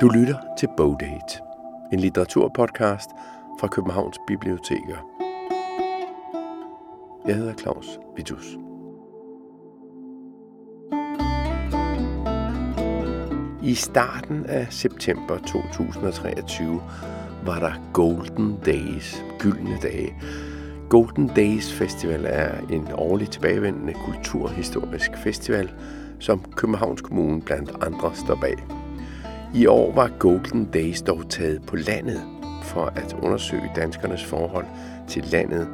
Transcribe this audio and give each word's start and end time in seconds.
Du 0.00 0.08
lytter 0.08 0.38
til 0.58 0.68
Bogdate, 0.76 1.40
en 1.92 2.00
litteraturpodcast 2.00 3.10
fra 3.60 3.68
Københavns 3.68 4.18
Biblioteker. 4.26 4.96
Jeg 7.26 7.36
hedder 7.36 7.54
Claus 7.54 7.98
Vitus. 8.16 8.56
I 13.62 13.74
starten 13.74 14.46
af 14.46 14.66
september 14.70 15.38
2023 15.38 16.82
var 17.44 17.58
der 17.58 17.72
Golden 17.92 18.58
Days, 18.66 19.24
gyldne 19.38 19.78
dage. 19.82 20.14
Golden 20.90 21.28
Days 21.28 21.72
Festival 21.72 22.24
er 22.28 22.66
en 22.70 22.88
årlig 22.94 23.30
tilbagevendende 23.30 23.94
kulturhistorisk 23.94 25.16
festival, 25.16 25.72
som 26.20 26.44
Københavns 26.56 27.00
Kommune 27.00 27.42
blandt 27.42 27.70
andre 27.82 28.14
står 28.14 28.38
bag. 28.40 28.73
I 29.54 29.66
år 29.66 29.94
var 29.94 30.10
Golden 30.18 30.64
Days 30.64 31.02
dog 31.02 31.28
taget 31.28 31.62
på 31.66 31.76
landet 31.76 32.22
for 32.62 32.84
at 32.84 33.16
undersøge 33.22 33.70
danskernes 33.76 34.24
forhold 34.24 34.66
til 35.08 35.24
landet, 35.24 35.68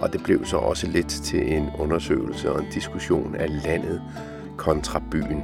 og 0.00 0.12
det 0.12 0.22
blev 0.22 0.44
så 0.44 0.56
også 0.56 0.86
lidt 0.86 1.08
til 1.08 1.52
en 1.56 1.68
undersøgelse 1.78 2.52
og 2.52 2.60
en 2.60 2.66
diskussion 2.74 3.34
af 3.34 3.64
landet 3.64 4.02
kontra 4.56 5.02
byen. 5.10 5.42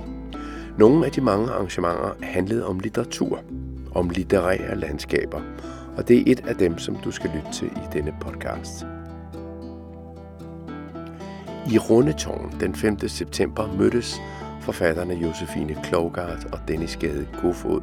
Nogle 0.78 1.06
af 1.06 1.12
de 1.12 1.20
mange 1.20 1.50
arrangementer 1.50 2.14
handlede 2.22 2.66
om 2.66 2.80
litteratur, 2.80 3.40
om 3.94 4.10
litterære 4.10 4.76
landskaber, 4.76 5.40
og 5.96 6.08
det 6.08 6.18
er 6.18 6.32
et 6.32 6.46
af 6.48 6.56
dem, 6.56 6.78
som 6.78 6.96
du 6.96 7.10
skal 7.10 7.30
lytte 7.34 7.52
til 7.52 7.66
i 7.66 7.86
denne 7.92 8.14
podcast. 8.20 8.86
I 11.72 11.78
Rundetårn 11.78 12.54
den 12.60 12.74
5. 12.74 13.08
september 13.08 13.72
mødtes 13.78 14.20
forfatterne 14.68 15.14
Josefine 15.14 15.76
Klogart 15.82 16.44
og 16.52 16.58
Dennis 16.68 16.96
Gade 16.96 17.26
Kofod 17.34 17.80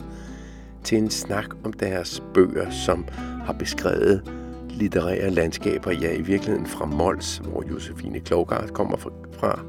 til 0.83 0.97
en 0.97 1.09
snak 1.09 1.45
om 1.64 1.73
deres 1.73 2.23
bøger, 2.33 2.69
som 2.69 3.05
har 3.45 3.53
beskrevet 3.53 4.31
litterære 4.69 5.30
landskaber, 5.30 5.92
ja 5.92 6.14
i 6.14 6.22
virkeligheden 6.22 6.66
fra 6.66 6.86
Mols, 6.86 7.38
hvor 7.38 7.64
Josefine 7.69 8.19
Klogart 8.19 8.73
kommer 8.73 8.97
fra, 9.31 9.59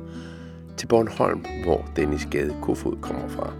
til 0.77 0.87
Bornholm, 0.87 1.45
hvor 1.65 1.85
Dennis 1.97 2.29
Gade 2.31 2.55
Kofod 2.63 2.97
kommer 3.01 3.29
fra. 3.29 3.53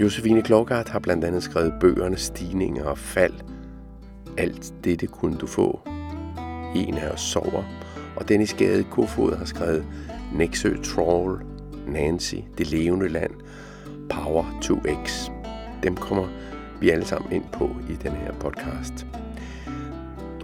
Josefine 0.00 0.42
Klogart 0.42 0.88
har 0.88 0.98
blandt 0.98 1.24
andet 1.24 1.42
skrevet 1.42 1.74
bøgerne 1.80 2.16
Stigninger 2.16 2.84
og 2.84 2.98
Fald. 2.98 3.34
Alt 4.38 4.74
dette 4.84 5.06
kunne 5.06 5.36
du 5.36 5.46
få. 5.46 5.80
En 6.74 6.94
af 6.94 7.10
os 7.10 7.20
sover. 7.20 7.62
Og 8.16 8.28
Dennis 8.28 8.54
Gade 8.54 8.84
Kofod 8.84 9.36
har 9.36 9.44
skrevet 9.44 9.84
Nexø 10.34 10.76
Troll, 10.82 11.40
Nancy, 11.86 12.34
Det 12.58 12.70
levende 12.70 13.08
land, 13.08 13.30
Power 14.10 14.44
2X. 14.64 15.30
Dem 15.82 15.96
kommer 15.96 16.28
vi 16.80 16.90
alle 16.90 17.04
sammen 17.04 17.32
ind 17.32 17.44
på 17.52 17.70
i 17.90 17.92
den 17.92 18.12
her 18.12 18.32
podcast. 18.32 19.06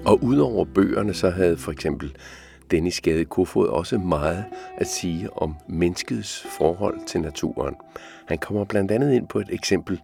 Og 0.05 0.25
udover 0.25 0.65
bøgerne, 0.65 1.15
så 1.15 1.31
havde 1.31 1.57
for 1.57 1.73
eksempel 1.73 2.17
Dennis 2.71 3.01
Gade 3.01 3.25
Kofod 3.25 3.69
også 3.69 3.99
meget 3.99 4.45
at 4.77 4.87
sige 4.87 5.33
om 5.33 5.55
menneskets 5.69 6.47
forhold 6.59 7.07
til 7.07 7.21
naturen. 7.21 7.75
Han 8.27 8.39
kommer 8.39 8.65
blandt 8.65 8.91
andet 8.91 9.13
ind 9.13 9.29
på 9.29 9.39
et 9.39 9.49
eksempel 9.51 10.01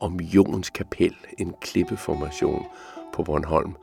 om 0.00 0.20
Jons 0.20 0.70
Kapel, 0.70 1.16
en 1.38 1.54
klippeformation 1.60 2.66
på 3.12 3.22
Bornholm, 3.22 3.74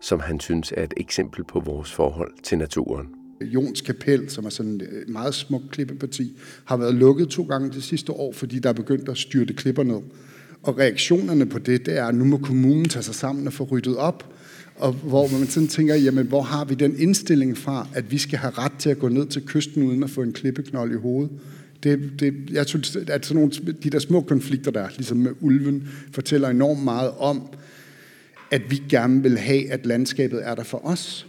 som 0.00 0.20
han 0.20 0.40
synes 0.40 0.72
er 0.76 0.84
et 0.84 0.94
eksempel 0.96 1.44
på 1.44 1.60
vores 1.60 1.92
forhold 1.92 2.32
til 2.42 2.58
naturen. 2.58 3.15
Jons 3.40 3.80
Kapel, 3.80 4.30
som 4.30 4.44
er 4.44 4.50
sådan 4.50 4.80
et 4.80 5.08
meget 5.08 5.34
smukt 5.34 5.70
klippeparti, 5.70 6.36
har 6.64 6.76
været 6.76 6.94
lukket 6.94 7.28
to 7.28 7.42
gange 7.42 7.70
det 7.70 7.82
sidste 7.82 8.12
år, 8.12 8.32
fordi 8.32 8.58
der 8.58 8.68
er 8.68 8.72
begyndt 8.72 9.08
at 9.08 9.18
styrte 9.18 9.54
klipper 9.54 9.82
ned. 9.82 10.00
Og 10.62 10.78
reaktionerne 10.78 11.46
på 11.46 11.58
det, 11.58 11.86
det 11.86 11.98
er, 11.98 12.04
at 12.04 12.14
nu 12.14 12.24
må 12.24 12.38
kommunen 12.38 12.84
tage 12.84 13.02
sig 13.02 13.14
sammen 13.14 13.46
og 13.46 13.52
få 13.52 13.64
ryddet 13.64 13.96
op, 13.96 14.32
og 14.76 14.92
hvor 14.92 15.28
man 15.38 15.46
sådan 15.46 15.68
tænker, 15.68 15.94
jamen 15.94 16.26
hvor 16.26 16.42
har 16.42 16.64
vi 16.64 16.74
den 16.74 16.98
indstilling 16.98 17.58
fra, 17.58 17.88
at 17.94 18.10
vi 18.10 18.18
skal 18.18 18.38
have 18.38 18.52
ret 18.58 18.72
til 18.78 18.90
at 18.90 18.98
gå 18.98 19.08
ned 19.08 19.26
til 19.26 19.42
kysten 19.46 19.82
uden 19.82 20.02
at 20.02 20.10
få 20.10 20.22
en 20.22 20.32
klippeknold 20.32 20.92
i 20.92 20.96
hovedet? 20.96 21.30
Det, 21.82 22.10
det, 22.20 22.34
jeg 22.50 22.66
synes, 22.66 22.96
at 22.96 23.26
sådan 23.26 23.42
nogle, 23.42 23.52
de 23.82 23.90
der 23.90 23.98
små 23.98 24.20
konflikter 24.20 24.70
der, 24.70 24.88
ligesom 24.96 25.16
med 25.16 25.32
ulven, 25.40 25.88
fortæller 26.12 26.48
enormt 26.48 26.84
meget 26.84 27.10
om, 27.18 27.42
at 28.50 28.62
vi 28.70 28.82
gerne 28.88 29.22
vil 29.22 29.38
have, 29.38 29.70
at 29.70 29.86
landskabet 29.86 30.40
er 30.42 30.54
der 30.54 30.62
for 30.62 30.86
os, 30.86 31.26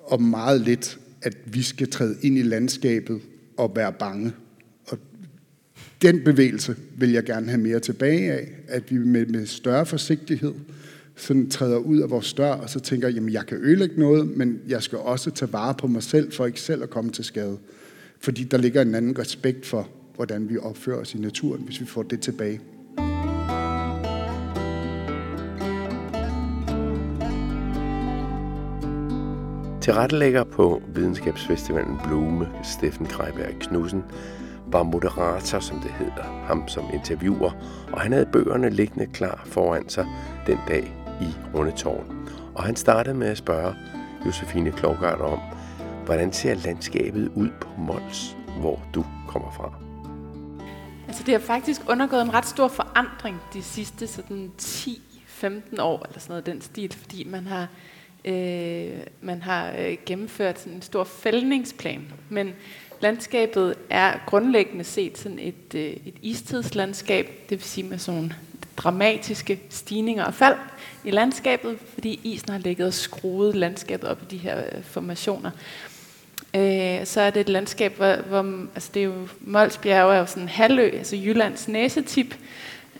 og 0.00 0.22
meget 0.22 0.60
lidt, 0.60 0.98
at 1.24 1.36
vi 1.44 1.62
skal 1.62 1.90
træde 1.90 2.16
ind 2.22 2.38
i 2.38 2.42
landskabet 2.42 3.20
og 3.56 3.72
være 3.76 3.92
bange. 3.92 4.32
Og 4.86 4.98
den 6.02 6.24
bevægelse 6.24 6.76
vil 6.96 7.12
jeg 7.12 7.24
gerne 7.24 7.48
have 7.48 7.60
mere 7.60 7.80
tilbage 7.80 8.32
af, 8.32 8.48
at 8.68 8.90
vi 8.90 8.98
med, 8.98 9.26
med 9.26 9.46
større 9.46 9.86
forsigtighed 9.86 10.52
sådan 11.16 11.50
træder 11.50 11.76
ud 11.76 11.98
af 11.98 12.10
vores 12.10 12.32
dør, 12.32 12.52
og 12.52 12.70
så 12.70 12.80
tænker, 12.80 13.08
jamen 13.08 13.32
jeg 13.32 13.46
kan 13.46 13.58
ødelægge 13.58 14.00
noget, 14.00 14.36
men 14.36 14.60
jeg 14.68 14.82
skal 14.82 14.98
også 14.98 15.30
tage 15.30 15.52
vare 15.52 15.74
på 15.74 15.86
mig 15.86 16.02
selv, 16.02 16.32
for 16.32 16.46
ikke 16.46 16.60
selv 16.60 16.82
at 16.82 16.90
komme 16.90 17.10
til 17.10 17.24
skade. 17.24 17.58
Fordi 18.20 18.44
der 18.44 18.58
ligger 18.58 18.82
en 18.82 18.94
anden 18.94 19.18
respekt 19.18 19.66
for, 19.66 19.88
hvordan 20.16 20.48
vi 20.48 20.58
opfører 20.58 21.00
os 21.00 21.14
i 21.14 21.18
naturen, 21.18 21.62
hvis 21.62 21.80
vi 21.80 21.86
får 21.86 22.02
det 22.02 22.20
tilbage. 22.20 22.60
Tilrettelægger 29.84 30.44
på 30.44 30.82
Videnskabsfestivalen 30.88 31.98
Blume, 32.04 32.48
Steffen 32.62 33.06
Greiberg 33.06 33.58
Knudsen, 33.60 34.04
var 34.66 34.82
moderator, 34.82 35.58
som 35.58 35.80
det 35.80 35.90
hedder, 35.90 36.44
ham 36.46 36.68
som 36.68 36.84
interviewer, 36.94 37.50
og 37.92 38.00
han 38.00 38.12
havde 38.12 38.26
bøgerne 38.26 38.70
liggende 38.70 39.06
klar 39.06 39.42
foran 39.46 39.88
sig 39.88 40.06
den 40.46 40.58
dag 40.68 40.94
i 41.20 41.54
Rundetårn. 41.54 42.28
Og 42.54 42.64
han 42.64 42.76
startede 42.76 43.14
med 43.14 43.26
at 43.26 43.38
spørge 43.38 43.74
Josefine 44.26 44.72
Klogart 44.72 45.20
om, 45.20 45.38
hvordan 46.04 46.32
ser 46.32 46.54
landskabet 46.54 47.32
ud 47.34 47.48
på 47.60 47.68
Mols, 47.78 48.36
hvor 48.60 48.82
du 48.94 49.04
kommer 49.28 49.50
fra? 49.50 49.72
Altså 51.06 51.22
det 51.26 51.34
har 51.34 51.40
faktisk 51.40 51.80
undergået 51.88 52.22
en 52.22 52.34
ret 52.34 52.46
stor 52.46 52.68
forandring 52.68 53.40
de 53.52 53.62
sidste 53.62 54.06
sådan 54.06 54.52
10-15 54.62 55.82
år, 55.82 56.06
eller 56.06 56.20
sådan 56.20 56.32
noget 56.32 56.46
den 56.46 56.60
stil, 56.60 56.92
fordi 56.92 57.28
man 57.30 57.46
har 57.46 57.66
øh, 58.24 58.90
man 59.20 59.42
har 59.42 59.72
øh, 59.78 59.96
gennemført 60.06 60.58
sådan 60.58 60.72
en 60.72 60.82
stor 60.82 61.04
fældningsplan. 61.04 62.02
Men 62.28 62.52
landskabet 63.00 63.74
er 63.90 64.12
grundlæggende 64.26 64.84
set 64.84 65.18
sådan 65.18 65.38
et, 65.38 65.74
øh, 65.74 65.82
et 65.82 66.14
istidslandskab, 66.22 67.26
det 67.50 67.58
vil 67.58 67.64
sige 67.64 67.88
med 67.88 67.98
sådan 67.98 68.32
dramatiske 68.76 69.60
stigninger 69.70 70.24
og 70.24 70.34
fald 70.34 70.56
i 71.04 71.10
landskabet, 71.10 71.78
fordi 71.94 72.20
isen 72.24 72.48
har 72.48 72.58
ligget 72.58 72.86
og 72.86 72.94
skruet 72.94 73.56
landskabet 73.56 74.08
op 74.08 74.22
i 74.22 74.26
de 74.30 74.36
her 74.36 74.58
øh, 74.58 74.82
formationer. 74.82 75.50
Øh, 76.56 77.06
så 77.06 77.20
er 77.20 77.30
det 77.30 77.40
et 77.40 77.48
landskab, 77.48 77.96
hvor, 77.96 78.16
hvor 78.16 78.66
altså 78.74 78.90
det 78.94 79.00
er 79.00 79.04
jo, 79.04 79.28
Molsbjerg 79.40 80.10
er 80.10 80.18
jo 80.18 80.26
sådan 80.26 80.42
en 80.42 80.48
halvø, 80.48 80.90
altså 80.94 81.16
Jyllands 81.16 81.68
næsetip, 81.68 82.38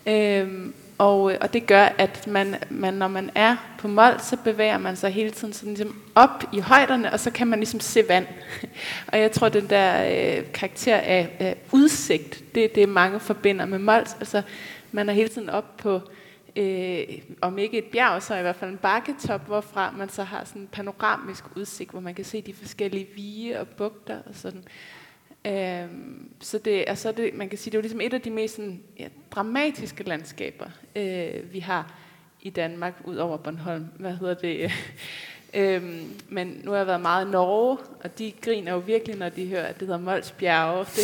øh, 0.05 0.47
og, 0.97 1.31
øh, 1.31 1.37
og 1.41 1.53
det 1.53 1.67
gør, 1.67 1.83
at 1.97 2.27
man, 2.27 2.55
man, 2.69 2.93
når 2.93 3.07
man 3.07 3.31
er 3.35 3.55
på 3.79 3.87
mål, 3.87 4.19
så 4.19 4.37
bevæger 4.43 4.77
man 4.77 4.95
sig 4.95 5.11
hele 5.11 5.31
tiden 5.31 5.53
sådan 5.53 5.73
ligesom 5.73 6.01
op 6.15 6.43
i 6.53 6.59
højderne, 6.59 7.13
og 7.13 7.19
så 7.19 7.31
kan 7.31 7.47
man 7.47 7.59
ligesom 7.59 7.79
se 7.79 8.03
vand. 8.07 8.27
og 9.11 9.19
jeg 9.19 9.31
tror, 9.31 9.49
den 9.49 9.69
der 9.69 10.05
øh, 10.05 10.51
karakter 10.53 10.97
af 10.97 11.37
øh, 11.41 11.79
udsigt, 11.79 12.55
det 12.55 12.75
det 12.75 12.89
mange 12.89 13.19
forbinder 13.19 13.65
med 13.65 13.79
mål. 13.79 13.93
Altså, 14.19 14.41
man 14.91 15.09
er 15.09 15.13
hele 15.13 15.29
tiden 15.29 15.49
op 15.49 15.77
på, 15.77 16.01
øh, 16.55 17.03
om 17.41 17.57
ikke 17.57 17.77
et 17.77 17.85
bjerg, 17.85 18.23
så 18.23 18.35
i 18.35 18.41
hvert 18.41 18.55
fald 18.55 18.71
en 18.71 18.77
bakketop, 18.77 19.47
hvorfra 19.47 19.91
man 19.97 20.09
så 20.09 20.23
har 20.23 20.43
sådan 20.45 20.61
en 20.61 20.67
panoramisk 20.67 21.43
udsigt, 21.55 21.91
hvor 21.91 21.99
man 21.99 22.13
kan 22.13 22.25
se 22.25 22.41
de 22.41 22.53
forskellige 22.53 23.07
vige 23.15 23.59
og 23.59 23.67
bugter 23.67 24.17
og 24.25 24.35
sådan. 24.35 24.63
Øhm, 25.45 26.29
så 26.41 26.57
det, 26.57 26.83
altså 26.87 27.11
det, 27.11 27.33
man 27.33 27.49
kan 27.49 27.57
sige, 27.57 27.71
det 27.71 27.77
er 27.77 27.79
jo 27.79 27.81
ligesom 27.81 28.01
et 28.01 28.13
af 28.13 28.21
de 28.21 28.29
mest 28.29 28.55
sådan, 28.55 28.83
ja, 28.99 29.07
dramatiske 29.31 30.03
landskaber, 30.03 30.65
øh, 30.95 31.53
vi 31.53 31.59
har 31.59 31.93
i 32.41 32.49
Danmark, 32.49 32.93
ud 33.03 33.15
over 33.15 33.37
Bornholm. 33.37 33.85
Hvad 33.99 34.13
hedder 34.13 34.33
det? 34.33 34.71
øhm, 35.59 36.13
men 36.29 36.61
nu 36.63 36.71
har 36.71 36.77
jeg 36.77 36.87
været 36.87 37.01
meget 37.01 37.27
i 37.27 37.31
Norge, 37.31 37.77
og 38.03 38.19
de 38.19 38.33
griner 38.41 38.71
jo 38.71 38.77
virkelig, 38.77 39.15
når 39.15 39.29
de 39.29 39.47
hører, 39.47 39.65
at 39.65 39.79
det 39.79 39.87
hedder 39.87 40.01
Mols 40.01 40.31
Bjerge. 40.31 40.85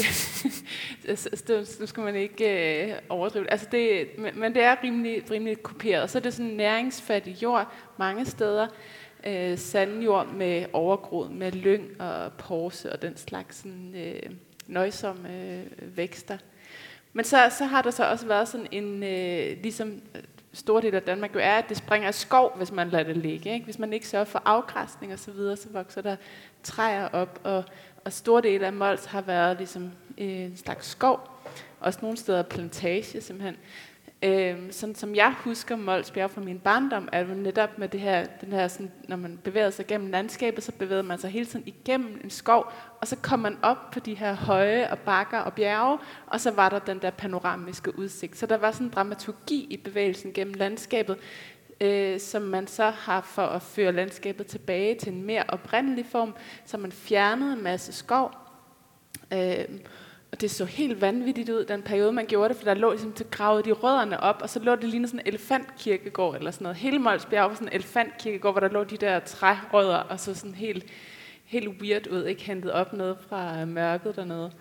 Det, 1.06 1.48
det, 1.48 1.78
nu 1.80 1.86
skal 1.86 2.04
man 2.04 2.16
ikke 2.16 2.86
øh, 2.86 2.94
overdrive 3.10 3.52
altså 3.52 3.68
det. 3.72 4.08
Men, 4.18 4.40
men 4.40 4.56
det 4.56 4.64
er 4.64 4.76
rimelig, 4.84 5.32
rimelig 5.32 5.64
kopieret. 5.64 6.04
Og 6.04 6.10
så 6.10 6.18
er 6.18 6.22
det 6.22 6.34
sådan 6.34 6.52
næringsfattig 6.52 7.44
jord 7.44 7.74
mange 7.98 8.26
steder 8.26 8.68
øh, 9.28 9.58
sandjord 9.58 10.28
med 10.28 10.66
overgrod, 10.74 11.30
med 11.30 11.52
lyng 11.52 12.02
og 12.02 12.34
porse 12.34 12.92
og 12.92 13.02
den 13.02 13.18
slags 13.18 13.58
sådan, 13.58 13.96
øh, 13.96 14.32
nøjsomme 14.68 15.30
øh, 15.30 15.98
vækster. 15.98 16.38
Men 17.14 17.26
så, 17.26 17.52
så 17.58 17.66
har 17.66 17.82
der 17.82 17.92
så 17.92 18.10
også 18.10 18.28
været 18.28 18.48
sådan 18.48 18.68
en, 18.72 19.04
øh, 19.04 19.58
ligesom 19.64 20.02
øh, 20.16 20.22
stor 20.54 20.82
del 20.82 20.96
af 20.96 21.02
Danmark 21.02 21.36
jo 21.36 21.40
er, 21.40 21.54
at 21.54 21.70
det 21.70 21.78
springer 21.78 22.08
af 22.08 22.14
skov, 22.14 22.58
hvis 22.58 22.72
man 22.72 22.90
lader 22.90 23.04
det 23.04 23.18
ligge. 23.18 23.54
Ikke? 23.54 23.64
Hvis 23.64 23.80
man 23.80 23.94
ikke 23.94 24.08
sørger 24.08 24.26
for 24.26 24.42
afgræsning 24.46 25.14
og 25.14 25.20
så 25.20 25.32
videre, 25.32 25.58
så 25.58 25.70
vokser 25.70 26.02
der 26.02 26.16
træer 26.64 27.08
op, 27.08 27.40
og, 27.44 27.64
og 28.06 28.14
store 28.14 28.42
dele 28.42 28.66
af 28.66 28.74
Mols 28.74 29.06
har 29.06 29.22
været 29.22 29.58
ligesom 29.58 29.92
øh, 30.18 30.28
en 30.28 30.58
slags 30.58 30.88
skov. 30.88 31.30
Også 31.80 32.00
nogle 32.02 32.18
steder 32.18 32.44
plantage 32.44 33.22
simpelthen. 33.22 33.58
Øhm, 34.24 34.72
sådan 34.72 34.96
som 34.96 35.16
jeg 35.16 35.34
husker 35.38 35.76
Mols 35.76 36.12
Bjerg 36.12 36.32
fra 36.32 36.42
min 36.42 36.60
barndom, 36.60 37.10
er 37.12 37.24
det 37.24 37.38
netop 37.38 37.78
med 37.78 37.88
det 37.88 38.00
her, 38.00 38.26
den 38.42 38.52
her 38.52 38.68
sådan, 38.68 38.92
når 39.08 39.16
man 39.16 39.40
bevæger 39.44 39.70
sig 39.70 39.88
gennem 39.88 40.12
landskabet, 40.12 40.64
så 40.64 40.72
bevæger 40.72 41.02
man 41.02 41.18
sig 41.18 41.30
hele 41.30 41.46
tiden 41.46 41.68
igennem 41.68 42.22
en 42.24 42.30
skov, 42.30 42.72
og 43.02 43.08
så 43.08 43.16
kom 43.16 43.40
man 43.40 43.58
op 43.62 43.92
på 43.92 44.00
de 44.00 44.14
her 44.14 44.34
høje 44.34 44.92
og 44.92 45.00
bakker 45.00 45.40
og 45.40 45.54
bjerge, 45.54 45.98
og 46.28 46.42
så 46.42 46.52
var 46.52 46.70
der 46.70 46.80
den 46.80 47.00
der 47.02 47.10
panoramiske 47.10 48.00
udsigt. 48.00 48.38
Så 48.38 48.46
der 48.46 48.58
var 48.58 48.72
sådan 48.72 48.88
en 48.88 48.94
dramaturgi 48.94 49.68
i 49.70 49.78
bevægelsen 49.78 50.34
gennem 50.34 50.54
landskabet, 50.54 51.18
øh, 51.82 52.20
som 52.20 52.42
man 52.42 52.68
så 52.68 52.90
har 52.90 53.22
for 53.22 53.46
at 53.46 53.62
føre 53.62 53.92
landskabet 53.92 54.48
tilbage 54.48 54.96
til 54.96 55.14
en 55.14 55.24
mere 55.24 55.44
oprindelig 55.48 56.06
form, 56.06 56.36
så 56.66 56.78
man 56.78 56.92
fjernede 56.92 57.54
en 57.54 57.64
masse 57.64 57.94
skov, 57.94 58.32
øh, 59.34 59.66
og 60.32 60.42
det 60.42 60.52
så 60.52 60.66
helt 60.66 61.02
vanvittigt 61.02 61.50
ud, 61.50 61.66
den 61.66 61.82
periode, 61.82 62.12
man 62.12 62.26
gjorde 62.26 62.50
det, 62.50 62.58
for 62.58 62.64
der 62.64 62.74
lå 62.74 62.92
ligesom 62.92 63.14
til 63.14 63.26
gravet 63.32 63.66
de 63.66 63.72
rødderne 63.72 64.20
op, 64.20 64.40
og 64.42 64.50
så 64.50 64.60
lå 64.60 64.76
det 64.76 64.84
lige 64.84 65.08
sådan 65.08 65.20
en 65.20 65.28
elefantkirkegård, 65.28 66.36
eller 66.36 66.52
sådan 66.52 66.66
noget. 66.66 66.78
Hele 66.78 67.00
Molsbjerg 67.00 67.50
var 67.50 67.56
sådan 67.56 67.68
en 67.68 67.74
elefantkirkegård, 67.74 68.54
hvor 68.54 68.60
der 68.60 68.70
lå 68.70 68.84
de 68.84 68.98
der 68.98 69.20
trærødder, 69.20 69.98
og 69.98 70.20
så 70.20 70.34
sådan 70.34 70.56
helt, 70.56 70.86
helt 71.46 71.82
weird 71.82 72.08
ud, 72.08 72.26
ikke 72.26 72.44
hentet 72.44 72.72
op 72.72 72.94
noget 72.94 73.18
fra 73.30 73.62
øh, 73.62 73.68
mørket 73.68 74.16
dernede. 74.16 74.52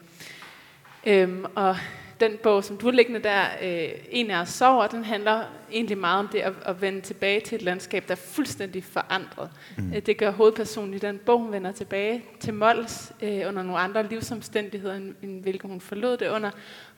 Øhm, 1.07 1.45
og 1.55 1.77
den 2.21 2.37
bog, 2.43 2.65
som 2.65 2.77
du 2.77 2.87
har 2.87 2.93
liggende 2.93 3.23
der, 3.23 3.45
øh, 3.63 3.89
En 4.11 4.31
af 4.31 4.41
os 4.41 4.49
sover, 4.49 4.87
den 4.87 5.05
handler 5.05 5.45
egentlig 5.73 5.99
meget 5.99 6.19
om 6.19 6.29
det 6.29 6.39
at, 6.39 6.53
at 6.67 6.81
vende 6.81 7.01
tilbage 7.01 7.41
til 7.41 7.57
et 7.57 7.63
landskab, 7.63 8.05
der 8.09 8.13
er 8.13 8.17
fuldstændig 8.17 8.85
forandret. 8.85 9.51
Mm. 9.79 9.93
Øh, 9.93 10.03
det 10.03 10.17
gør 10.17 10.31
hovedpersonen 10.31 10.95
i 10.95 10.99
den 10.99 11.19
bog, 11.19 11.41
hun 11.41 11.53
vender 11.53 11.73
tilbage 11.73 12.25
til 12.41 12.55
Mols 12.55 13.13
øh, 13.23 13.49
under 13.49 13.63
nogle 13.63 13.79
andre 13.79 14.07
livsomstændigheder, 14.07 14.95
end, 14.95 15.15
end 15.23 15.43
hvilke 15.43 15.69
hun 15.69 15.81
forlod 15.81 16.17
det 16.17 16.29
under, 16.29 16.51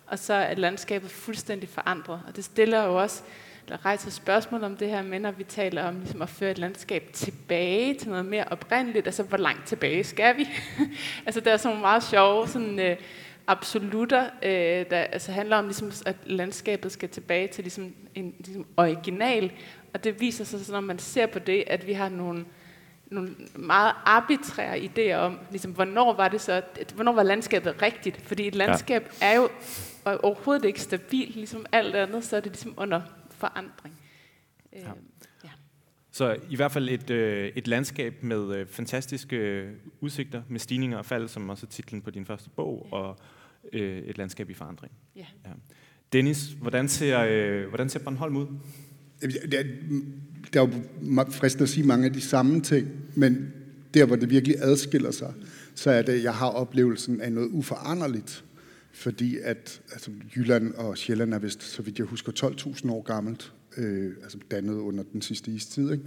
og 0.07 0.19
så 0.19 0.35
er 0.35 0.55
landskabet 0.55 1.11
fuldstændig 1.11 1.69
forandret. 1.69 2.21
Og 2.29 2.37
det 2.37 2.45
stiller 2.45 2.85
jo 2.85 3.03
også, 3.03 3.23
eller 3.67 3.85
rejser 3.85 4.11
spørgsmål 4.11 4.65
om 4.65 4.77
det 4.77 4.89
her 4.89 5.03
med, 5.03 5.21
når 5.21 5.31
vi 5.31 5.45
taler 5.45 5.85
om 5.85 5.99
ligesom 5.99 6.23
at 6.23 6.29
føre 6.29 6.51
et 6.51 6.59
landskab 6.59 7.11
tilbage 7.13 7.95
til 7.95 8.09
noget 8.09 8.25
mere 8.25 8.45
oprindeligt. 8.51 9.07
Altså, 9.07 9.23
hvor 9.23 9.39
langt 9.39 9.67
tilbage 9.67 10.05
skal 10.05 10.37
vi? 10.37 10.49
altså, 11.27 11.41
der 11.41 11.53
er 11.53 11.57
sådan 11.57 11.69
nogle 11.69 11.81
meget 11.81 12.03
sjove 12.03 12.49
sådan, 12.49 12.81
øh, 12.81 12.97
absolutter, 13.47 14.25
øh, 14.43 14.91
der 14.91 14.97
altså 14.97 15.33
handler 15.33 15.57
om, 15.57 15.65
ligesom, 15.65 15.93
at 16.07 16.17
landskabet 16.27 16.93
skal 16.93 17.09
tilbage 17.09 17.49
til 17.49 17.65
ligesom, 17.65 17.95
en 18.15 18.35
ligesom, 18.39 18.67
original. 18.77 19.53
Og 19.95 20.05
det 20.05 20.21
viser 20.21 20.45
sig, 20.45 20.65
så, 20.65 20.73
når 20.73 20.81
man 20.81 20.99
ser 20.99 21.27
på 21.27 21.39
det, 21.39 21.65
at 21.67 21.87
vi 21.87 21.93
har 21.93 22.09
nogle, 22.09 22.45
nogle 23.07 23.35
meget 23.55 23.95
arbitrære 24.07 24.79
idéer 24.79 25.15
om, 25.15 25.39
ligesom, 25.51 25.73
hvornår 25.73 26.13
var 26.13 26.29
det 26.29 26.41
så, 26.41 26.63
hvornår 26.95 27.13
var 27.13 27.23
landskabet 27.23 27.83
rigtigt? 27.83 28.23
Fordi 28.23 28.47
et 28.47 28.55
landskab 28.55 29.13
ja. 29.21 29.27
er 29.27 29.37
jo 29.37 29.49
overhovedet 30.23 30.65
ikke 30.65 30.81
stabilt, 30.81 31.37
ligesom 31.37 31.67
alt 31.73 31.95
andet, 31.95 32.25
så 32.25 32.37
er 32.37 32.41
det 32.41 32.53
ligesom 32.53 32.75
under 32.77 33.01
forandring. 33.31 34.01
Øh, 34.73 34.83
ja. 34.83 34.89
Så 36.13 36.37
i 36.51 36.57
hvert 36.57 36.73
fald 36.73 36.89
et, 36.89 37.11
øh, 37.11 37.51
et 37.57 37.69
landskab 37.69 38.23
med 38.23 38.57
øh, 38.57 38.67
fantastiske 38.67 39.37
øh, 39.37 39.71
udsigter, 40.01 40.43
med 40.49 40.61
stigninger 40.61 40.99
og 40.99 41.07
fald, 41.07 41.29
som 41.29 41.49
også 41.49 41.67
er 41.67 41.71
titlen 41.71 42.03
på 42.03 42.11
din 42.11 42.27
første 42.27 42.51
bog, 42.51 42.89
ja. 42.91 42.97
og 42.97 43.19
øh, 43.73 43.99
et 43.99 44.19
landskab 44.19 44.51
i 44.51 44.55
forandring. 44.55 44.93
Ja. 45.17 45.27
Ja. 45.45 45.51
Dennis, 46.13 46.57
hvordan 46.61 46.89
ser, 46.89 47.21
øh, 47.29 47.69
hvordan 47.69 47.89
ser 47.89 47.99
Bornholm 47.99 48.37
ud? 48.37 48.47
Det 49.23 49.55
er, 49.55 49.63
der 50.53 50.63
er 50.63 50.67
jo 50.67 51.31
fristende 51.31 51.63
at 51.63 51.69
sige 51.69 51.87
mange 51.87 52.07
af 52.07 52.13
de 52.13 52.21
samme 52.21 52.61
ting, 52.61 52.89
men 53.15 53.53
der, 53.95 54.05
hvor 54.05 54.17
det 54.17 54.31
virkelig 54.31 54.57
adskiller 54.59 55.11
sig, 55.11 55.35
så 55.75 55.91
er 55.91 56.03
det, 56.03 56.13
at 56.13 56.23
jeg 56.23 56.35
har 56.35 56.47
oplevelsen 56.47 57.21
af 57.21 57.33
noget 57.33 57.49
uforanderligt. 57.53 58.45
Fordi 58.93 59.39
at 59.39 59.81
altså, 59.93 60.11
Jylland 60.37 60.75
og 60.75 60.99
Sjælland 60.99 61.35
er 61.35 61.39
vist, 61.39 61.63
så 61.63 61.83
vidt 61.83 61.99
jeg 61.99 62.07
husker, 62.07 62.33
12.000 62.33 62.91
år 62.91 63.03
gammelt. 63.03 63.53
Øh, 63.77 64.13
altså 64.23 64.39
dannet 64.51 64.75
under 64.75 65.05
den 65.13 65.23
sidste 65.23 65.51
istid. 65.51 65.93
Ikke? 65.93 66.05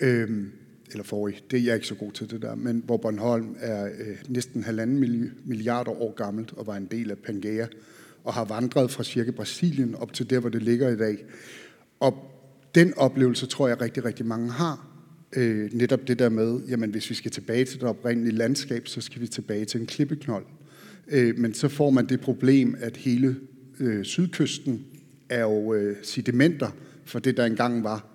Øh, 0.00 0.46
eller 0.92 1.04
forrige, 1.04 1.42
det 1.50 1.58
er 1.58 1.62
jeg 1.62 1.74
ikke 1.74 1.86
så 1.86 1.94
god 1.94 2.12
til 2.12 2.30
det 2.30 2.42
der, 2.42 2.54
men 2.54 2.82
hvor 2.86 2.96
Bornholm 2.96 3.56
er 3.60 3.84
øh, 3.84 4.16
næsten 4.28 4.62
halvanden 4.62 5.30
milliarder 5.44 5.90
år 5.90 6.14
gammelt 6.14 6.52
og 6.52 6.66
var 6.66 6.76
en 6.76 6.88
del 6.90 7.10
af 7.10 7.18
Pangea, 7.18 7.66
og 8.24 8.34
har 8.34 8.44
vandret 8.44 8.90
fra 8.90 9.04
cirka 9.04 9.30
Brasilien 9.30 9.94
op 9.94 10.12
til 10.12 10.30
der, 10.30 10.40
hvor 10.40 10.48
det 10.48 10.62
ligger 10.62 10.88
i 10.88 10.96
dag. 10.96 11.24
Og 12.00 12.14
den 12.74 12.94
oplevelse 12.96 13.46
tror 13.46 13.68
jeg 13.68 13.80
rigtig, 13.80 14.04
rigtig 14.04 14.26
mange 14.26 14.50
har. 14.50 14.88
Øh, 15.36 15.72
netop 15.72 16.08
det 16.08 16.18
der 16.18 16.28
med, 16.28 16.60
jamen 16.68 16.90
hvis 16.90 17.10
vi 17.10 17.14
skal 17.14 17.30
tilbage 17.30 17.64
til 17.64 17.80
det 17.80 17.88
oprindelige 17.88 18.36
landskab, 18.36 18.88
så 18.88 19.00
skal 19.00 19.20
vi 19.20 19.26
tilbage 19.26 19.64
til 19.64 19.80
en 19.80 19.86
klippeknold. 19.86 20.44
Øh, 21.08 21.38
men 21.38 21.54
så 21.54 21.68
får 21.68 21.90
man 21.90 22.06
det 22.06 22.20
problem, 22.20 22.76
at 22.80 22.96
hele 22.96 23.36
øh, 23.80 24.04
sydkysten 24.04 24.86
er 25.28 25.40
jo 25.40 25.74
øh, 25.74 25.96
sedimenter 26.02 26.70
for 27.04 27.18
det, 27.18 27.36
der 27.36 27.44
engang 27.44 27.84
var. 27.84 28.06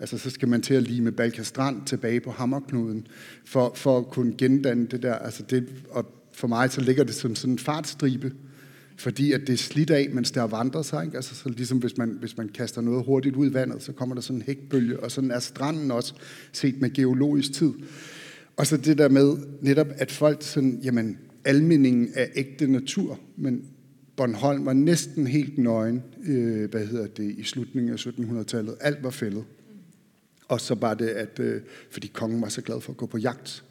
Altså, 0.00 0.18
så 0.18 0.30
skal 0.30 0.48
man 0.48 0.62
til 0.62 0.74
at 0.74 0.82
lime 0.82 1.12
Balkastrand 1.12 1.86
tilbage 1.86 2.20
på 2.20 2.30
hammerknuden, 2.30 3.06
for, 3.44 3.72
for 3.74 3.98
at 3.98 4.06
kunne 4.06 4.34
gendanne 4.38 4.86
det 4.86 5.02
der. 5.02 5.14
Altså 5.14 5.42
det, 5.50 5.68
og 5.90 6.06
for 6.32 6.48
mig 6.48 6.70
så 6.70 6.80
ligger 6.80 7.04
det 7.04 7.14
som 7.14 7.34
sådan 7.34 7.52
en 7.52 7.58
fartstribe, 7.58 8.32
fordi 8.96 9.32
at 9.32 9.40
det 9.40 9.52
er 9.52 9.56
slidt 9.56 9.90
af, 9.90 10.08
mens 10.12 10.30
der 10.30 10.42
vandrer 10.42 10.82
sig. 10.82 11.04
Ikke? 11.04 11.16
Altså, 11.16 11.34
så 11.34 11.48
ligesom 11.48 11.78
hvis 11.78 11.96
man, 11.96 12.16
hvis 12.20 12.36
man 12.36 12.48
kaster 12.48 12.80
noget 12.80 13.04
hurtigt 13.04 13.36
ud 13.36 13.50
i 13.50 13.54
vandet, 13.54 13.82
så 13.82 13.92
kommer 13.92 14.14
der 14.14 14.22
sådan 14.22 14.36
en 14.36 14.42
hækbølge, 14.42 15.00
og 15.00 15.10
sådan 15.10 15.30
er 15.30 15.38
stranden 15.38 15.90
også 15.90 16.14
set 16.52 16.80
med 16.80 16.94
geologisk 16.94 17.52
tid. 17.52 17.72
Og 18.56 18.66
så 18.66 18.76
det 18.76 18.98
der 18.98 19.08
med 19.08 19.36
netop, 19.60 19.88
at 19.96 20.12
folk 20.12 20.42
sådan, 20.42 20.80
jamen, 20.82 21.18
almindingen 21.44 22.08
er 22.14 22.26
ægte 22.34 22.66
natur, 22.66 23.20
men 23.36 23.62
Bornholm 24.16 24.66
var 24.66 24.72
næsten 24.72 25.26
helt 25.26 25.58
nøgen, 25.58 26.02
øh, 26.26 26.70
hvad 26.70 26.86
hedder 26.86 27.06
det, 27.06 27.34
i 27.38 27.42
slutningen 27.42 27.92
af 27.92 28.06
1700-tallet. 28.06 28.76
Alt 28.80 29.02
var 29.02 29.10
fældet. 29.10 29.44
Og 30.48 30.60
så 30.60 30.74
var 30.74 30.94
det, 30.94 31.08
at 31.08 31.38
øh, 31.40 31.62
fordi 31.90 32.06
kongen 32.06 32.42
var 32.42 32.48
så 32.48 32.62
glad 32.62 32.80
for 32.80 32.92
at 32.92 32.96
gå 32.96 33.06
på 33.06 33.18
jagt, 33.18 33.64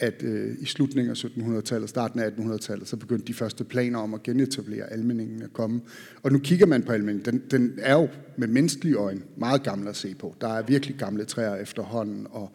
at 0.00 0.22
øh, 0.22 0.56
i 0.60 0.64
slutningen 0.64 1.10
af 1.10 1.24
1700-tallet, 1.24 1.88
starten 1.88 2.20
af 2.20 2.30
1800-tallet, 2.30 2.88
så 2.88 2.96
begyndte 2.96 3.26
de 3.26 3.34
første 3.34 3.64
planer 3.64 3.98
om 3.98 4.14
at 4.14 4.22
genetablere 4.22 4.92
almeningen 4.92 5.42
at 5.42 5.52
komme. 5.52 5.80
Og 6.22 6.32
nu 6.32 6.38
kigger 6.38 6.66
man 6.66 6.82
på 6.82 6.92
almeningen. 6.92 7.24
Den, 7.24 7.42
den 7.50 7.78
er 7.78 7.94
jo 7.94 8.08
med 8.36 8.48
menneskelige 8.48 8.94
øjne 8.94 9.20
meget 9.36 9.62
gammel 9.62 9.88
at 9.88 9.96
se 9.96 10.14
på. 10.14 10.36
Der 10.40 10.48
er 10.48 10.62
virkelig 10.62 10.96
gamle 10.96 11.24
træer 11.24 11.56
efterhånden, 11.56 12.26
og 12.30 12.52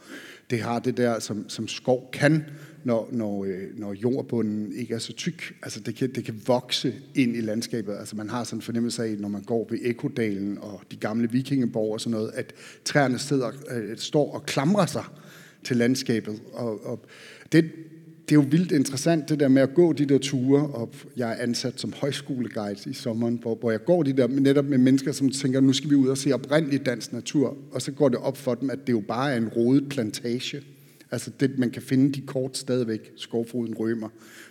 det 0.49 0.61
har 0.61 0.79
det 0.79 0.97
der, 0.97 1.19
som, 1.19 1.49
som 1.49 1.67
skov 1.67 2.09
kan, 2.13 2.43
når, 2.83 3.09
når, 3.11 3.45
øh, 3.45 3.79
når 3.79 3.93
jordbunden 3.93 4.73
ikke 4.73 4.93
er 4.93 4.99
så 4.99 5.13
tyk. 5.13 5.55
Altså 5.63 5.79
det 5.79 5.95
kan, 5.95 6.11
det 6.15 6.25
kan 6.25 6.41
vokse 6.47 6.93
ind 7.15 7.35
i 7.35 7.41
landskabet. 7.41 7.95
Altså 7.99 8.15
man 8.15 8.29
har 8.29 8.43
sådan 8.43 8.57
en 8.57 8.61
fornemmelse 8.61 9.03
af, 9.03 9.15
når 9.19 9.29
man 9.29 9.41
går 9.41 9.67
ved 9.69 9.79
Ekodalen 9.81 10.57
og 10.61 10.81
de 10.91 10.95
gamle 10.95 11.31
vikingeborg 11.31 11.93
og 11.93 12.01
sådan 12.01 12.11
noget, 12.11 12.31
at 12.33 12.53
træerne 12.85 13.19
sidder, 13.19 13.51
øh, 13.71 13.97
står 13.97 14.33
og 14.33 14.45
klamrer 14.45 14.85
sig 14.85 15.03
til 15.65 15.77
landskabet. 15.77 16.41
Og, 16.53 16.85
og 16.85 16.99
det, 17.51 17.71
det 18.29 18.35
er 18.35 18.41
jo 18.41 18.45
vildt 18.49 18.71
interessant, 18.71 19.29
det 19.29 19.39
der 19.39 19.47
med 19.47 19.61
at 19.61 19.73
gå 19.73 19.93
de 19.93 20.05
der 20.05 20.17
ture, 20.17 20.67
og 20.67 20.93
jeg 21.17 21.31
er 21.31 21.35
ansat 21.35 21.79
som 21.79 21.93
højskoleguide 21.93 22.89
i 22.89 22.93
sommeren, 22.93 23.39
hvor, 23.41 23.55
hvor 23.55 23.71
jeg 23.71 23.85
går 23.85 24.03
de 24.03 24.13
der 24.13 24.27
netop 24.27 24.65
med 24.65 24.77
mennesker, 24.77 25.11
som 25.11 25.29
tænker, 25.29 25.59
nu 25.59 25.73
skal 25.73 25.89
vi 25.89 25.95
ud 25.95 26.07
og 26.07 26.17
se 26.17 26.33
oprindelig 26.33 26.85
dansk 26.85 27.13
natur, 27.13 27.57
og 27.71 27.81
så 27.81 27.91
går 27.91 28.09
det 28.09 28.17
op 28.17 28.37
for 28.37 28.55
dem, 28.55 28.69
at 28.69 28.79
det 28.87 28.93
jo 28.93 29.03
bare 29.07 29.33
er 29.33 29.37
en 29.37 29.47
rodet 29.47 29.89
plantage. 29.89 30.61
Altså 31.11 31.31
det, 31.39 31.59
man 31.59 31.69
kan 31.69 31.81
finde 31.81 32.11
de 32.11 32.21
kort 32.21 32.57
stadigvæk, 32.57 33.11
skovfoden 33.17 33.75
rømer, 33.75 34.09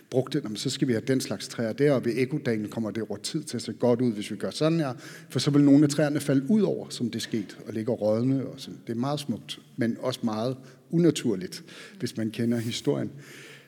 brugte, 0.09 0.41
jamen, 0.43 0.57
så 0.57 0.69
skal 0.69 0.87
vi 0.87 0.93
have 0.93 1.03
den 1.07 1.21
slags 1.21 1.47
træer 1.47 1.73
der, 1.73 1.91
og 1.91 2.05
ved 2.05 2.13
ekodagen 2.15 2.67
kommer 2.67 2.91
det 2.91 3.03
over 3.09 3.17
tid 3.17 3.43
til 3.43 3.57
at 3.57 3.61
se 3.61 3.73
godt 3.73 4.01
ud, 4.01 4.11
hvis 4.11 4.31
vi 4.31 4.35
gør 4.35 4.49
sådan 4.49 4.79
her, 4.79 4.93
for 5.29 5.39
så 5.39 5.51
vil 5.51 5.63
nogle 5.63 5.83
af 5.83 5.89
træerne 5.89 6.19
falde 6.19 6.45
ud 6.49 6.61
over, 6.61 6.89
som 6.89 7.09
det 7.09 7.21
skete, 7.21 7.55
og 7.67 7.73
ligge 7.73 7.91
rådne, 7.91 8.45
og 8.45 8.53
sådan. 8.57 8.79
Det 8.87 8.93
er 8.93 8.99
meget 8.99 9.19
smukt, 9.19 9.59
men 9.77 9.97
også 9.99 10.19
meget 10.23 10.57
unaturligt, 10.95 11.63
hvis 11.99 12.17
man 12.17 12.31
kender 12.31 12.57
historien. 12.57 13.11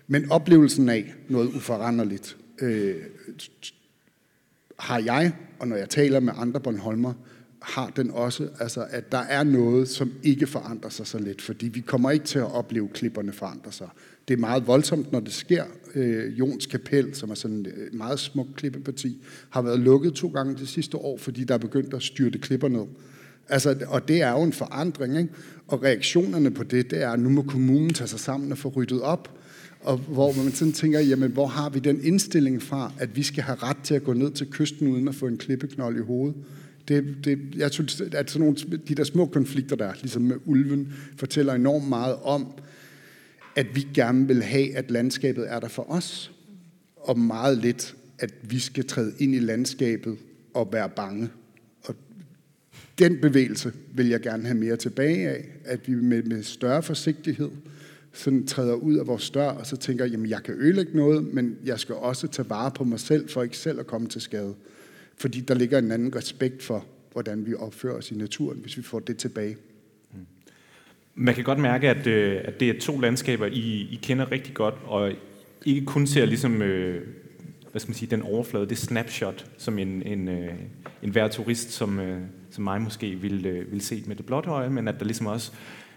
Men 0.07 0.31
oplevelsen 0.31 0.89
af 0.89 1.13
noget 1.29 1.47
uforanderligt, 1.47 2.37
øh, 2.61 2.95
har 4.79 4.99
jeg, 4.99 5.33
og 5.59 5.67
når 5.67 5.75
jeg 5.75 5.89
taler 5.89 6.19
med 6.19 6.33
andre 6.37 6.59
Bornholmer, 6.59 7.13
har 7.61 7.91
den 7.95 8.11
også, 8.11 8.49
altså 8.59 8.85
at 8.89 9.11
der 9.11 9.17
er 9.17 9.43
noget, 9.43 9.87
som 9.87 10.11
ikke 10.23 10.47
forandrer 10.47 10.89
sig 10.89 11.07
så 11.07 11.19
let, 11.19 11.41
fordi 11.41 11.67
vi 11.67 11.79
kommer 11.79 12.11
ikke 12.11 12.25
til 12.25 12.39
at 12.39 12.55
opleve 12.55 12.89
klipperne 12.93 13.31
forandre 13.31 13.71
sig. 13.71 13.89
Det 14.27 14.33
er 14.33 14.37
meget 14.37 14.67
voldsomt, 14.67 15.11
når 15.11 15.19
det 15.19 15.33
sker. 15.33 15.63
Øh, 15.95 16.39
Jons 16.39 16.65
Kapel, 16.65 17.15
som 17.15 17.29
er 17.29 17.35
sådan 17.35 17.65
et 17.65 17.93
meget 17.93 18.19
smukt 18.19 18.55
klippeparti, 18.55 19.17
har 19.49 19.61
været 19.61 19.79
lukket 19.79 20.13
to 20.13 20.27
gange 20.27 20.55
det 20.55 20.67
sidste 20.67 20.97
år, 20.97 21.17
fordi 21.17 21.43
der 21.43 21.53
er 21.53 21.57
begyndt 21.57 21.93
at 21.93 22.03
styrte 22.03 22.39
klipper 22.39 22.67
ned. 22.67 22.85
Altså, 23.49 23.85
og 23.87 24.07
det 24.07 24.21
er 24.21 24.31
jo 24.31 24.43
en 24.43 24.53
forandring, 24.53 25.17
ikke? 25.17 25.29
Og 25.67 25.83
reaktionerne 25.83 26.51
på 26.51 26.63
det, 26.63 26.91
det 26.91 27.01
er, 27.01 27.09
at 27.09 27.19
nu 27.19 27.29
må 27.29 27.41
kommunen 27.41 27.93
tage 27.93 28.07
sig 28.07 28.19
sammen 28.19 28.51
og 28.51 28.57
få 28.57 28.69
ryddet 28.69 29.01
op, 29.01 29.39
og 29.79 29.97
hvor 29.97 30.43
man 30.43 30.51
sådan 30.51 30.71
tænker, 30.71 30.99
jamen 30.99 31.31
hvor 31.31 31.47
har 31.47 31.69
vi 31.69 31.79
den 31.79 32.03
indstilling 32.03 32.61
fra, 32.61 32.91
at 32.99 33.15
vi 33.15 33.23
skal 33.23 33.43
have 33.43 33.57
ret 33.57 33.77
til 33.83 33.95
at 33.95 34.03
gå 34.03 34.13
ned 34.13 34.31
til 34.31 34.47
kysten 34.51 34.87
uden 34.87 35.07
at 35.07 35.15
få 35.15 35.27
en 35.27 35.37
klippeknold 35.37 35.97
i 35.97 36.01
hovedet? 36.01 36.35
Det, 36.87 37.15
det, 37.23 37.39
jeg 37.55 37.71
synes, 37.71 38.01
at 38.01 38.31
sådan 38.31 38.45
nogle, 38.45 38.79
de 38.87 38.95
der 38.95 39.03
små 39.03 39.25
konflikter 39.25 39.75
der, 39.75 39.93
ligesom 40.01 40.21
med 40.21 40.35
ulven, 40.45 40.93
fortæller 41.17 41.53
enormt 41.53 41.89
meget 41.89 42.15
om, 42.15 42.47
at 43.55 43.67
vi 43.73 43.87
gerne 43.93 44.27
vil 44.27 44.43
have, 44.43 44.75
at 44.75 44.91
landskabet 44.91 45.45
er 45.47 45.59
der 45.59 45.67
for 45.67 45.91
os, 45.91 46.31
og 46.95 47.19
meget 47.19 47.57
lidt, 47.57 47.95
at 48.19 48.33
vi 48.41 48.59
skal 48.59 48.85
træde 48.85 49.13
ind 49.19 49.35
i 49.35 49.39
landskabet 49.39 50.17
og 50.53 50.69
være 50.71 50.89
bange. 50.89 51.29
Den 52.99 53.21
bevægelse 53.21 53.73
vil 53.93 54.07
jeg 54.07 54.21
gerne 54.21 54.43
have 54.43 54.57
mere 54.57 54.75
tilbage 54.75 55.29
af, 55.29 55.45
at 55.65 55.87
vi 55.87 55.93
med, 55.93 56.23
med 56.23 56.43
større 56.43 56.83
forsigtighed 56.83 57.49
sådan 58.13 58.47
træder 58.47 58.73
ud 58.73 58.97
af 58.97 59.07
vores 59.07 59.29
dør, 59.29 59.49
og 59.49 59.65
så 59.65 59.77
tænker, 59.77 60.05
jamen 60.05 60.29
jeg 60.29 60.43
kan 60.43 60.53
ødelægge 60.53 60.97
noget, 60.97 61.33
men 61.33 61.57
jeg 61.65 61.79
skal 61.79 61.95
også 61.95 62.27
tage 62.27 62.49
vare 62.49 62.71
på 62.71 62.83
mig 62.83 62.99
selv, 62.99 63.29
for 63.29 63.43
ikke 63.43 63.57
selv 63.57 63.79
at 63.79 63.87
komme 63.87 64.07
til 64.07 64.21
skade. 64.21 64.55
Fordi 65.17 65.39
der 65.39 65.53
ligger 65.53 65.77
en 65.77 65.91
anden 65.91 66.15
respekt 66.15 66.63
for, 66.63 66.85
hvordan 67.11 67.45
vi 67.45 67.53
opfører 67.53 67.95
os 67.97 68.11
i 68.11 68.15
naturen, 68.15 68.59
hvis 68.61 68.77
vi 68.77 68.81
får 68.81 68.99
det 68.99 69.17
tilbage. 69.17 69.57
Mm. 70.13 70.19
Man 71.15 71.35
kan 71.35 71.43
godt 71.43 71.59
mærke, 71.59 71.89
at, 71.89 72.07
øh, 72.07 72.41
at 72.43 72.59
det 72.59 72.69
er 72.69 72.79
to 72.79 72.99
landskaber, 72.99 73.45
I, 73.45 73.89
I 73.91 73.99
kender 74.03 74.31
rigtig 74.31 74.53
godt, 74.53 74.75
og 74.83 75.11
ikke 75.65 75.85
kun 75.85 76.07
ser 76.07 76.25
ligesom, 76.25 76.61
øh, 76.61 77.07
hvad 77.77 77.81
skal 77.81 77.89
man 77.89 77.95
sige, 77.95 78.11
den 78.11 78.21
overflade, 78.21 78.65
det 78.65 78.77
snapshot, 78.77 79.45
som 79.57 79.79
en, 79.79 80.03
en, 80.03 80.27
øh, 80.27 80.53
en 81.03 81.09
hver 81.09 81.27
turist, 81.27 81.71
som, 81.71 81.99
øh, 81.99 82.21
som 82.51 82.63
mig 82.63 82.81
måske 82.81 83.15
vil, 83.15 83.45
øh, 83.45 83.71
vil 83.71 83.81
se 83.81 84.03
med 84.07 84.15
det 84.15 84.25
blotte 84.25 84.49
øje, 84.49 84.69
men 84.69 84.87
at 84.87 84.99
der 84.99 85.05
ligesom 85.05 85.27
også 85.27 85.51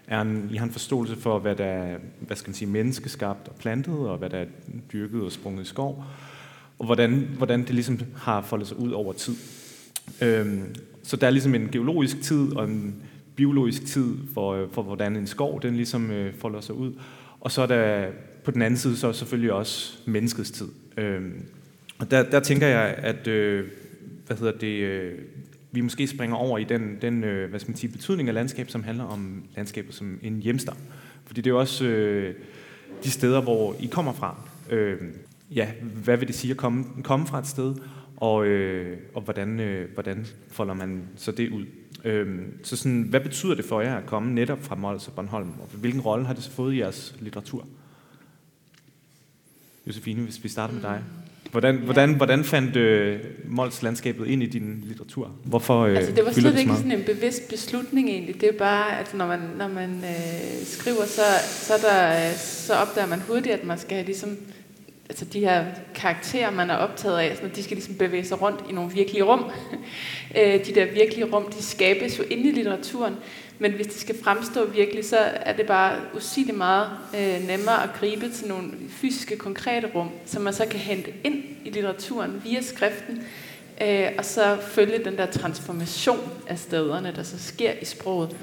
er 0.07 0.21
en, 0.21 0.49
I 0.51 0.55
har 0.55 0.65
en 0.65 0.71
forståelse 0.71 1.15
for, 1.15 1.39
hvad 1.39 1.55
der 1.55 1.65
er 1.65 1.97
hvad 2.19 2.37
skal 2.37 2.49
man 2.49 2.55
sige, 2.55 2.69
menneskeskabt 2.69 3.47
og 3.47 3.55
plantet, 3.55 3.97
og 3.97 4.17
hvad 4.17 4.29
der 4.29 4.37
er 4.37 4.45
dyrket 4.93 5.21
og 5.21 5.31
sprunget 5.31 5.63
i 5.63 5.67
skov, 5.67 6.03
og 6.79 6.85
hvordan, 6.85 7.27
hvordan 7.37 7.59
det 7.59 7.69
ligesom 7.69 7.99
har 8.15 8.41
foldet 8.41 8.67
sig 8.67 8.79
ud 8.79 8.91
over 8.91 9.13
tid. 9.13 9.35
Øhm, 10.21 10.75
så 11.03 11.15
der 11.15 11.27
er 11.27 11.31
ligesom 11.31 11.55
en 11.55 11.69
geologisk 11.71 12.21
tid 12.21 12.55
og 12.55 12.65
en 12.65 12.95
biologisk 13.35 13.85
tid 13.85 14.17
for, 14.33 14.53
øh, 14.53 14.69
for 14.71 14.81
hvordan 14.81 15.15
en 15.15 15.27
skov 15.27 15.61
den 15.61 15.75
ligesom 15.75 16.11
øh, 16.11 16.33
folder 16.35 16.61
sig 16.61 16.75
ud. 16.75 16.93
Og 17.39 17.51
så 17.51 17.61
er 17.61 17.65
der 17.65 18.07
på 18.43 18.51
den 18.51 18.61
anden 18.61 18.77
side 18.77 18.97
så 18.97 19.13
selvfølgelig 19.13 19.53
også 19.53 19.97
menneskets 20.05 20.51
tid. 20.51 20.67
Øhm, 20.97 21.45
og 22.01 22.11
der, 22.11 22.23
der 22.23 22.39
tænker 22.39 22.67
jeg, 22.67 22.95
at 22.97 23.27
øh, 23.27 23.67
hvad 24.27 24.37
hedder 24.37 24.57
det, 24.57 24.81
øh, 24.81 25.19
vi 25.71 25.81
måske 25.81 26.07
springer 26.07 26.35
over 26.35 26.57
i 26.57 26.63
den, 26.63 26.97
den 27.01 27.23
øh, 27.23 27.49
hvad 27.49 27.59
skal 27.59 27.71
man 27.71 27.77
sige, 27.77 27.91
betydning 27.91 28.27
af 28.29 28.35
landskab, 28.35 28.69
som 28.69 28.83
handler 28.83 29.03
om 29.03 29.43
landskabet 29.55 29.95
som 29.95 30.19
en 30.21 30.39
hjemstavn. 30.39 30.77
Fordi 31.25 31.41
det 31.41 31.49
er 31.49 31.53
jo 31.53 31.59
også 31.59 31.85
øh, 31.85 32.35
de 33.03 33.11
steder, 33.11 33.41
hvor 33.41 33.75
I 33.79 33.85
kommer 33.85 34.13
fra. 34.13 34.49
Øh, 34.69 34.97
ja, 35.51 35.71
hvad 36.03 36.17
vil 36.17 36.27
det 36.27 36.35
sige 36.35 36.51
at 36.51 36.57
komme, 36.57 36.85
komme 37.03 37.27
fra 37.27 37.39
et 37.39 37.47
sted, 37.47 37.75
og, 38.17 38.45
øh, 38.45 38.97
og 39.13 39.21
hvordan, 39.21 39.59
øh, 39.59 39.93
hvordan 39.93 40.25
folder 40.51 40.73
man 40.73 41.03
så 41.15 41.31
det 41.31 41.49
ud? 41.49 41.65
Øh, 42.03 42.39
så 42.63 42.75
sådan, 42.77 43.01
hvad 43.01 43.19
betyder 43.19 43.55
det 43.55 43.65
for 43.65 43.81
jer 43.81 43.95
at 43.95 44.05
komme 44.05 44.33
netop 44.33 44.63
fra 44.63 44.75
Mols 44.75 45.07
og 45.07 45.13
Bornholm, 45.13 45.49
og 45.59 45.69
hvilken 45.73 46.01
rolle 46.01 46.25
har 46.25 46.33
det 46.33 46.43
så 46.43 46.51
fået 46.51 46.73
i 46.73 46.79
jeres 46.79 47.15
litteratur? 47.19 47.67
Josefine, 49.87 50.21
hvis 50.21 50.43
vi 50.43 50.49
starter 50.49 50.73
med 50.73 50.81
dig. 50.81 51.03
Hvordan, 51.51 51.75
ja. 51.75 51.81
hvordan, 51.81 52.13
hvordan 52.13 52.43
fandt 52.43 52.75
øh, 52.75 53.19
Mols 53.45 53.83
landskabet 53.83 54.27
ind 54.27 54.43
i 54.43 54.45
din 54.45 54.83
litteratur? 54.83 55.31
Hvorfor 55.43 55.81
øh, 55.81 55.97
altså, 55.97 56.11
det 56.11 56.25
var 56.25 56.31
slet 56.31 56.59
ikke 56.59 56.75
sådan 56.75 56.91
en 56.91 57.03
bevidst 57.03 57.49
beslutning 57.49 58.09
egentlig. 58.09 58.41
Det 58.41 58.49
er 58.49 58.57
bare, 58.57 58.99
at 58.99 59.13
når 59.13 59.27
man, 59.27 59.39
når 59.57 59.67
man 59.67 59.89
øh, 59.89 60.65
skriver, 60.65 61.05
så, 61.05 61.21
så, 61.45 61.73
der, 61.81 62.31
så 62.37 62.73
opdager 62.73 63.07
man 63.07 63.19
hurtigt, 63.27 63.55
at 63.55 63.63
man 63.63 63.77
skal 63.77 63.95
have 63.95 64.05
ligesom, 64.05 64.37
altså 65.09 65.25
de 65.25 65.39
her 65.39 65.65
karakterer, 65.95 66.51
man 66.51 66.69
er 66.69 66.75
optaget 66.75 67.19
af, 67.19 67.35
sådan, 67.35 67.51
de 67.55 67.63
skal 67.63 67.75
ligesom 67.75 67.95
bevæge 67.95 68.25
sig 68.25 68.41
rundt 68.41 68.59
i 68.69 68.73
nogle 68.73 68.91
virkelige 68.91 69.23
rum. 69.23 69.43
øh, 70.37 70.65
de 70.65 70.75
der 70.75 70.85
virkelige 70.93 71.25
rum, 71.25 71.51
de 71.57 71.63
skabes 71.63 72.19
jo 72.19 72.23
inde 72.23 72.49
i 72.49 72.51
litteraturen. 72.51 73.13
Men 73.61 73.71
hvis 73.71 73.87
det 73.87 73.95
skal 73.95 74.23
fremstå 74.23 74.65
virkelig, 74.65 75.05
så 75.05 75.17
er 75.17 75.53
det 75.53 75.65
bare 75.65 75.99
usigeligt 76.15 76.57
meget 76.57 76.89
øh, 77.15 77.47
nemmere 77.47 77.83
at 77.83 77.89
gribe 77.99 78.29
til 78.29 78.47
nogle 78.47 78.71
fysiske, 78.89 79.37
konkrete 79.37 79.87
rum, 79.95 80.09
som 80.25 80.41
man 80.41 80.53
så 80.53 80.65
kan 80.65 80.79
hente 80.79 81.13
ind 81.23 81.43
i 81.65 81.69
litteraturen 81.69 82.41
via 82.43 82.61
skriften, 82.61 83.23
øh, 83.81 84.07
og 84.17 84.25
så 84.25 84.57
følge 84.61 85.03
den 85.05 85.17
der 85.17 85.25
transformation 85.25 86.31
af 86.47 86.59
stederne, 86.59 87.13
der 87.15 87.23
så 87.23 87.39
sker 87.39 87.71
i 87.81 87.85
sproget. 87.85 88.37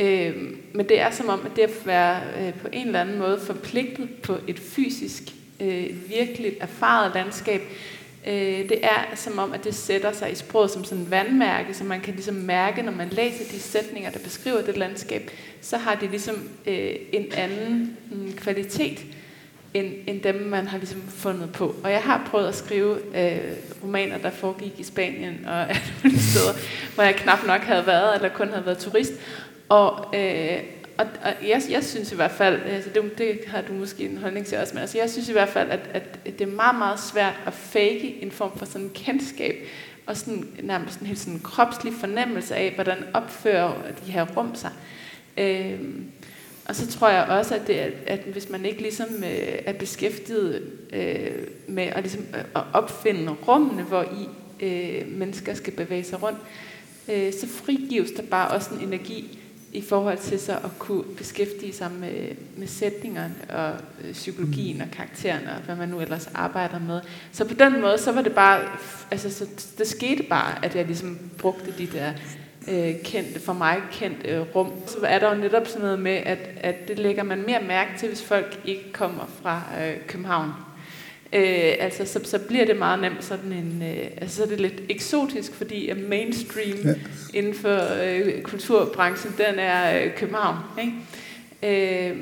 Øh, 0.00 0.36
men 0.72 0.88
det 0.88 1.00
er 1.00 1.10
som 1.10 1.28
om, 1.28 1.40
at 1.46 1.56
det 1.56 1.62
at 1.62 1.86
være 1.86 2.20
øh, 2.40 2.54
på 2.54 2.68
en 2.72 2.86
eller 2.86 3.00
anden 3.00 3.18
måde 3.18 3.40
forpligtet 3.40 4.08
på 4.22 4.36
et 4.48 4.58
fysisk, 4.58 5.22
øh, 5.60 6.08
virkelig 6.08 6.56
erfaret 6.60 7.14
landskab, 7.14 7.62
Øh, 8.26 8.68
det 8.68 8.84
er 8.84 9.14
som 9.14 9.38
om, 9.38 9.52
at 9.52 9.64
det 9.64 9.74
sætter 9.74 10.12
sig 10.12 10.32
i 10.32 10.34
sproget 10.34 10.70
som 10.70 10.84
sådan 10.84 11.04
en 11.04 11.10
vandmærke, 11.10 11.74
så 11.74 11.84
man 11.84 12.00
kan 12.00 12.14
ligesom 12.14 12.34
mærke, 12.34 12.82
når 12.82 12.92
man 12.92 13.08
læser 13.08 13.44
de 13.50 13.60
sætninger, 13.60 14.10
der 14.10 14.18
beskriver 14.18 14.62
det 14.62 14.76
landskab, 14.76 15.30
så 15.60 15.76
har 15.76 15.94
de 15.94 16.06
ligesom 16.06 16.48
øh, 16.66 16.94
en 17.12 17.26
anden 17.32 17.96
en 18.12 18.34
kvalitet, 18.36 18.98
end, 19.74 19.92
end 20.06 20.20
dem, 20.20 20.34
man 20.34 20.66
har 20.66 20.78
ligesom 20.78 21.02
fundet 21.08 21.52
på. 21.52 21.74
Og 21.84 21.90
jeg 21.90 22.02
har 22.02 22.28
prøvet 22.30 22.48
at 22.48 22.54
skrive 22.54 22.98
øh, 23.14 23.52
romaner, 23.82 24.18
der 24.18 24.30
foregik 24.30 24.72
i 24.78 24.82
Spanien 24.82 25.44
og 25.46 25.60
alle 25.70 26.20
steder, 26.20 26.52
hvor 26.94 27.04
jeg 27.04 27.14
knap 27.14 27.46
nok 27.46 27.60
havde 27.60 27.86
været, 27.86 28.14
eller 28.14 28.28
kun 28.28 28.48
havde 28.48 28.66
været 28.66 28.78
turist. 28.78 29.12
Og, 29.68 30.14
øh, 30.14 30.58
og, 31.02 31.08
og 31.22 31.48
jeg, 31.48 31.62
jeg 31.70 31.84
synes 31.84 32.12
i 32.12 32.16
hvert 32.16 32.30
fald, 32.30 32.60
altså 32.62 32.90
det, 32.94 33.18
det 33.18 33.40
har 33.46 33.60
du 33.60 33.72
måske 33.72 34.04
en 34.04 34.18
holdning 34.18 34.46
til 34.46 34.58
også, 34.58 34.74
men 34.74 34.80
altså 34.80 34.98
jeg 34.98 35.10
synes 35.10 35.28
i 35.28 35.32
hvert 35.32 35.48
fald, 35.48 35.70
at, 35.70 35.80
at 35.94 36.18
det 36.24 36.40
er 36.40 36.52
meget, 36.52 36.78
meget 36.78 37.00
svært 37.00 37.34
at 37.46 37.52
fake 37.52 38.22
en 38.22 38.30
form 38.30 38.58
for 38.58 38.66
sådan 38.66 38.90
kendskab, 38.94 39.56
og 40.06 40.16
sådan, 40.16 40.48
nærmest 40.62 41.00
en 41.00 41.06
helt 41.06 41.18
sådan 41.18 41.40
kropslig 41.40 41.92
fornemmelse 41.92 42.56
af, 42.56 42.72
hvordan 42.74 42.98
opfører 43.14 43.74
de 44.06 44.12
her 44.12 44.26
rum 44.36 44.54
sig. 44.54 44.70
Øhm, 45.36 46.04
og 46.64 46.76
så 46.76 46.86
tror 46.86 47.08
jeg 47.08 47.24
også, 47.24 47.54
at, 47.54 47.66
det, 47.66 47.74
at 48.06 48.20
hvis 48.20 48.48
man 48.48 48.64
ikke 48.64 48.82
ligesom 48.82 49.06
øh, 49.16 49.58
er 49.66 49.72
beskæftiget 49.72 50.62
øh, 50.92 51.46
med 51.68 51.82
at, 51.84 52.02
ligesom, 52.02 52.24
øh, 52.34 52.44
at 52.54 52.62
opfinde 52.72 53.32
rummene, 53.48 53.82
hvor 53.82 54.02
i 54.02 54.28
øh, 54.66 55.08
mennesker 55.08 55.54
skal 55.54 55.72
bevæge 55.72 56.04
sig 56.04 56.22
rundt, 56.22 56.38
øh, 57.08 57.32
så 57.32 57.48
frigives 57.48 58.10
der 58.10 58.22
bare 58.22 58.48
også 58.48 58.74
en 58.74 58.80
energi, 58.88 59.38
i 59.72 59.82
forhold 59.82 60.18
til 60.18 60.40
så 60.40 60.52
at 60.52 60.78
kunne 60.78 61.02
beskæftige 61.02 61.72
sig 61.72 61.90
med, 62.00 62.34
med 62.56 62.66
sætningerne 62.66 63.34
og 63.48 63.72
øh, 64.04 64.12
psykologien 64.12 64.80
og 64.80 64.86
karaktererne 64.92 65.52
og 65.52 65.62
hvad 65.62 65.76
man 65.76 65.88
nu 65.88 66.00
ellers 66.00 66.30
arbejder 66.34 66.78
med. 66.78 67.00
Så 67.32 67.44
på 67.44 67.54
den 67.54 67.80
måde, 67.80 67.98
så 67.98 68.12
var 68.12 68.22
det 68.22 68.34
bare, 68.34 68.60
altså 69.10 69.30
så 69.30 69.46
det 69.78 69.86
skete 69.86 70.22
bare, 70.22 70.64
at 70.64 70.76
jeg 70.76 70.86
ligesom 70.86 71.18
brugte 71.38 71.74
de 71.78 71.86
der 71.86 72.12
øh, 72.68 73.02
kendte, 73.04 73.40
for 73.40 73.52
mig 73.52 73.78
kendte 73.92 74.28
øh, 74.28 74.40
rum. 74.54 74.72
Så 74.86 74.98
er 75.02 75.18
der 75.18 75.34
jo 75.34 75.40
netop 75.40 75.66
sådan 75.66 75.82
noget 75.82 75.98
med, 75.98 76.16
at, 76.16 76.38
at 76.56 76.88
det 76.88 76.98
lægger 76.98 77.22
man 77.22 77.46
mere 77.46 77.62
mærke 77.62 77.90
til, 77.98 78.08
hvis 78.08 78.22
folk 78.22 78.60
ikke 78.64 78.92
kommer 78.92 79.30
fra 79.42 79.62
øh, 79.80 79.96
København. 80.06 80.50
Øh, 81.34 81.74
altså, 81.78 82.06
så, 82.06 82.20
så 82.24 82.38
bliver 82.38 82.64
det 82.64 82.76
meget 82.76 83.00
nemt 83.00 83.24
sådan 83.24 83.52
en, 83.52 83.82
øh, 83.82 84.06
altså 84.16 84.36
så 84.36 84.42
er 84.42 84.46
det 84.46 84.60
lidt 84.60 84.82
eksotisk, 84.88 85.54
fordi 85.54 85.88
at 85.88 85.96
mainstream 85.98 86.78
ja. 86.84 86.94
inden 87.34 87.54
for 87.54 87.78
øh, 88.04 88.42
kulturbranchen, 88.42 89.34
den 89.38 89.58
er 89.58 90.04
øh, 90.04 90.16
København. 90.16 90.56
Ikke? 90.80 92.10
Øh, 92.10 92.16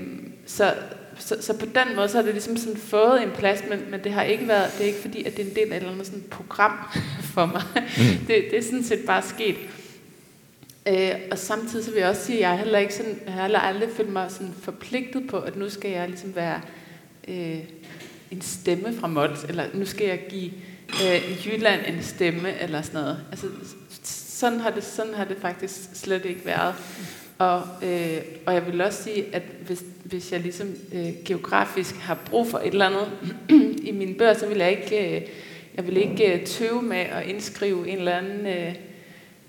så, 0.47 0.75
så, 1.19 1.37
så 1.41 1.59
på 1.59 1.67
den 1.67 1.97
måde, 1.97 2.09
så 2.09 2.17
har 2.17 2.23
det 2.23 2.33
ligesom 2.33 2.57
sådan 2.57 2.77
fået 2.77 3.23
en 3.23 3.31
plads, 3.31 3.65
men, 3.71 3.91
men 3.91 4.05
det 4.05 4.13
har 4.13 4.23
ikke 4.23 4.49
været, 4.49 4.73
det 4.79 4.83
er 4.83 4.89
ikke 4.89 5.01
fordi, 5.01 5.25
at 5.25 5.37
det 5.37 5.47
er 5.47 5.49
en 5.49 5.57
del 5.57 5.73
af 5.73 5.77
et 5.77 5.81
eller 5.81 5.93
andet 5.93 6.07
sådan 6.07 6.25
program 6.31 6.73
for 7.35 7.47
mig. 7.47 7.63
Mm. 7.75 8.27
Det, 8.27 8.45
det 8.51 8.59
er 8.59 8.63
sådan 8.63 8.85
set 8.85 9.01
bare 9.07 9.23
sket. 9.23 9.57
Øh, 10.89 11.11
og 11.31 11.39
samtidig 11.39 11.85
så 11.85 11.91
vil 11.91 12.01
jeg 12.01 12.09
også 12.09 12.25
sige, 12.25 12.37
at 12.37 12.51
jeg 12.51 12.59
heller 12.59 12.79
ikke 12.79 12.95
sådan, 12.95 13.19
jeg 13.27 13.35
har 13.35 13.43
heller 13.43 13.59
aldrig 13.59 13.89
følt 13.97 14.13
mig 14.13 14.31
sådan 14.31 14.55
forpligtet 14.63 15.29
på, 15.29 15.39
at 15.39 15.57
nu 15.57 15.71
skal 15.71 15.91
jeg 15.91 16.09
ligesom 16.09 16.37
være 16.37 16.61
øh, 17.29 17.59
en 18.31 18.41
stemme 18.41 18.95
fra 19.01 19.07
Mols, 19.07 19.45
eller 19.45 19.65
nu 19.75 19.85
skal 19.85 20.07
jeg 20.07 20.21
give 20.29 20.51
øh, 21.05 21.47
Jylland 21.47 21.81
en 21.87 22.03
stemme, 22.03 22.61
eller 22.61 22.83
sådan 22.83 23.01
noget. 23.01 23.19
Altså, 23.31 23.47
sådan 24.03 24.61
har 24.61 24.71
det, 24.71 24.85
sådan 24.85 25.15
har 25.15 25.25
det 25.25 25.37
faktisk 25.41 25.75
slet 25.95 26.25
ikke 26.25 26.47
været. 26.47 26.75
Og, 27.39 27.63
øh, 27.83 28.19
og 28.47 28.55
jeg 28.55 28.67
vil 28.67 28.81
også 28.81 29.03
sige, 29.03 29.25
at 29.33 29.43
hvis, 29.67 29.85
hvis 30.05 30.33
jeg 30.33 30.41
ligesom 30.41 30.69
øh, 30.93 31.13
geografisk 31.25 31.95
har 31.95 32.15
brug 32.15 32.47
for 32.47 32.59
et 32.59 32.67
eller 32.67 32.87
andet 32.87 33.09
i 33.89 33.93
mine 33.93 34.15
bøger, 34.15 34.35
så 34.35 34.47
vil 34.47 34.59
jeg 34.59 34.71
ikke, 34.71 35.17
øh, 35.17 35.23
jeg 35.75 35.87
vil 35.87 35.97
ikke 35.97 36.35
øh, 36.35 36.47
tøve 36.47 36.83
med 36.83 36.97
at 36.97 37.27
indskrive 37.27 37.89
en 37.89 37.99
eller 37.99 38.13
anden 38.13 38.47
øh, 38.47 38.75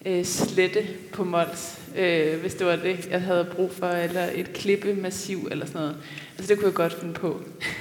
øh, 0.05 0.25
slette 0.25 0.87
på 1.11 1.23
Mols, 1.23 1.79
øh, 1.97 2.39
hvis 2.41 2.53
det 2.53 2.67
var 2.67 2.75
det, 2.75 3.07
jeg 3.11 3.21
havde 3.21 3.47
brug 3.55 3.71
for, 3.71 3.87
eller 3.87 4.27
et 4.35 4.53
klippemassiv 4.53 5.47
eller 5.51 5.65
sådan 5.65 5.81
noget. 5.81 5.97
Altså 6.37 6.53
det 6.53 6.57
kunne 6.57 6.67
jeg 6.67 6.75
godt 6.75 6.99
finde 6.99 7.13
på. 7.13 7.41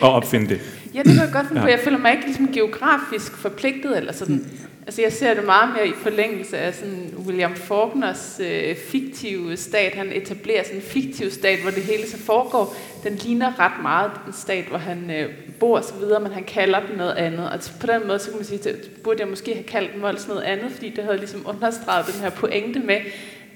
Og 0.00 0.12
opfinde 0.12 0.48
det. 0.48 0.60
Ja, 0.94 0.98
det 0.98 1.06
kan 1.06 1.24
jeg 1.24 1.30
godt 1.32 1.46
finde 1.46 1.60
ja. 1.60 1.66
på. 1.66 1.70
Jeg 1.70 1.80
føler 1.80 1.98
mig 1.98 2.12
ikke 2.12 2.24
ligesom 2.24 2.52
geografisk 2.52 3.36
forpligtet, 3.36 3.96
eller 3.96 4.12
sådan. 4.12 4.46
Altså, 4.86 5.02
jeg 5.02 5.12
ser 5.12 5.34
det 5.34 5.44
meget 5.44 5.74
mere 5.74 5.88
i 5.88 5.92
forlængelse 5.92 6.58
af 6.58 6.74
sådan 6.74 7.14
William 7.26 7.54
Faulkners 7.54 8.40
øh, 8.40 8.76
fiktive 8.76 9.56
stat. 9.56 9.94
Han 9.94 10.12
etablerer 10.12 10.64
sådan 10.64 10.76
en 10.76 10.82
fiktiv 10.82 11.30
stat, 11.30 11.58
hvor 11.62 11.70
det 11.70 11.82
hele 11.82 12.08
så 12.08 12.18
foregår. 12.18 12.76
Den 13.04 13.14
ligner 13.14 13.60
ret 13.60 13.82
meget 13.82 14.10
den 14.26 14.32
stat, 14.32 14.64
hvor 14.64 14.78
han 14.78 15.10
øh, 15.10 15.30
bor 15.60 15.78
og 15.78 15.84
så 15.84 15.94
videre, 15.94 16.20
men 16.20 16.32
han 16.32 16.44
kalder 16.44 16.80
den 16.86 16.96
noget 16.96 17.12
andet. 17.12 17.50
Og 17.50 17.60
på 17.80 17.86
den 17.86 18.06
måde, 18.06 18.18
så 18.18 18.28
kan 18.28 18.38
man 18.38 18.44
sige, 18.44 18.70
at 18.70 18.76
burde 19.04 19.20
jeg 19.20 19.28
måske 19.28 19.54
have 19.54 19.64
kaldt 19.64 19.92
den 19.92 20.00
noget 20.28 20.42
andet, 20.42 20.72
fordi 20.72 20.90
det 20.90 21.04
havde 21.04 21.18
ligesom 21.18 21.42
understreget 21.46 22.06
den 22.06 22.20
her 22.20 22.30
pointe 22.30 22.80
med, 22.80 22.98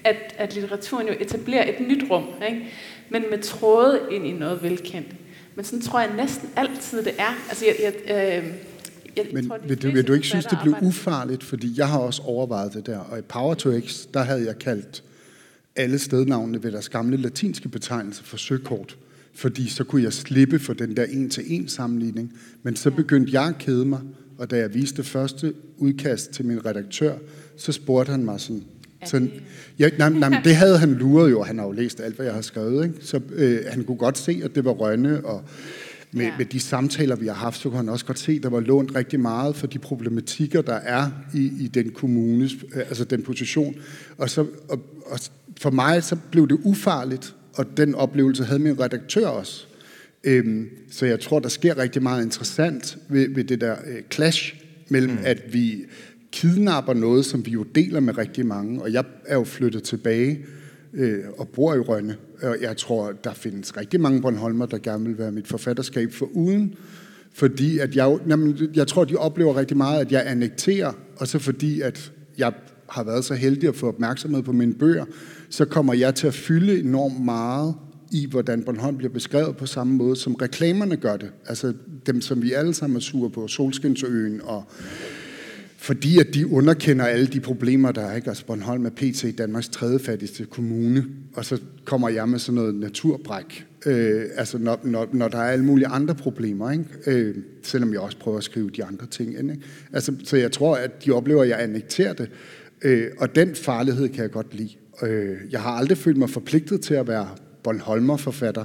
at, 0.03 0.35
at 0.37 0.53
litteraturen 0.53 1.07
jo 1.07 1.13
etablerer 1.19 1.69
et 1.69 1.87
nyt 1.87 2.03
rum, 2.11 2.25
ikke? 2.49 2.65
men 3.09 3.23
med 3.29 3.41
tråde 3.41 3.99
ind 4.11 4.27
i 4.27 4.31
noget 4.31 4.63
velkendt. 4.63 5.07
Men 5.59 5.63
sådan 5.65 5.81
tror 5.81 5.99
jeg 5.99 6.15
næsten 6.15 6.49
altid, 6.55 7.03
det 7.03 7.13
er. 7.17 7.47
Altså, 7.49 7.65
jeg, 7.65 7.75
jeg, 7.83 7.93
øh, 8.43 8.53
jeg, 9.17 9.25
Men 9.33 9.47
tror, 9.49 9.59
vil 9.67 9.81
du, 9.81 9.91
vil 9.91 10.07
du 10.07 10.13
ikke 10.13 10.27
synes, 10.27 10.45
det 10.45 10.59
blev 10.63 10.75
ufarligt? 10.81 11.43
Fordi 11.43 11.73
jeg 11.77 11.87
har 11.87 11.99
også 11.99 12.21
overvejet 12.21 12.73
det 12.73 12.85
der. 12.85 12.97
Og 12.97 13.19
i 13.19 13.21
Power 13.21 13.53
to 13.53 13.79
X, 13.79 14.05
der 14.13 14.23
havde 14.23 14.45
jeg 14.45 14.59
kaldt 14.59 15.03
alle 15.75 15.99
stednavnene 15.99 16.63
ved 16.63 16.71
deres 16.71 16.89
gamle 16.89 17.17
latinske 17.17 17.69
betegnelse 17.69 18.23
for 18.23 18.37
søkort. 18.37 18.97
Fordi 19.33 19.69
så 19.69 19.83
kunne 19.83 20.03
jeg 20.03 20.13
slippe 20.13 20.59
for 20.59 20.73
den 20.73 20.97
der 20.97 21.03
en-til-en 21.03 21.67
sammenligning. 21.67 22.33
Men 22.63 22.75
så 22.75 22.91
begyndte 22.91 23.33
jeg 23.33 23.47
at 23.47 23.57
kede 23.57 23.85
mig, 23.85 24.01
og 24.37 24.51
da 24.51 24.57
jeg 24.57 24.73
viste 24.73 25.03
første 25.03 25.53
udkast 25.77 26.31
til 26.31 26.45
min 26.45 26.65
redaktør, 26.65 27.17
så 27.57 27.71
spurgte 27.71 28.11
han 28.11 28.25
mig 28.25 28.39
sådan, 28.39 28.63
sådan 29.05 29.31
ja, 29.79 29.89
nej, 29.97 30.09
nej, 30.29 30.41
det 30.43 30.55
havde 30.55 30.77
han 30.77 30.93
luret 30.93 31.31
jo, 31.31 31.43
han 31.43 31.59
har 31.59 31.65
jo 31.65 31.71
læst 31.71 31.99
alt, 31.99 32.15
hvad 32.15 32.25
jeg 32.25 32.35
har 32.35 32.41
skrevet, 32.41 32.83
ikke? 32.83 32.95
så 33.01 33.21
øh, 33.35 33.59
han 33.69 33.83
kunne 33.83 33.97
godt 33.97 34.17
se, 34.17 34.41
at 34.43 34.55
det 34.55 34.65
var 34.65 34.71
Rønne, 34.71 35.25
og 35.25 35.43
med, 36.11 36.25
ja. 36.25 36.33
med 36.37 36.45
de 36.45 36.59
samtaler, 36.59 37.15
vi 37.15 37.27
har 37.27 37.33
haft, 37.33 37.61
så 37.61 37.69
kunne 37.69 37.77
han 37.77 37.89
også 37.89 38.05
godt 38.05 38.19
se, 38.19 38.31
at 38.31 38.43
der 38.43 38.49
var 38.49 38.59
lånt 38.59 38.95
rigtig 38.95 39.19
meget 39.19 39.55
for 39.55 39.67
de 39.67 39.79
problematikker, 39.79 40.61
der 40.61 40.73
er 40.73 41.11
i, 41.33 41.51
i 41.59 41.67
den 41.67 41.89
kommunes, 41.89 42.53
øh, 42.75 42.79
altså 42.79 43.03
den 43.03 43.23
position. 43.23 43.75
Og, 44.17 44.29
så, 44.29 44.45
og, 44.69 44.79
og 45.05 45.19
for 45.61 45.69
mig 45.69 46.03
så 46.03 46.17
blev 46.31 46.47
det 46.47 46.59
ufarligt, 46.63 47.35
og 47.53 47.77
den 47.77 47.95
oplevelse 47.95 48.45
havde 48.45 48.59
min 48.59 48.79
redaktør 48.79 49.27
også. 49.27 49.65
Øhm, 50.23 50.69
så 50.91 51.05
jeg 51.05 51.19
tror, 51.19 51.39
der 51.39 51.49
sker 51.49 51.77
rigtig 51.77 52.03
meget 52.03 52.23
interessant 52.23 52.97
ved, 53.09 53.35
ved 53.35 53.43
det 53.43 53.61
der 53.61 53.75
øh, 53.87 54.01
clash 54.11 54.55
mellem, 54.89 55.11
mm. 55.11 55.19
at 55.23 55.53
vi 55.53 55.85
kidnapper 56.31 56.93
noget, 56.93 57.25
som 57.25 57.45
vi 57.45 57.51
jo 57.51 57.63
deler 57.63 57.99
med 57.99 58.17
rigtig 58.17 58.45
mange. 58.45 58.81
Og 58.81 58.93
jeg 58.93 59.03
er 59.25 59.35
jo 59.35 59.43
flyttet 59.43 59.83
tilbage 59.83 60.45
øh, 60.93 61.19
og 61.37 61.47
bor 61.47 61.73
i 61.73 61.79
Rønne. 61.79 62.17
Og 62.41 62.57
jeg 62.61 62.77
tror, 62.77 63.11
der 63.23 63.33
findes 63.33 63.77
rigtig 63.77 64.01
mange 64.01 64.21
Bornholmer, 64.21 64.65
der 64.65 64.77
gerne 64.77 65.05
vil 65.05 65.17
være 65.17 65.31
mit 65.31 65.47
forfatterskab 65.47 66.13
for 66.13 66.29
uden. 66.33 66.75
Fordi 67.33 67.79
at 67.79 67.95
jeg, 67.95 68.17
jamen, 68.27 68.57
jeg 68.75 68.87
tror, 68.87 69.03
de 69.03 69.15
oplever 69.15 69.57
rigtig 69.57 69.77
meget, 69.77 70.01
at 70.01 70.11
jeg 70.11 70.23
annekterer, 70.25 70.91
og 71.17 71.27
så 71.27 71.39
fordi, 71.39 71.81
at 71.81 72.11
jeg 72.37 72.53
har 72.89 73.03
været 73.03 73.25
så 73.25 73.33
heldig 73.33 73.69
at 73.69 73.75
få 73.75 73.87
opmærksomhed 73.87 74.43
på 74.43 74.51
mine 74.51 74.73
bøger, 74.73 75.05
så 75.49 75.65
kommer 75.65 75.93
jeg 75.93 76.15
til 76.15 76.27
at 76.27 76.33
fylde 76.33 76.79
enormt 76.79 77.25
meget 77.25 77.75
i, 78.11 78.27
hvordan 78.29 78.63
Bornholm 78.63 78.97
bliver 78.97 79.13
beskrevet 79.13 79.57
på 79.57 79.65
samme 79.65 79.93
måde, 79.93 80.15
som 80.15 80.35
reklamerne 80.35 80.95
gør 80.95 81.17
det. 81.17 81.31
Altså 81.45 81.73
dem, 82.05 82.21
som 82.21 82.41
vi 82.41 82.53
alle 82.53 82.73
sammen 82.73 82.97
er 82.97 83.01
sure 83.01 83.29
på, 83.29 83.47
Solskinsøen 83.47 84.41
og 84.43 84.63
fordi 85.81 86.19
at 86.19 86.27
de 86.33 86.47
underkender 86.47 87.05
alle 87.05 87.27
de 87.27 87.39
problemer, 87.39 87.91
der 87.91 88.01
er. 88.01 88.15
Ikke? 88.15 88.29
Altså 88.29 88.45
Bornholm 88.45 88.85
er 88.85 88.89
PT 88.89 89.37
Danmarks 89.37 89.69
tredje 89.69 89.99
fattigste 89.99 90.45
kommune, 90.45 91.05
og 91.33 91.45
så 91.45 91.61
kommer 91.85 92.09
jeg 92.09 92.29
med 92.29 92.39
sådan 92.39 92.55
noget 92.55 92.75
naturbræk. 92.75 93.65
Øh, 93.85 94.25
altså 94.35 94.57
når, 94.57 94.79
når, 94.83 95.09
når 95.13 95.27
der 95.27 95.37
er 95.37 95.51
alle 95.51 95.65
mulige 95.65 95.87
andre 95.87 96.15
problemer, 96.15 96.71
ikke? 96.71 96.85
Øh, 97.07 97.35
selvom 97.63 97.93
jeg 97.93 97.99
også 97.99 98.17
prøver 98.17 98.37
at 98.37 98.43
skrive 98.43 98.69
de 98.69 98.83
andre 98.83 99.05
ting 99.05 99.39
ind. 99.39 99.51
Ikke? 99.51 99.63
Altså, 99.93 100.15
så 100.23 100.37
jeg 100.37 100.51
tror, 100.51 100.75
at 100.75 101.05
de 101.05 101.11
oplever, 101.11 101.43
at 101.43 101.49
jeg 101.49 101.63
annekterer 101.63 102.13
det, 102.13 102.29
øh, 102.81 103.07
og 103.17 103.35
den 103.35 103.55
farlighed 103.55 104.09
kan 104.09 104.21
jeg 104.23 104.31
godt 104.31 104.55
lide. 104.55 104.71
Øh, 105.03 105.37
jeg 105.51 105.61
har 105.61 105.71
aldrig 105.71 105.97
følt 105.97 106.17
mig 106.17 106.29
forpligtet 106.29 106.81
til 106.81 106.93
at 106.93 107.07
være 107.07 107.27
Bornholmer-forfatter, 107.63 108.63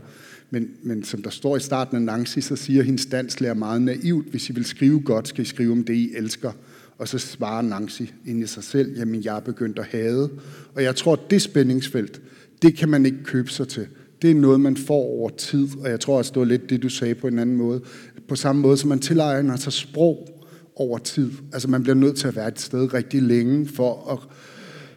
men, 0.51 0.69
men 0.83 1.05
som 1.05 1.23
der 1.23 1.31
står 1.31 1.57
i 1.57 1.61
starten 1.61 1.97
af 1.97 2.03
Nancy, 2.03 2.39
så 2.39 2.57
siger 2.57 2.83
hendes 2.83 3.07
danslærer 3.07 3.55
meget 3.55 3.83
naivt, 3.83 4.27
hvis 4.31 4.51
I 4.51 4.53
vil 4.53 4.65
skrive 4.65 5.01
godt, 5.01 5.29
skal 5.29 5.43
I 5.43 5.49
skrive 5.49 5.73
om 5.73 5.85
det, 5.85 5.95
I 5.95 6.13
elsker. 6.17 6.53
Og 6.99 7.09
så 7.09 7.19
svarer 7.19 7.63
Nancy 7.63 8.03
ind 8.27 8.43
i 8.43 8.47
sig 8.47 8.65
selv, 8.65 8.99
jamen 8.99 9.25
jeg 9.25 9.37
er 9.37 9.41
begyndt 9.41 9.79
at 9.79 9.85
have. 9.85 10.31
Og 10.75 10.83
jeg 10.83 10.97
tror, 10.97 11.13
at 11.13 11.31
det 11.31 11.43
spændingsfelt, 11.43 12.21
det 12.63 12.77
kan 12.77 12.89
man 12.89 13.07
ikke 13.07 13.25
købe 13.25 13.51
sig 13.51 13.69
til. 13.69 13.87
Det 14.23 14.31
er 14.31 14.35
noget, 14.35 14.61
man 14.61 14.77
får 14.77 14.95
over 14.95 15.31
tid, 15.31 15.69
og 15.81 15.91
jeg 15.91 16.01
tror 16.01 16.19
også, 16.19 16.31
det 16.35 16.41
var 16.41 16.47
lidt 16.47 16.71
det, 16.71 16.83
du 16.83 16.89
sagde 16.89 17.15
på 17.15 17.27
en 17.27 17.39
anden 17.39 17.57
måde. 17.57 17.81
På 18.29 18.37
samme 18.37 18.63
måde, 18.63 18.77
som 18.77 18.89
man 18.89 18.99
tilegner 18.99 19.43
sig 19.43 19.53
altså 19.53 19.71
sprog 19.71 20.29
over 20.77 20.99
tid. 20.99 21.31
Altså 21.53 21.69
man 21.69 21.83
bliver 21.83 21.95
nødt 21.95 22.17
til 22.17 22.29
at 22.29 22.37
være 22.37 22.49
et 22.49 22.61
sted 22.61 22.95
rigtig 22.95 23.23
længe 23.23 23.67
for 23.67 24.13
at 24.13 24.19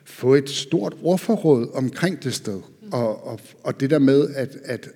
få 0.06 0.34
et 0.34 0.50
stort 0.50 0.96
ordforråd 1.02 1.70
omkring 1.74 2.24
det 2.24 2.34
sted. 2.34 2.62
Og, 2.92 3.28
og, 3.28 3.40
og 3.64 3.80
det 3.80 3.90
der 3.90 4.00
med, 4.00 4.28
at, 4.36 4.58
at 4.66 4.90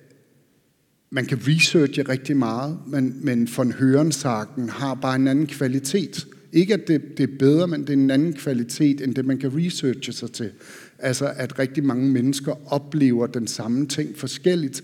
man 1.10 1.26
kan 1.26 1.38
researche 1.48 2.02
rigtig 2.02 2.36
meget, 2.36 2.78
men, 2.86 3.16
men 3.22 3.48
von 3.56 3.72
Hørensagen 3.72 4.68
har 4.68 4.94
bare 4.94 5.16
en 5.16 5.28
anden 5.28 5.46
kvalitet. 5.46 6.26
Ikke 6.52 6.74
at 6.74 6.88
det, 6.88 7.18
det 7.18 7.22
er 7.22 7.36
bedre, 7.38 7.68
men 7.68 7.80
det 7.80 7.88
er 7.88 7.92
en 7.92 8.10
anden 8.10 8.32
kvalitet, 8.32 9.00
end 9.00 9.14
det 9.14 9.26
man 9.26 9.38
kan 9.38 9.56
researche 9.56 10.12
sig 10.12 10.32
til. 10.32 10.50
Altså 10.98 11.32
at 11.36 11.58
rigtig 11.58 11.84
mange 11.84 12.10
mennesker 12.10 12.72
oplever 12.72 13.26
den 13.26 13.46
samme 13.46 13.86
ting 13.86 14.18
forskelligt, 14.18 14.82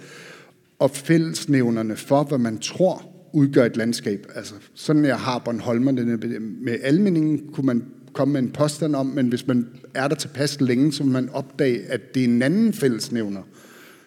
og 0.78 0.90
fællesnævnerne 0.90 1.96
for, 1.96 2.22
hvad 2.22 2.38
man 2.38 2.58
tror 2.58 3.14
udgør 3.32 3.64
et 3.64 3.76
landskab. 3.76 4.26
Altså 4.34 4.54
sådan 4.74 5.04
jeg 5.04 5.16
har 5.16 5.38
Bornholmerne 5.38 6.16
med 6.60 6.78
almeningen, 6.82 7.52
kunne 7.52 7.66
man 7.66 7.84
komme 8.12 8.32
med 8.32 8.42
en 8.42 8.50
påstand 8.50 8.96
om, 8.96 9.06
men 9.06 9.28
hvis 9.28 9.46
man 9.46 9.68
er 9.94 10.08
der 10.08 10.14
tilpas 10.14 10.60
længe, 10.60 10.92
så 10.92 11.02
vil 11.02 11.12
man 11.12 11.28
opdage, 11.28 11.82
at 11.82 12.14
det 12.14 12.20
er 12.20 12.24
en 12.24 12.42
anden 12.42 12.72
fællesnævner, 12.72 13.42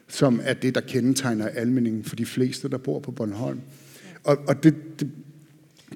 som 0.07 0.39
er 0.43 0.53
det, 0.53 0.75
der 0.75 0.81
kendetegner 0.81 1.47
almeningen 1.47 2.03
for 2.03 2.15
de 2.15 2.25
fleste, 2.25 2.69
der 2.69 2.77
bor 2.77 2.99
på 2.99 3.11
Bornholm. 3.11 3.59
Og, 4.23 4.37
og 4.47 4.63
det, 4.63 4.75
det, 4.99 5.09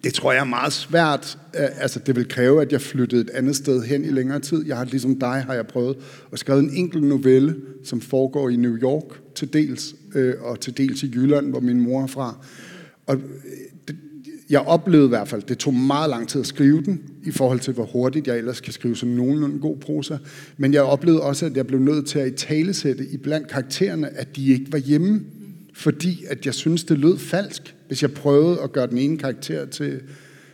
det 0.03 0.13
tror 0.13 0.31
jeg 0.31 0.39
er 0.39 0.45
meget 0.45 0.73
svært. 0.73 1.37
Øh, 1.59 1.67
altså, 1.77 1.99
det 1.99 2.15
vil 2.15 2.27
kræve, 2.27 2.61
at 2.61 2.71
jeg 2.71 2.81
flyttede 2.81 3.21
et 3.21 3.29
andet 3.29 3.55
sted 3.55 3.83
hen 3.83 4.05
i 4.05 4.09
længere 4.09 4.39
tid. 4.39 4.65
Jeg 4.67 4.77
har 4.77 4.85
ligesom 4.85 5.19
dig, 5.19 5.43
har 5.47 5.53
jeg 5.53 5.67
prøvet 5.67 5.97
at 6.33 6.39
skrive 6.39 6.59
en 6.59 6.69
enkelt 6.73 7.03
novelle, 7.03 7.55
som 7.83 8.01
foregår 8.01 8.49
i 8.49 8.55
New 8.55 8.77
York 8.77 9.35
til 9.35 9.53
dels, 9.53 9.95
øh, 10.15 10.33
og 10.41 10.59
til 10.59 10.77
dels 10.77 11.03
i 11.03 11.11
Jylland, 11.15 11.49
hvor 11.49 11.59
min 11.59 11.81
mor 11.81 12.03
er 12.03 12.07
fra. 12.07 12.45
Og 13.05 13.15
øh, 13.15 13.21
det, 13.87 13.95
jeg 14.49 14.59
oplevede 14.59 15.07
i 15.07 15.09
hvert 15.09 15.27
fald, 15.27 15.41
det 15.41 15.57
tog 15.57 15.73
meget 15.73 16.09
lang 16.09 16.27
tid 16.27 16.41
at 16.41 16.47
skrive 16.47 16.81
den, 16.81 17.01
i 17.23 17.31
forhold 17.31 17.59
til, 17.59 17.73
hvor 17.73 17.85
hurtigt 17.85 18.27
jeg 18.27 18.37
ellers 18.37 18.61
kan 18.61 18.73
skrive 18.73 18.95
sådan 18.95 19.15
nogenlunde 19.15 19.59
god 19.59 19.77
prosa. 19.77 20.17
Men 20.57 20.73
jeg 20.73 20.81
oplevede 20.81 21.21
også, 21.21 21.45
at 21.45 21.57
jeg 21.57 21.67
blev 21.67 21.79
nødt 21.79 22.07
til 22.07 22.19
at 22.19 22.27
i 22.27 22.31
talesætte 22.31 23.05
i 23.07 23.17
blandt 23.17 23.47
karaktererne, 23.47 24.09
at 24.09 24.35
de 24.35 24.47
ikke 24.47 24.71
var 24.71 24.77
hjemme 24.77 25.21
fordi 25.75 26.25
at 26.29 26.45
jeg 26.45 26.53
synes, 26.53 26.83
det 26.83 26.97
lød 26.97 27.17
falsk. 27.17 27.74
Hvis 27.87 28.01
jeg 28.01 28.13
prøvede 28.13 28.61
at 28.61 28.71
gøre 28.71 28.87
den 28.87 28.97
ene 28.97 29.17
karakter 29.17 29.65
til, 29.65 30.01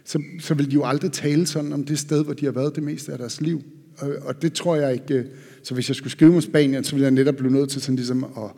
så, 0.06 0.22
så 0.40 0.54
ville 0.54 0.72
de 0.72 0.76
jo 0.76 0.86
aldrig 0.86 1.12
tale 1.12 1.48
sådan 1.48 1.74
om 1.74 1.84
det 1.84 2.00
sted, 2.00 2.24
hvor 2.24 2.34
de 2.34 2.46
har 2.46 2.52
været 2.52 2.76
det 2.76 2.84
meste 2.84 3.12
af 3.12 3.18
deres 3.18 3.42
liv. 3.42 3.64
Og, 3.98 4.10
og 4.22 4.42
det 4.42 4.54
tror 4.54 4.76
jeg 4.76 4.94
ikke... 4.94 5.26
Så 5.64 5.74
hvis 5.74 5.90
jeg 5.90 5.96
skulle 5.96 6.12
skrive 6.12 6.36
om 6.36 6.42
Spanien, 6.42 6.84
så 6.84 6.92
ville 6.92 7.04
jeg 7.04 7.12
netop 7.12 7.36
blive 7.36 7.52
nødt 7.52 7.70
til 7.70 7.82
sådan 7.82 7.96
ligesom 7.96 8.24
at 8.24 8.52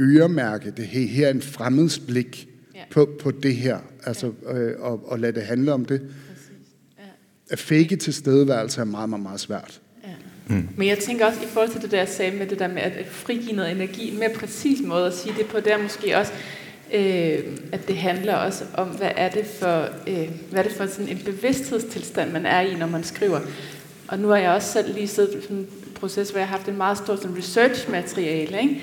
øremærke 0.00 0.72
det. 0.76 0.86
Hey, 0.86 1.06
her 1.06 1.26
er 1.26 1.30
en 1.30 1.42
fremmedsblik 1.42 2.48
ja. 2.74 2.80
på, 2.90 3.08
på 3.20 3.30
det 3.30 3.56
her. 3.56 3.78
Altså, 4.04 4.32
ja. 4.46 4.58
øh, 4.58 4.80
og, 4.80 5.10
og 5.12 5.18
lade 5.18 5.32
det 5.32 5.42
handle 5.42 5.72
om 5.72 5.84
det. 5.84 6.02
Ja. 6.98 7.02
At 7.50 7.58
fake 7.58 7.96
tilstedeværelse 7.96 8.80
er 8.80 8.84
meget, 8.84 9.08
meget, 9.08 9.22
meget 9.22 9.40
svært. 9.40 9.80
Mm. 10.48 10.68
Men 10.76 10.88
jeg 10.88 10.98
tænker 10.98 11.26
også 11.26 11.40
i 11.42 11.46
forhold 11.46 11.72
til 11.72 11.82
det 11.82 11.90
der, 11.90 11.98
jeg 11.98 12.08
sagde 12.08 12.38
med 12.38 12.46
det 12.46 12.58
der 12.58 12.68
med 12.68 12.82
at 12.82 13.06
frigive 13.10 13.52
noget 13.52 13.70
energi, 13.70 14.12
en 14.12 14.18
mere 14.18 14.30
præcis 14.34 14.78
måde 14.84 15.06
at 15.06 15.14
sige 15.14 15.34
det 15.38 15.46
på, 15.46 15.60
det 15.60 15.72
er 15.72 15.82
måske 15.82 16.18
også, 16.18 16.32
øh, 16.94 17.38
at 17.72 17.88
det 17.88 17.96
handler 17.96 18.34
også 18.34 18.64
om, 18.74 18.88
hvad 18.88 19.10
er 19.16 19.28
det 19.28 19.46
for, 19.46 19.88
øh, 20.06 20.28
hvad 20.50 20.58
er 20.58 20.62
det 20.62 20.72
for 20.72 20.86
sådan 20.86 21.08
en 21.08 21.22
bevidsthedstilstand, 21.24 22.32
man 22.32 22.46
er 22.46 22.60
i, 22.60 22.74
når 22.74 22.86
man 22.86 23.04
skriver. 23.04 23.40
Og 24.08 24.18
nu 24.18 24.28
har 24.28 24.36
jeg 24.36 24.50
også 24.50 24.72
selv 24.72 24.94
lige 24.94 25.08
siddet 25.08 25.38
i 25.38 25.42
sådan 25.42 25.56
en 25.56 25.68
proces, 25.94 26.30
hvor 26.30 26.38
jeg 26.38 26.48
har 26.48 26.56
haft 26.56 26.68
en 26.68 26.76
meget 26.76 26.98
stor 26.98 27.16
sådan 27.16 27.36
research-materiale, 27.36 28.60
ikke? 28.62 28.82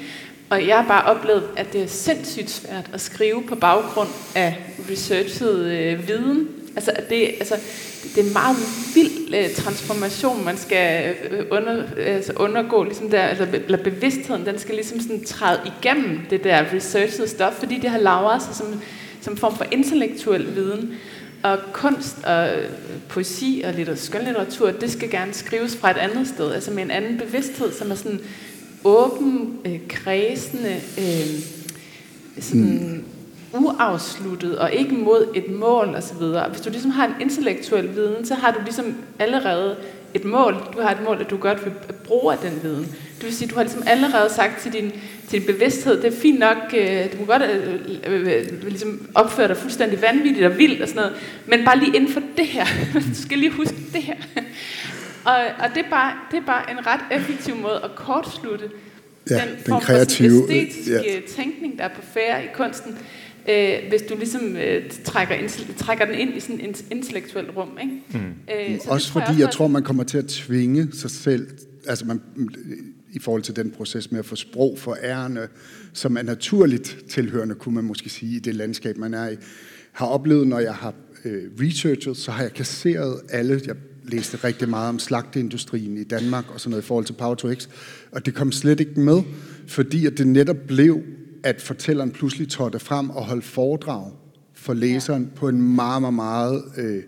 Og 0.49 0.67
jeg 0.67 0.77
har 0.77 0.87
bare 0.87 1.15
oplevet, 1.15 1.43
at 1.57 1.73
det 1.73 1.83
er 1.83 1.87
sindssygt 1.87 2.49
svært 2.49 2.89
at 2.93 3.01
skrive 3.01 3.43
på 3.47 3.55
baggrund 3.55 4.09
af 4.35 4.55
researchet 4.89 5.65
øh, 5.65 6.07
viden. 6.07 6.49
Altså, 6.75 6.91
det, 7.09 7.27
altså, 7.27 7.55
det 8.03 8.17
er 8.17 8.27
en 8.27 8.33
meget 8.33 8.57
vild 8.95 9.35
øh, 9.35 9.55
transformation, 9.55 10.45
man 10.45 10.57
skal 10.57 11.15
øh, 11.31 11.45
under, 11.51 11.83
altså 11.97 12.33
undergå, 12.35 12.83
ligesom 12.83 13.09
der, 13.09 13.21
altså, 13.21 13.47
eller 13.53 13.83
bevidstheden, 13.83 14.45
den 14.45 14.59
skal 14.59 14.75
ligesom 14.75 14.99
sådan 14.99 15.23
træde 15.23 15.59
igennem 15.65 16.19
det 16.29 16.43
der 16.43 16.73
researchet 16.73 17.29
stof, 17.29 17.53
fordi 17.53 17.79
det 17.79 17.89
har 17.89 17.97
lavet 17.97 18.41
sig 18.41 18.55
som, 18.55 18.81
som 19.21 19.37
form 19.37 19.55
for 19.55 19.65
intellektuel 19.71 20.55
viden. 20.55 20.93
Og 21.43 21.57
kunst 21.73 22.17
og 22.23 22.47
øh, 22.47 22.69
poesi 23.09 23.61
og 23.65 23.73
litter, 23.73 23.95
skønlitteratur, 23.95 24.71
det 24.71 24.91
skal 24.91 25.09
gerne 25.09 25.33
skrives 25.33 25.75
fra 25.75 25.91
et 25.91 25.97
andet 25.97 26.27
sted, 26.27 26.53
altså 26.53 26.71
med 26.71 26.83
en 26.83 26.91
anden 26.91 27.17
bevidsthed, 27.17 27.73
som 27.73 27.91
er 27.91 27.95
sådan 27.95 28.19
åben, 28.83 29.59
øh, 29.65 29.79
kredsende, 29.89 30.75
øh, 30.97 31.39
sådan, 32.39 32.61
mm 32.61 33.03
uafsluttet 33.53 34.57
og 34.57 34.73
ikke 34.73 34.95
mod 34.95 35.27
et 35.35 35.51
mål 35.51 35.95
osv. 35.95 36.49
Hvis 36.49 36.61
du 36.61 36.69
ligesom 36.69 36.91
har 36.91 37.05
en 37.05 37.13
intellektuel 37.19 37.95
viden, 37.95 38.25
så 38.25 38.35
har 38.35 38.51
du 38.51 38.59
ligesom 38.63 38.95
allerede 39.19 39.75
et 40.13 40.25
mål. 40.25 40.55
Du 40.73 40.81
har 40.81 40.91
et 40.91 41.03
mål, 41.03 41.17
at 41.21 41.29
du 41.29 41.37
godt 41.37 41.65
vil 41.65 41.73
bruge 42.03 42.33
af 42.33 42.39
den 42.39 42.59
viden. 42.63 42.83
Det 43.15 43.25
vil 43.25 43.35
sige, 43.35 43.47
du 43.47 43.55
har 43.55 43.63
ligesom 43.63 43.83
allerede 43.85 44.29
sagt 44.33 44.61
til 44.61 44.73
din, 44.73 44.91
til 45.27 45.39
din 45.39 45.47
bevidsthed, 45.55 46.01
det 46.01 46.13
er 46.13 46.21
fint 46.21 46.39
nok, 46.39 46.57
øh, 46.77 47.11
du 47.11 47.17
må 47.19 47.25
godt 47.25 47.41
øh, 47.41 47.79
øh, 48.07 48.21
øh, 48.21 48.63
ligesom 48.67 49.07
opføre 49.15 49.47
dig 49.47 49.57
fuldstændig 49.57 50.01
vanvittigt 50.01 50.45
og 50.45 50.57
vildt 50.57 50.81
og 50.81 50.87
sådan 50.87 51.01
noget, 51.01 51.17
men 51.45 51.65
bare 51.65 51.79
lige 51.79 51.95
inden 51.95 52.09
for 52.13 52.21
det 52.37 52.47
her. 52.47 52.65
du 52.93 53.21
skal 53.23 53.37
lige 53.37 53.51
huske 53.51 53.75
det 53.93 54.01
her. 54.01 54.15
og, 55.25 55.35
og 55.35 55.69
det, 55.75 55.85
er 55.85 55.89
bare, 55.89 56.13
det 56.31 56.37
er 56.37 56.45
bare 56.45 56.71
en 56.71 56.87
ret 56.87 57.19
effektiv 57.19 57.55
måde 57.55 57.81
at 57.83 57.95
kortslutte 57.95 58.69
ja, 59.29 59.35
den, 59.35 59.47
den 59.65 59.81
kreative, 59.81 60.43
for 60.47 60.53
æstetiske 60.53 61.13
ja. 61.13 61.41
tænkning, 61.41 61.77
der 61.77 61.83
er 61.83 61.93
på 61.95 62.01
færre 62.13 62.43
i 62.43 62.47
kunsten. 62.53 62.97
Øh, 63.49 63.89
hvis 63.89 64.01
du 64.01 64.17
ligesom 64.17 64.55
øh, 64.55 64.89
trækker, 65.03 65.35
trækker 65.77 66.05
den 66.05 66.15
ind 66.15 66.37
i 66.37 66.39
sådan 66.39 66.69
et 66.69 66.85
intellektuelt 66.91 67.49
rum. 67.57 67.77
Ikke? 67.81 67.93
Mm. 68.13 68.19
Øh, 68.73 68.79
så 68.79 68.89
også 68.89 69.11
fordi 69.11 69.23
jeg, 69.23 69.29
også, 69.29 69.39
jeg 69.39 69.51
tror, 69.51 69.67
man 69.67 69.83
kommer 69.83 70.03
til 70.03 70.17
at 70.17 70.25
tvinge 70.25 70.87
sig 70.93 71.11
selv, 71.11 71.47
altså 71.87 72.05
man, 72.05 72.21
i 73.11 73.19
forhold 73.19 73.41
til 73.41 73.55
den 73.55 73.71
proces 73.71 74.11
med 74.11 74.19
at 74.19 74.25
få 74.25 74.35
sprog 74.35 74.79
for 74.79 74.97
ærende, 75.03 75.47
som 75.93 76.17
er 76.17 76.21
naturligt 76.21 76.97
tilhørende, 77.09 77.55
kunne 77.55 77.75
man 77.75 77.83
måske 77.83 78.09
sige, 78.09 78.35
i 78.35 78.39
det 78.39 78.55
landskab, 78.55 78.97
man 78.97 79.13
er 79.13 79.29
i, 79.29 79.35
har 79.91 80.05
oplevet, 80.05 80.47
når 80.47 80.59
jeg 80.59 80.73
har 80.73 80.93
øh, 81.25 81.43
researchet, 81.61 82.17
så 82.17 82.31
har 82.31 82.43
jeg 82.43 82.53
kasseret 82.53 83.21
alle, 83.29 83.61
jeg 83.65 83.75
læste 84.03 84.37
rigtig 84.43 84.69
meget 84.69 84.89
om 84.89 84.99
slagteindustrien 84.99 85.97
i 85.97 86.03
Danmark 86.03 86.45
og 86.53 86.59
sådan 86.59 86.69
noget 86.71 86.83
i 86.83 86.85
forhold 86.85 87.05
til 87.05 87.13
Power 87.13 87.35
to 87.35 87.53
X, 87.53 87.67
og 88.11 88.25
det 88.25 88.33
kom 88.33 88.51
slet 88.51 88.79
ikke 88.79 88.99
med, 88.99 89.21
fordi 89.67 90.05
at 90.05 90.17
det 90.17 90.27
netop 90.27 90.57
blev, 90.67 91.01
at 91.43 91.61
fortælleren 91.61 92.11
pludselig 92.11 92.49
trådte 92.49 92.79
frem 92.79 93.09
og 93.09 93.25
holdt 93.25 93.43
foredrag 93.43 94.11
for 94.53 94.73
læseren 94.73 95.23
ja. 95.23 95.39
på 95.39 95.47
en 95.49 95.61
meget, 95.75 96.01
meget, 96.01 96.13
meget 96.13 96.63
øh, 96.77 97.03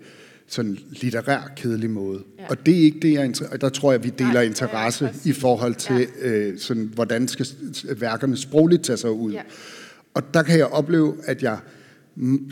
sådan 0.48 0.78
litterær, 1.02 1.52
kedelig 1.56 1.90
måde. 1.90 2.24
Ja. 2.40 2.46
Og 2.50 2.66
det 2.66 2.74
er 2.74 2.82
ikke 2.82 3.00
det, 3.00 3.14
jeg 3.14 3.34
og 3.52 3.62
der 3.62 3.70
tror 3.70 3.92
jeg, 3.92 4.04
vi 4.04 4.10
deler 4.10 4.34
Nej, 4.34 4.42
interesse 4.42 5.06
ja, 5.26 5.30
i 5.30 5.34
forhold 5.34 5.76
til, 5.76 6.08
ja. 6.22 6.28
øh, 6.28 6.60
sådan, 6.60 6.92
hvordan 6.94 7.28
skal 7.28 7.46
værkerne 7.98 8.38
sprogligt 8.38 8.84
tage 8.84 8.98
sig 8.98 9.12
ud. 9.12 9.32
Ja. 9.32 9.42
Og 10.14 10.34
der 10.34 10.44
kan 10.44 10.58
jeg 10.58 10.66
opleve, 10.66 11.16
at 11.26 11.44
jeg 11.44 11.58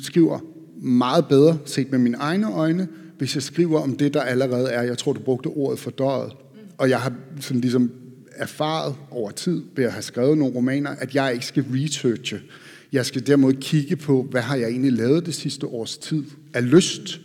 skriver 0.01 0.39
meget 0.81 1.27
bedre, 1.27 1.57
set 1.65 1.91
med 1.91 1.99
mine 1.99 2.17
egne 2.17 2.53
øjne, 2.53 2.87
hvis 3.17 3.35
jeg 3.35 3.43
skriver 3.43 3.79
om 3.79 3.95
det, 3.95 4.13
der 4.13 4.21
allerede 4.21 4.69
er. 4.69 4.81
Jeg 4.81 4.97
tror, 4.97 5.13
du 5.13 5.19
brugte 5.19 5.47
ordet 5.47 5.79
fordøjet. 5.79 6.33
Mm. 6.33 6.59
Og 6.77 6.89
jeg 6.89 6.99
har 6.99 7.13
sådan 7.39 7.61
ligesom 7.61 7.91
erfaret 8.41 8.95
over 9.11 9.31
tid 9.31 9.63
ved 9.75 9.85
at 9.85 9.91
have 9.91 10.01
skrevet 10.01 10.37
nogle 10.37 10.55
romaner, 10.55 10.89
at 10.89 11.15
jeg 11.15 11.33
ikke 11.33 11.45
skal 11.45 11.65
researche. 11.73 12.39
Jeg 12.91 13.05
skal 13.05 13.27
derimod 13.27 13.53
kigge 13.53 13.95
på, 13.95 14.27
hvad 14.31 14.41
har 14.41 14.55
jeg 14.55 14.69
egentlig 14.69 14.91
lavet 14.93 15.25
det 15.25 15.33
sidste 15.33 15.67
års 15.67 15.97
tid 15.97 16.23
af 16.53 16.71
lyst. 16.71 17.21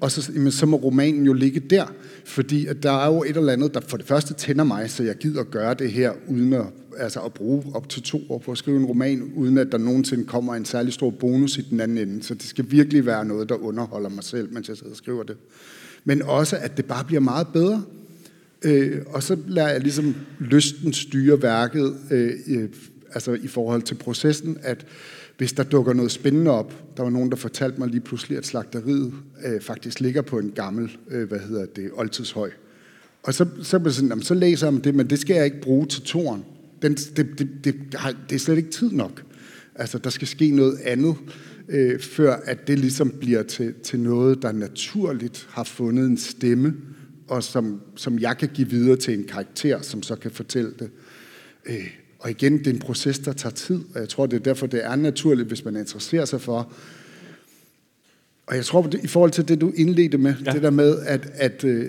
Og 0.00 0.10
så, 0.10 0.32
jamen, 0.34 0.52
så 0.52 0.66
må 0.66 0.76
romanen 0.76 1.26
jo 1.26 1.32
ligge 1.32 1.60
der, 1.60 1.86
fordi 2.24 2.66
at 2.66 2.82
der 2.82 2.90
er 2.90 3.06
jo 3.06 3.22
et 3.22 3.36
eller 3.36 3.52
andet, 3.52 3.74
der 3.74 3.80
for 3.80 3.96
det 3.96 4.06
første 4.06 4.34
tænder 4.34 4.64
mig, 4.64 4.90
så 4.90 5.02
jeg 5.02 5.16
gider 5.16 5.44
gøre 5.44 5.74
det 5.74 5.92
her, 5.92 6.12
uden 6.28 6.52
at, 6.52 6.66
altså 6.98 7.20
at 7.20 7.32
bruge 7.32 7.64
op 7.74 7.88
til 7.88 8.02
to 8.02 8.20
år 8.28 8.38
på 8.38 8.52
at 8.52 8.58
skrive 8.58 8.76
en 8.76 8.84
roman, 8.84 9.32
uden 9.36 9.58
at 9.58 9.72
der 9.72 9.78
nogensinde 9.78 10.24
kommer 10.24 10.54
en 10.54 10.64
særlig 10.64 10.92
stor 10.92 11.10
bonus 11.10 11.58
i 11.58 11.62
den 11.70 11.80
anden 11.80 11.98
ende. 11.98 12.22
Så 12.22 12.34
det 12.34 12.42
skal 12.42 12.64
virkelig 12.68 13.06
være 13.06 13.24
noget, 13.24 13.48
der 13.48 13.54
underholder 13.54 14.08
mig 14.08 14.24
selv, 14.24 14.52
mens 14.52 14.68
jeg 14.68 14.76
sidder 14.76 14.90
og 14.90 14.96
skriver 14.96 15.22
det. 15.22 15.36
Men 16.04 16.22
også, 16.22 16.56
at 16.56 16.76
det 16.76 16.84
bare 16.84 17.04
bliver 17.04 17.20
meget 17.20 17.46
bedre. 17.52 17.82
Øh, 18.64 19.00
og 19.06 19.22
så 19.22 19.38
lader 19.46 19.68
jeg 19.68 19.80
ligesom 19.80 20.14
lysten 20.40 20.92
styre 20.92 21.42
værket, 21.42 21.96
øh, 22.10 22.32
øh, 22.46 22.68
altså 23.14 23.32
i 23.32 23.46
forhold 23.46 23.82
til 23.82 23.94
processen, 23.94 24.58
at 24.62 24.86
hvis 25.38 25.52
der 25.52 25.62
dukker 25.62 25.92
noget 25.92 26.12
spændende 26.12 26.50
op. 26.50 26.96
Der 26.96 27.02
var 27.02 27.10
nogen, 27.10 27.30
der 27.30 27.36
fortalte 27.36 27.78
mig 27.78 27.88
lige 27.88 28.00
pludselig, 28.00 28.38
at 28.38 28.46
slagteriet 28.46 29.12
øh, 29.46 29.60
faktisk 29.60 30.00
ligger 30.00 30.22
på 30.22 30.38
en 30.38 30.50
gammel, 30.50 30.96
øh, 31.10 31.28
hvad 31.28 31.38
hedder 31.38 31.66
det, 31.66 31.90
oldtidshøj. 31.94 32.50
Og 33.22 33.34
så, 33.34 33.46
så, 33.62 33.90
sådan, 33.90 34.08
jamen, 34.08 34.22
så 34.22 34.34
læser 34.34 34.66
jeg 34.66 34.74
om 34.74 34.80
det, 34.80 34.94
men 34.94 35.10
det 35.10 35.18
skal 35.18 35.36
jeg 35.36 35.44
ikke 35.44 35.60
bruge 35.60 35.86
til 35.86 36.02
toren. 36.02 36.44
Den, 36.82 36.94
det, 36.94 37.38
det, 37.38 37.48
det, 37.64 37.74
det 38.30 38.34
er 38.34 38.38
slet 38.38 38.56
ikke 38.56 38.70
tid 38.70 38.90
nok. 38.90 39.22
Altså, 39.74 39.98
der 39.98 40.10
skal 40.10 40.28
ske 40.28 40.50
noget 40.50 40.78
andet, 40.84 41.16
øh, 41.68 42.00
før 42.00 42.32
at 42.44 42.66
det 42.66 42.78
ligesom 42.78 43.10
bliver 43.20 43.42
til, 43.42 43.74
til 43.82 44.00
noget, 44.00 44.42
der 44.42 44.52
naturligt 44.52 45.46
har 45.50 45.64
fundet 45.64 46.06
en 46.06 46.18
stemme, 46.18 46.74
og 47.28 47.42
som, 47.42 47.80
som 47.96 48.18
jeg 48.18 48.38
kan 48.38 48.48
give 48.54 48.70
videre 48.70 48.96
til 48.96 49.18
en 49.18 49.24
karakter, 49.24 49.82
som 49.82 50.02
så 50.02 50.16
kan 50.16 50.30
fortælle 50.30 50.72
det. 50.78 50.90
Øh, 51.66 51.90
og 52.18 52.30
igen, 52.30 52.58
det 52.58 52.66
er 52.66 52.70
en 52.70 52.78
proces, 52.78 53.18
der 53.18 53.32
tager 53.32 53.54
tid, 53.54 53.80
og 53.94 54.00
jeg 54.00 54.08
tror, 54.08 54.26
det 54.26 54.36
er 54.36 54.40
derfor, 54.42 54.66
det 54.66 54.84
er 54.84 54.96
naturligt, 54.96 55.48
hvis 55.48 55.64
man 55.64 55.76
interesserer 55.76 56.24
sig 56.24 56.40
for. 56.40 56.72
Og 58.46 58.56
jeg 58.56 58.64
tror, 58.64 58.90
i 59.04 59.06
forhold 59.06 59.30
til 59.30 59.48
det, 59.48 59.60
du 59.60 59.72
indledte 59.76 60.18
med, 60.18 60.34
ja. 60.46 60.52
det 60.52 60.62
der 60.62 60.70
med, 60.70 60.98
at, 60.98 61.30
at 61.34 61.64
øh, 61.64 61.88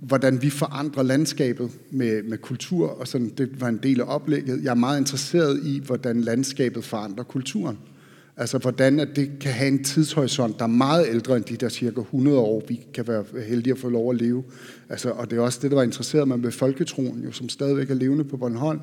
hvordan 0.00 0.42
vi 0.42 0.50
forandrer 0.50 1.02
landskabet 1.02 1.70
med, 1.90 2.22
med 2.22 2.38
kultur, 2.38 2.88
og 2.88 3.08
sådan, 3.08 3.32
det 3.38 3.60
var 3.60 3.68
en 3.68 3.80
del 3.82 4.00
af 4.00 4.04
oplægget. 4.14 4.64
Jeg 4.64 4.70
er 4.70 4.74
meget 4.74 4.98
interesseret 4.98 5.60
i, 5.64 5.82
hvordan 5.86 6.20
landskabet 6.20 6.84
forandrer 6.84 7.24
kulturen. 7.24 7.78
Altså 8.38 8.58
hvordan 8.58 9.00
at 9.00 9.08
det 9.16 9.30
kan 9.40 9.52
have 9.52 9.68
en 9.68 9.84
tidshorisont, 9.84 10.58
der 10.58 10.64
er 10.64 10.68
meget 10.68 11.06
ældre 11.08 11.36
end 11.36 11.44
de 11.44 11.56
der 11.56 11.68
cirka 11.68 12.00
100 12.00 12.38
år, 12.38 12.62
vi 12.68 12.86
kan 12.94 13.08
være 13.08 13.24
heldige 13.48 13.72
at 13.72 13.78
få 13.78 13.88
lov 13.88 14.10
at 14.10 14.20
leve. 14.20 14.44
Altså, 14.88 15.10
og 15.10 15.30
det 15.30 15.38
er 15.38 15.42
også 15.42 15.58
det, 15.62 15.70
der 15.70 15.76
var 15.76 15.82
interesseret 15.82 16.28
mig 16.28 16.40
med 16.40 16.50
folketroen, 16.50 17.24
jo, 17.24 17.32
som 17.32 17.48
stadigvæk 17.48 17.90
er 17.90 17.94
levende 17.94 18.24
på 18.24 18.36
Bornholm, 18.36 18.80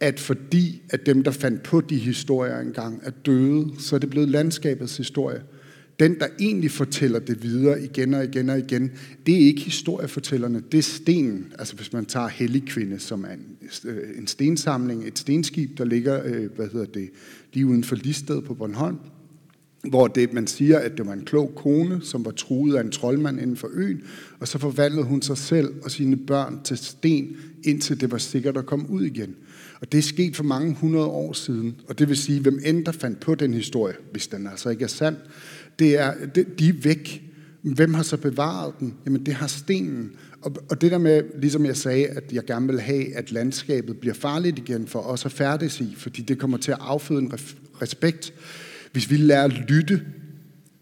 at 0.00 0.20
fordi 0.20 0.82
at 0.90 1.06
dem, 1.06 1.24
der 1.24 1.30
fandt 1.30 1.62
på 1.62 1.80
de 1.80 1.96
historier 1.96 2.60
engang, 2.60 3.00
er 3.02 3.10
døde, 3.10 3.66
så 3.78 3.94
er 3.96 4.00
det 4.00 4.10
blevet 4.10 4.28
landskabets 4.28 4.96
historie. 4.96 5.42
Den, 6.00 6.18
der 6.18 6.26
egentlig 6.38 6.70
fortæller 6.70 7.18
det 7.18 7.42
videre 7.42 7.82
igen 7.82 8.14
og 8.14 8.24
igen 8.24 8.48
og 8.48 8.58
igen, 8.58 8.90
det 9.26 9.34
er 9.34 9.46
ikke 9.46 9.60
historiefortællerne, 9.60 10.62
det 10.72 10.78
er 10.78 10.82
stenen. 10.82 11.52
Altså 11.58 11.76
hvis 11.76 11.92
man 11.92 12.06
tager 12.06 12.28
Helligkvinde, 12.28 12.98
som 12.98 13.24
er 13.24 13.32
en, 13.32 13.46
øh, 13.84 14.18
en 14.18 14.26
stensamling, 14.26 15.06
et 15.06 15.18
stenskib, 15.18 15.78
der 15.78 15.84
ligger, 15.84 16.22
øh, 16.24 16.50
hvad 16.56 16.68
hedder 16.72 16.86
det, 16.86 17.10
lige 17.52 17.66
uden 17.66 17.84
for 17.84 17.96
Listed 17.96 18.42
på 18.42 18.54
Bornholm, 18.54 18.98
hvor 19.88 20.06
det, 20.06 20.32
man 20.32 20.46
siger, 20.46 20.78
at 20.78 20.98
det 20.98 21.06
var 21.06 21.12
en 21.12 21.24
klog 21.24 21.52
kone, 21.56 22.00
som 22.02 22.24
var 22.24 22.30
truet 22.30 22.76
af 22.76 22.80
en 22.80 22.90
troldmand 22.90 23.40
inden 23.40 23.56
for 23.56 23.70
øen, 23.72 24.02
og 24.40 24.48
så 24.48 24.58
forvandlede 24.58 25.04
hun 25.04 25.22
sig 25.22 25.38
selv 25.38 25.74
og 25.82 25.90
sine 25.90 26.16
børn 26.16 26.60
til 26.64 26.76
sten, 26.76 27.36
indtil 27.64 28.00
det 28.00 28.10
var 28.10 28.18
sikkert 28.18 28.56
at 28.56 28.66
komme 28.66 28.90
ud 28.90 29.02
igen. 29.02 29.34
Og 29.80 29.92
det 29.92 29.98
er 29.98 30.02
sket 30.02 30.36
for 30.36 30.44
mange 30.44 30.74
hundrede 30.74 31.06
år 31.06 31.32
siden, 31.32 31.74
og 31.88 31.98
det 31.98 32.08
vil 32.08 32.16
sige, 32.16 32.40
hvem 32.40 32.60
end 32.64 32.84
der 32.84 32.92
fandt 32.92 33.20
på 33.20 33.34
den 33.34 33.54
historie, 33.54 33.94
hvis 34.12 34.26
den 34.28 34.46
altså 34.46 34.70
ikke 34.70 34.84
er 34.84 34.88
sand, 34.88 35.16
det 35.80 35.98
er, 35.98 36.14
det, 36.34 36.58
de 36.58 36.68
er 36.68 36.72
væk. 36.82 37.22
Hvem 37.62 37.94
har 37.94 38.02
så 38.02 38.16
bevaret 38.16 38.74
den? 38.80 38.94
Jamen 39.06 39.26
det 39.26 39.34
har 39.34 39.46
stenen. 39.46 40.10
Og, 40.42 40.56
og 40.70 40.80
det 40.80 40.90
der 40.90 40.98
med, 40.98 41.22
ligesom 41.40 41.66
jeg 41.66 41.76
sagde, 41.76 42.06
at 42.06 42.32
jeg 42.32 42.44
gerne 42.44 42.66
vil 42.66 42.80
have, 42.80 43.16
at 43.16 43.32
landskabet 43.32 43.96
bliver 43.96 44.14
farligt 44.14 44.58
igen 44.58 44.86
for 44.86 45.00
os 45.00 45.26
at 45.26 45.32
færdes 45.32 45.80
i, 45.80 45.94
fordi 45.96 46.22
det 46.22 46.38
kommer 46.38 46.58
til 46.58 46.72
at 46.72 46.78
afføde 46.80 47.20
en 47.20 47.32
respekt. 47.82 48.32
Hvis 48.92 49.10
vi 49.10 49.16
lærer 49.16 49.44
at 49.44 49.52
lytte 49.68 50.02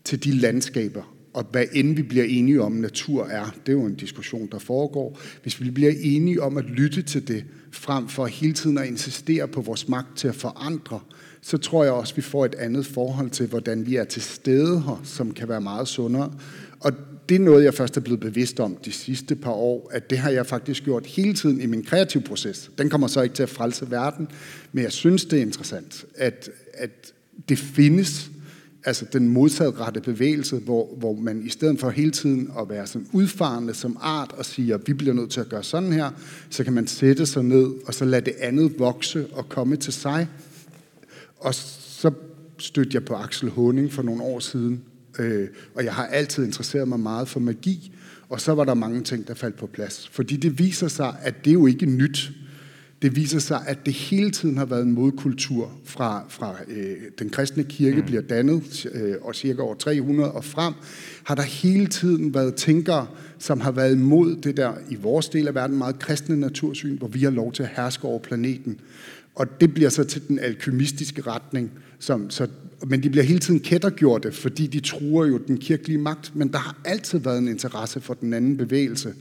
til 0.04 0.24
de 0.24 0.32
landskaber, 0.32 1.14
og 1.34 1.46
hvad 1.50 1.64
end 1.72 1.96
vi 1.96 2.02
bliver 2.02 2.24
enige 2.24 2.62
om 2.62 2.72
natur 2.72 3.26
er, 3.26 3.54
det 3.66 3.72
er 3.72 3.76
jo 3.76 3.84
en 3.84 3.94
diskussion, 3.94 4.48
der 4.52 4.58
foregår. 4.58 5.20
Hvis 5.42 5.60
vi 5.60 5.70
bliver 5.70 5.92
enige 6.00 6.42
om 6.42 6.56
at 6.56 6.64
lytte 6.64 7.02
til 7.02 7.28
det, 7.28 7.44
frem 7.70 8.08
for 8.08 8.26
hele 8.26 8.52
tiden 8.52 8.78
at 8.78 8.86
insistere 8.86 9.48
på 9.48 9.60
vores 9.60 9.88
magt 9.88 10.16
til 10.16 10.28
at 10.28 10.34
forandre, 10.34 11.00
så 11.42 11.58
tror 11.58 11.84
jeg 11.84 11.92
også, 11.92 12.12
at 12.12 12.16
vi 12.16 12.22
får 12.22 12.44
et 12.44 12.54
andet 12.54 12.86
forhold 12.86 13.30
til, 13.30 13.46
hvordan 13.46 13.86
vi 13.86 13.96
er 13.96 14.04
til 14.04 14.22
stede 14.22 14.80
her, 14.80 15.00
som 15.04 15.30
kan 15.30 15.48
være 15.48 15.60
meget 15.60 15.88
sundere. 15.88 16.32
Og 16.80 16.92
det 17.28 17.34
er 17.34 17.38
noget, 17.38 17.64
jeg 17.64 17.74
først 17.74 17.96
er 17.96 18.00
blevet 18.00 18.20
bevidst 18.20 18.60
om 18.60 18.76
de 18.84 18.92
sidste 18.92 19.36
par 19.36 19.50
år, 19.50 19.90
at 19.92 20.10
det 20.10 20.18
har 20.18 20.30
jeg 20.30 20.46
faktisk 20.46 20.84
gjort 20.84 21.06
hele 21.06 21.34
tiden 21.34 21.60
i 21.60 21.66
min 21.66 21.82
kreative 21.82 22.22
proces. 22.22 22.70
Den 22.78 22.90
kommer 22.90 23.06
så 23.06 23.22
ikke 23.22 23.34
til 23.34 23.42
at 23.42 23.48
frelse 23.48 23.90
verden, 23.90 24.28
men 24.72 24.84
jeg 24.84 24.92
synes, 24.92 25.24
det 25.24 25.38
er 25.38 25.42
interessant, 25.42 26.04
at, 26.14 26.50
at 26.74 27.12
det 27.48 27.58
findes, 27.58 28.30
altså 28.84 29.06
den 29.12 29.28
modsatrettede 29.28 30.04
bevægelse, 30.04 30.56
hvor, 30.56 30.94
hvor 30.98 31.14
man 31.14 31.46
i 31.46 31.48
stedet 31.48 31.80
for 31.80 31.90
hele 31.90 32.10
tiden 32.10 32.50
at 32.60 32.68
være 32.68 32.86
sådan 32.86 33.08
udfarende 33.12 33.74
som 33.74 33.96
art 34.00 34.32
og 34.32 34.44
sige, 34.44 34.74
at 34.74 34.80
vi 34.86 34.92
bliver 34.92 35.14
nødt 35.14 35.30
til 35.30 35.40
at 35.40 35.48
gøre 35.48 35.64
sådan 35.64 35.92
her, 35.92 36.10
så 36.50 36.64
kan 36.64 36.72
man 36.72 36.86
sætte 36.86 37.26
sig 37.26 37.44
ned 37.44 37.70
og 37.86 37.94
så 37.94 38.04
lade 38.04 38.24
det 38.24 38.34
andet 38.40 38.78
vokse 38.78 39.26
og 39.32 39.48
komme 39.48 39.76
til 39.76 39.92
sig. 39.92 40.28
Og 41.40 41.54
så 41.54 42.10
stødte 42.58 42.90
jeg 42.94 43.04
på 43.04 43.14
Axel 43.14 43.50
Honing 43.50 43.92
for 43.92 44.02
nogle 44.02 44.22
år 44.22 44.38
siden, 44.38 44.82
øh, 45.18 45.48
og 45.74 45.84
jeg 45.84 45.94
har 45.94 46.06
altid 46.06 46.44
interesseret 46.44 46.88
mig 46.88 47.00
meget 47.00 47.28
for 47.28 47.40
magi, 47.40 47.92
og 48.28 48.40
så 48.40 48.54
var 48.54 48.64
der 48.64 48.74
mange 48.74 49.02
ting, 49.02 49.28
der 49.28 49.34
faldt 49.34 49.56
på 49.56 49.66
plads. 49.66 50.08
Fordi 50.08 50.36
det 50.36 50.58
viser 50.58 50.88
sig, 50.88 51.16
at 51.22 51.44
det 51.44 51.50
er 51.50 51.54
jo 51.54 51.66
ikke 51.66 51.86
nyt. 51.86 52.32
Det 53.02 53.16
viser 53.16 53.38
sig, 53.38 53.62
at 53.66 53.86
det 53.86 53.94
hele 53.94 54.30
tiden 54.30 54.58
har 54.58 54.64
været 54.64 54.82
en 54.82 54.92
modkultur 54.92 55.72
fra, 55.84 56.24
fra 56.28 56.54
øh, 56.68 56.96
den 57.18 57.30
kristne 57.30 57.64
kirke 57.64 57.96
mm. 57.96 58.06
bliver 58.06 58.22
dannet, 58.22 58.86
øh, 58.92 59.14
og 59.22 59.34
cirka 59.34 59.62
år 59.62 59.74
300 59.74 60.32
og 60.32 60.44
frem, 60.44 60.74
har 61.24 61.34
der 61.34 61.42
hele 61.42 61.86
tiden 61.86 62.34
været 62.34 62.54
tænkere, 62.54 63.06
som 63.38 63.60
har 63.60 63.70
været 63.70 63.92
imod 63.92 64.36
det 64.36 64.56
der 64.56 64.72
i 64.90 64.94
vores 64.94 65.28
del 65.28 65.48
af 65.48 65.54
verden 65.54 65.78
meget 65.78 65.98
kristne 65.98 66.36
natursyn, 66.36 66.98
hvor 66.98 67.08
vi 67.08 67.22
har 67.22 67.30
lov 67.30 67.52
til 67.52 67.62
at 67.62 67.68
herske 67.76 68.04
over 68.04 68.18
planeten. 68.18 68.80
Og 69.38 69.60
det 69.60 69.74
bliver 69.74 69.90
så 69.90 70.04
til 70.04 70.28
den 70.28 70.38
alkymistiske 70.38 71.22
retning, 71.22 71.70
som, 71.98 72.30
så, 72.30 72.46
men 72.86 73.02
de 73.02 73.10
bliver 73.10 73.24
hele 73.24 73.38
tiden 73.38 73.60
kættergjorte, 73.60 74.32
fordi 74.32 74.66
de 74.66 74.80
truer 74.80 75.26
jo 75.26 75.38
den 75.38 75.58
kirkelige 75.58 75.98
magt, 75.98 76.36
men 76.36 76.48
der 76.48 76.58
har 76.58 76.80
altid 76.84 77.18
været 77.18 77.38
en 77.38 77.48
interesse 77.48 78.00
for 78.00 78.14
den 78.14 78.32
anden 78.32 78.56
bevægelse 78.56 79.14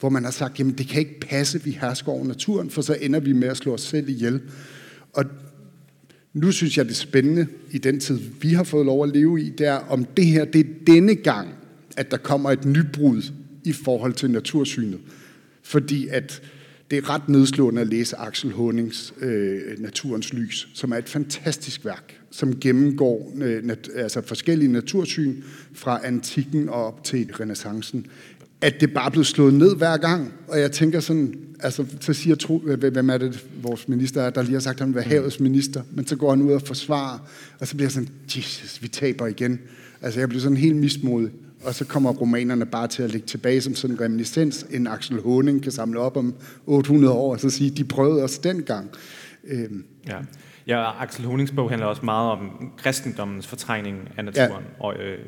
hvor 0.00 0.08
man 0.08 0.24
har 0.24 0.30
sagt, 0.30 0.58
jamen 0.58 0.74
det 0.78 0.88
kan 0.88 1.00
ikke 1.00 1.20
passe, 1.20 1.64
vi 1.64 1.70
hersker 1.80 2.12
over 2.12 2.24
naturen, 2.24 2.70
for 2.70 2.82
så 2.82 2.96
ender 3.00 3.20
vi 3.20 3.32
med 3.32 3.48
at 3.48 3.56
slå 3.56 3.74
os 3.74 3.80
selv 3.80 4.08
ihjel. 4.08 4.40
Og 5.12 5.24
nu 6.32 6.52
synes 6.52 6.78
jeg, 6.78 6.84
det 6.84 6.90
er 6.90 6.96
spændende 6.96 7.46
i 7.70 7.78
den 7.78 8.00
tid, 8.00 8.20
vi 8.40 8.52
har 8.52 8.64
fået 8.64 8.86
lov 8.86 9.04
at 9.04 9.12
leve 9.14 9.40
i, 9.40 9.50
det 9.50 9.66
er, 9.66 9.74
om 9.74 10.04
det 10.04 10.26
her, 10.26 10.44
det 10.44 10.60
er 10.60 10.70
denne 10.86 11.14
gang, 11.14 11.48
at 11.96 12.10
der 12.10 12.16
kommer 12.16 12.50
et 12.50 12.64
nybrud 12.64 13.22
i 13.64 13.72
forhold 13.72 14.12
til 14.12 14.30
natursynet. 14.30 14.98
Fordi 15.62 16.08
at 16.08 16.42
det 16.90 16.96
er 16.98 17.10
ret 17.10 17.28
nedslående 17.28 17.80
at 17.80 17.86
læse 17.86 18.16
Axel 18.16 18.52
Honings 18.52 19.14
øh, 19.20 19.60
Naturens 19.78 20.32
Lys, 20.32 20.68
som 20.74 20.92
er 20.92 20.96
et 20.96 21.08
fantastisk 21.08 21.84
værk. 21.84 22.20
som 22.30 22.60
gennemgår 22.60 23.32
øh, 23.42 23.64
nat, 23.64 23.90
altså 23.94 24.20
forskellige 24.20 24.72
natursyn 24.72 25.42
fra 25.72 26.00
antikken 26.04 26.68
og 26.68 26.86
op 26.86 27.04
til 27.04 27.32
renaissancen 27.40 28.06
at 28.60 28.80
det 28.80 28.94
bare 28.94 29.06
er 29.06 29.10
blevet 29.10 29.26
slået 29.26 29.54
ned 29.54 29.76
hver 29.76 29.96
gang. 29.96 30.32
Og 30.48 30.60
jeg 30.60 30.72
tænker 30.72 31.00
sådan, 31.00 31.34
altså 31.60 31.84
så 32.00 32.12
siger 32.12 32.36
tro, 32.36 32.58
hvem 32.58 33.10
er 33.10 33.18
det, 33.18 33.46
vores 33.62 33.88
minister 33.88 34.22
er, 34.22 34.30
der 34.30 34.42
lige 34.42 34.52
har 34.52 34.60
sagt, 34.60 34.74
at 34.74 34.80
han 34.80 34.88
vil 34.88 34.94
være 34.94 35.04
havets 35.04 35.40
minister, 35.40 35.82
men 35.90 36.06
så 36.06 36.16
går 36.16 36.30
han 36.30 36.42
ud 36.42 36.52
og 36.52 36.62
forsvarer, 36.62 37.28
og 37.60 37.66
så 37.68 37.74
bliver 37.74 37.86
jeg 37.86 37.92
sådan, 37.92 38.08
Jesus, 38.36 38.82
vi 38.82 38.88
taber 38.88 39.26
igen. 39.26 39.60
Altså 40.02 40.20
jeg 40.20 40.28
bliver 40.28 40.42
sådan 40.42 40.56
helt 40.56 40.76
mismodig. 40.76 41.30
Og 41.64 41.74
så 41.74 41.84
kommer 41.84 42.10
romanerne 42.10 42.66
bare 42.66 42.88
til 42.88 43.02
at 43.02 43.10
ligge 43.10 43.26
tilbage 43.26 43.60
som 43.60 43.74
sådan 43.74 43.96
en 43.96 44.00
reminiscens, 44.00 44.66
en 44.70 44.86
Axel 44.86 45.20
Honing 45.20 45.62
kan 45.62 45.72
samle 45.72 46.00
op 46.00 46.16
om 46.16 46.34
800 46.66 47.14
år, 47.14 47.32
og 47.32 47.40
så 47.40 47.50
sige, 47.50 47.70
de 47.70 47.84
prøvede 47.84 48.24
os 48.24 48.38
dengang. 48.38 48.90
Øhm. 49.44 49.84
Ja. 50.08 50.18
Ja, 50.66 51.02
Axel 51.02 51.24
Honings 51.24 51.52
bog 51.52 51.70
handler 51.70 51.86
også 51.86 52.04
meget 52.04 52.30
om 52.30 52.72
kristendommens 52.76 53.46
fortrængning 53.46 54.08
af 54.16 54.24
naturen, 54.24 54.50
ja. 54.50 54.84
og 54.84 54.94
øh, 54.94 55.18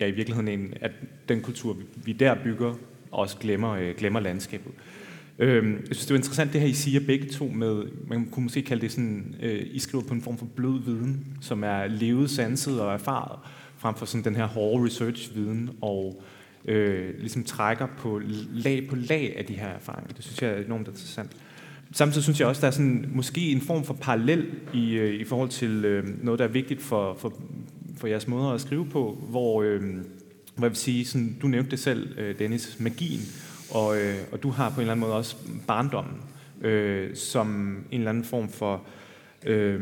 ja, 0.00 0.06
i 0.06 0.10
virkeligheden 0.10 0.48
en, 0.48 0.74
at 0.80 0.90
den 1.28 1.40
kultur, 1.40 1.76
vi 2.04 2.12
der 2.12 2.34
bygger, 2.44 2.74
også 3.10 3.36
glemmer, 3.36 3.70
øh, 3.70 3.94
glemmer 3.98 4.20
landskabet. 4.20 4.72
Øh, 5.38 5.72
jeg 5.72 5.80
synes, 5.84 6.06
det 6.06 6.10
er 6.10 6.16
interessant, 6.16 6.52
det 6.52 6.60
her, 6.60 6.68
I 6.68 6.72
siger 6.72 7.00
begge 7.06 7.28
to 7.28 7.44
med, 7.54 7.82
man 8.08 8.26
kunne 8.26 8.42
måske 8.42 8.62
kalde 8.62 8.82
det 8.82 8.92
sådan, 8.92 9.34
øh, 9.42 9.66
I 9.70 9.78
skriver 9.78 10.04
på 10.04 10.14
en 10.14 10.22
form 10.22 10.38
for 10.38 10.46
blød 10.56 10.84
viden, 10.84 11.26
som 11.40 11.64
er 11.64 11.86
levet, 11.86 12.30
sanset 12.30 12.80
og 12.80 12.94
erfaret, 12.94 13.38
frem 13.80 13.94
for 13.94 14.06
sådan 14.06 14.24
den 14.24 14.36
her 14.36 14.46
hårde 14.46 14.84
research-viden, 14.84 15.70
og 15.80 16.22
øh, 16.64 17.18
ligesom 17.18 17.44
trækker 17.44 17.86
på 17.98 18.20
lag 18.52 18.86
på 18.88 18.96
lag 18.96 19.34
af 19.38 19.44
de 19.44 19.54
her 19.54 19.68
erfaringer. 19.68 20.14
Det 20.14 20.24
synes 20.24 20.42
jeg 20.42 20.50
er 20.50 20.64
enormt 20.64 20.88
interessant. 20.88 21.30
Samtidig 21.92 22.22
synes 22.22 22.40
jeg 22.40 22.48
også, 22.48 22.60
der 22.60 22.66
er 22.66 22.70
sådan, 22.70 23.10
måske 23.14 23.40
en 23.40 23.60
form 23.60 23.84
for 23.84 23.94
parallel 23.94 24.46
i, 24.74 24.92
øh, 24.92 25.14
i 25.14 25.24
forhold 25.24 25.48
til 25.48 25.84
øh, 25.84 26.24
noget, 26.24 26.38
der 26.38 26.44
er 26.44 26.48
vigtigt 26.48 26.82
for, 26.82 27.14
for 27.14 27.32
for 28.00 28.06
jeres 28.06 28.28
måder 28.28 28.50
at 28.50 28.60
skrive 28.60 28.86
på, 28.86 29.18
hvor, 29.28 29.62
øh, 29.62 29.80
hvor 30.54 30.66
jeg 30.66 30.70
vil 30.70 30.76
sige, 30.76 31.04
sådan, 31.04 31.36
du 31.42 31.46
nævnte 31.46 31.70
det 31.70 31.78
selv, 31.78 32.18
øh, 32.18 32.38
Dennis, 32.38 32.76
magien, 32.80 33.20
og, 33.70 34.00
øh, 34.00 34.16
og 34.32 34.42
du 34.42 34.50
har 34.50 34.70
på 34.70 34.74
en 34.74 34.80
eller 34.80 34.92
anden 34.92 35.06
måde 35.06 35.14
også 35.14 35.36
barndommen, 35.66 36.14
øh, 36.60 37.16
som 37.16 37.76
en 37.90 38.00
eller 38.00 38.10
anden 38.10 38.24
form 38.24 38.48
for 38.48 38.82
øh, 39.46 39.80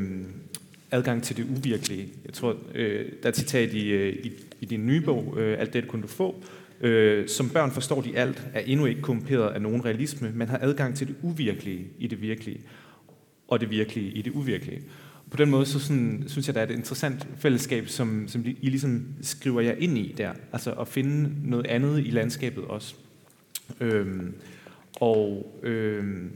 adgang 0.91 1.23
til 1.23 1.37
det 1.37 1.47
uvirkelige. 1.57 2.09
Jeg 2.25 2.35
tror, 2.35 2.57
øh, 2.75 3.07
der 3.23 3.29
er 3.29 3.33
citat 3.33 3.73
i, 3.73 3.89
øh, 3.89 4.13
i, 4.25 4.33
i 4.61 4.65
din 4.65 4.87
nye 4.87 5.01
bog, 5.01 5.35
øh, 5.37 5.61
Alt 5.61 5.73
det 5.73 5.89
kunne 5.89 6.03
du 6.03 6.09
få, 6.09 6.43
øh, 6.81 7.29
som 7.29 7.51
børn 7.51 7.71
forstår 7.71 8.01
de 8.01 8.17
alt, 8.17 8.47
er 8.55 8.61
endnu 8.61 8.87
ikke 8.87 9.01
komperet 9.01 9.55
af 9.55 9.63
nogen 9.63 9.85
realisme, 9.85 10.33
men 10.35 10.49
har 10.49 10.59
adgang 10.63 10.97
til 10.97 11.09
det 11.09 11.17
uvirkelige 11.23 11.87
i 11.99 12.07
det 12.07 12.23
virkelige, 12.23 12.61
og 13.49 13.61
det 13.61 13.71
virkelige 13.71 14.11
i 14.11 14.23
det 14.23 14.33
uvirkelige 14.33 14.83
på 15.31 15.37
den 15.37 15.51
måde, 15.51 15.67
så 15.67 15.79
sådan, 15.81 16.25
synes 16.27 16.47
jeg, 16.47 16.55
der 16.55 16.61
er 16.61 16.67
et 16.67 16.71
interessant 16.71 17.27
fællesskab, 17.37 17.89
som, 17.89 18.29
som 18.29 18.45
I 18.47 18.69
ligesom 18.69 19.07
skriver 19.23 19.61
jer 19.61 19.75
ind 19.79 19.99
i 19.99 20.15
der. 20.17 20.33
Altså 20.53 20.73
at 20.73 20.89
finde 20.89 21.51
noget 21.51 21.67
andet 21.67 22.07
i 22.07 22.11
landskabet 22.11 22.65
også. 22.65 22.95
Øhm, 23.81 24.35
og 25.01 25.55
øhm, 25.63 26.31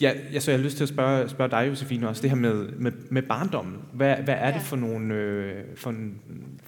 ja, 0.00 0.12
ja, 0.32 0.40
så 0.40 0.50
jeg 0.50 0.60
har 0.60 0.64
lyst 0.64 0.76
til 0.76 0.84
at 0.84 0.88
spørge, 0.88 1.28
spørge 1.28 1.50
dig, 1.50 1.68
Josefine, 1.68 2.08
også 2.08 2.22
det 2.22 2.30
her 2.30 2.36
med, 2.36 2.68
med, 2.68 2.92
med 3.10 3.22
barndommen. 3.22 3.78
Hvad, 3.92 4.16
hvad 4.16 4.34
er 4.38 4.52
det 4.52 4.62
for, 4.62 4.76
nogle, 4.76 5.14
øh, 5.14 5.64
for, 5.76 5.90
en, 5.90 6.20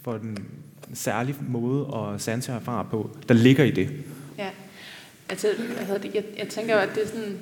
for 0.02 0.14
en 0.14 0.38
særlig 0.94 1.34
måde 1.48 1.86
at 1.96 2.20
sanse 2.20 2.52
og 2.52 2.56
erfare 2.56 2.86
på, 2.90 3.10
der 3.28 3.34
ligger 3.34 3.64
i 3.64 3.70
det? 3.70 3.90
Ja, 4.38 4.50
altså, 5.28 5.48
jeg, 5.88 6.14
jeg, 6.14 6.24
jeg 6.38 6.48
tænker 6.48 6.74
jo, 6.74 6.80
at 6.80 6.90
det 6.94 7.02
er 7.02 7.06
sådan 7.06 7.38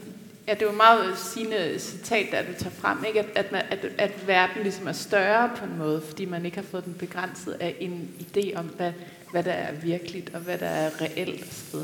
Ja, 0.48 0.54
det 0.54 0.62
er 0.62 0.66
jo 0.66 0.72
meget 0.72 1.18
sigende 1.18 1.78
citat, 1.78 2.26
der 2.30 2.42
du 2.42 2.52
tager 2.58 2.74
frem, 2.74 3.04
ikke? 3.06 3.20
At, 3.20 3.26
at, 3.34 3.52
man, 3.52 3.62
at, 3.70 3.86
at 3.98 4.26
verden 4.26 4.62
ligesom 4.62 4.86
er 4.86 4.92
større 4.92 5.50
på 5.56 5.64
en 5.64 5.78
måde, 5.78 6.02
fordi 6.08 6.24
man 6.24 6.44
ikke 6.44 6.56
har 6.56 6.64
fået 6.64 6.84
den 6.84 6.94
begrænset 6.94 7.56
af 7.60 7.76
en 7.80 8.08
idé 8.20 8.56
om, 8.56 8.64
hvad, 8.64 8.92
hvad 9.30 9.42
der 9.42 9.52
er 9.52 9.72
virkeligt, 9.72 10.34
og 10.34 10.40
hvad 10.40 10.58
der 10.58 10.66
er 10.66 10.90
reelt 11.00 11.42
osv. 11.42 11.78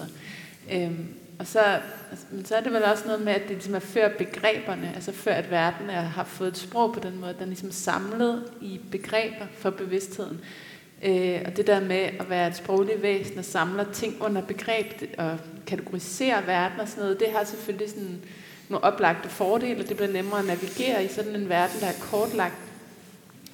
Øhm, 0.72 1.06
og 1.40 1.46
så, 1.46 1.80
men 2.30 2.44
så 2.44 2.56
er 2.56 2.60
det 2.60 2.72
vel 2.72 2.84
også 2.84 3.06
noget 3.06 3.20
med, 3.20 3.32
at 3.32 3.42
det 3.42 3.50
ligesom 3.50 3.74
er 3.74 3.78
før 3.78 4.08
begreberne, 4.18 4.92
altså 4.94 5.12
før 5.12 5.32
at 5.32 5.50
verden 5.50 5.90
er, 5.90 6.00
har 6.00 6.24
fået 6.24 6.48
et 6.48 6.56
sprog 6.56 6.92
på 6.92 7.00
den 7.00 7.20
måde, 7.20 7.32
den 7.32 7.42
er 7.42 7.46
ligesom 7.46 7.70
samlet 7.70 8.44
i 8.60 8.80
begreber 8.90 9.46
for 9.58 9.70
bevidstheden. 9.70 10.40
Øh, 11.04 11.40
og 11.46 11.56
det 11.56 11.66
der 11.66 11.80
med 11.80 12.10
at 12.20 12.30
være 12.30 12.48
et 12.48 12.56
sprogligt 12.56 13.02
væsen 13.02 13.38
og 13.38 13.44
samler 13.44 13.92
ting 13.92 14.22
under 14.22 14.42
begreb 14.42 14.86
og 15.18 15.38
kategorisere 15.66 16.46
verden 16.46 16.80
og 16.80 16.88
sådan 16.88 17.02
noget, 17.02 17.20
det 17.20 17.28
har 17.32 17.44
selvfølgelig 17.44 17.90
sådan 17.90 18.20
nogle 18.68 18.84
oplagte 18.84 19.28
fordele, 19.28 19.88
det 19.88 19.96
bliver 19.96 20.12
nemmere 20.12 20.38
at 20.38 20.46
navigere 20.46 21.04
i 21.04 21.08
sådan 21.08 21.34
en 21.34 21.48
verden, 21.48 21.80
der 21.80 21.86
er 21.86 22.00
kortlagt. 22.10 22.58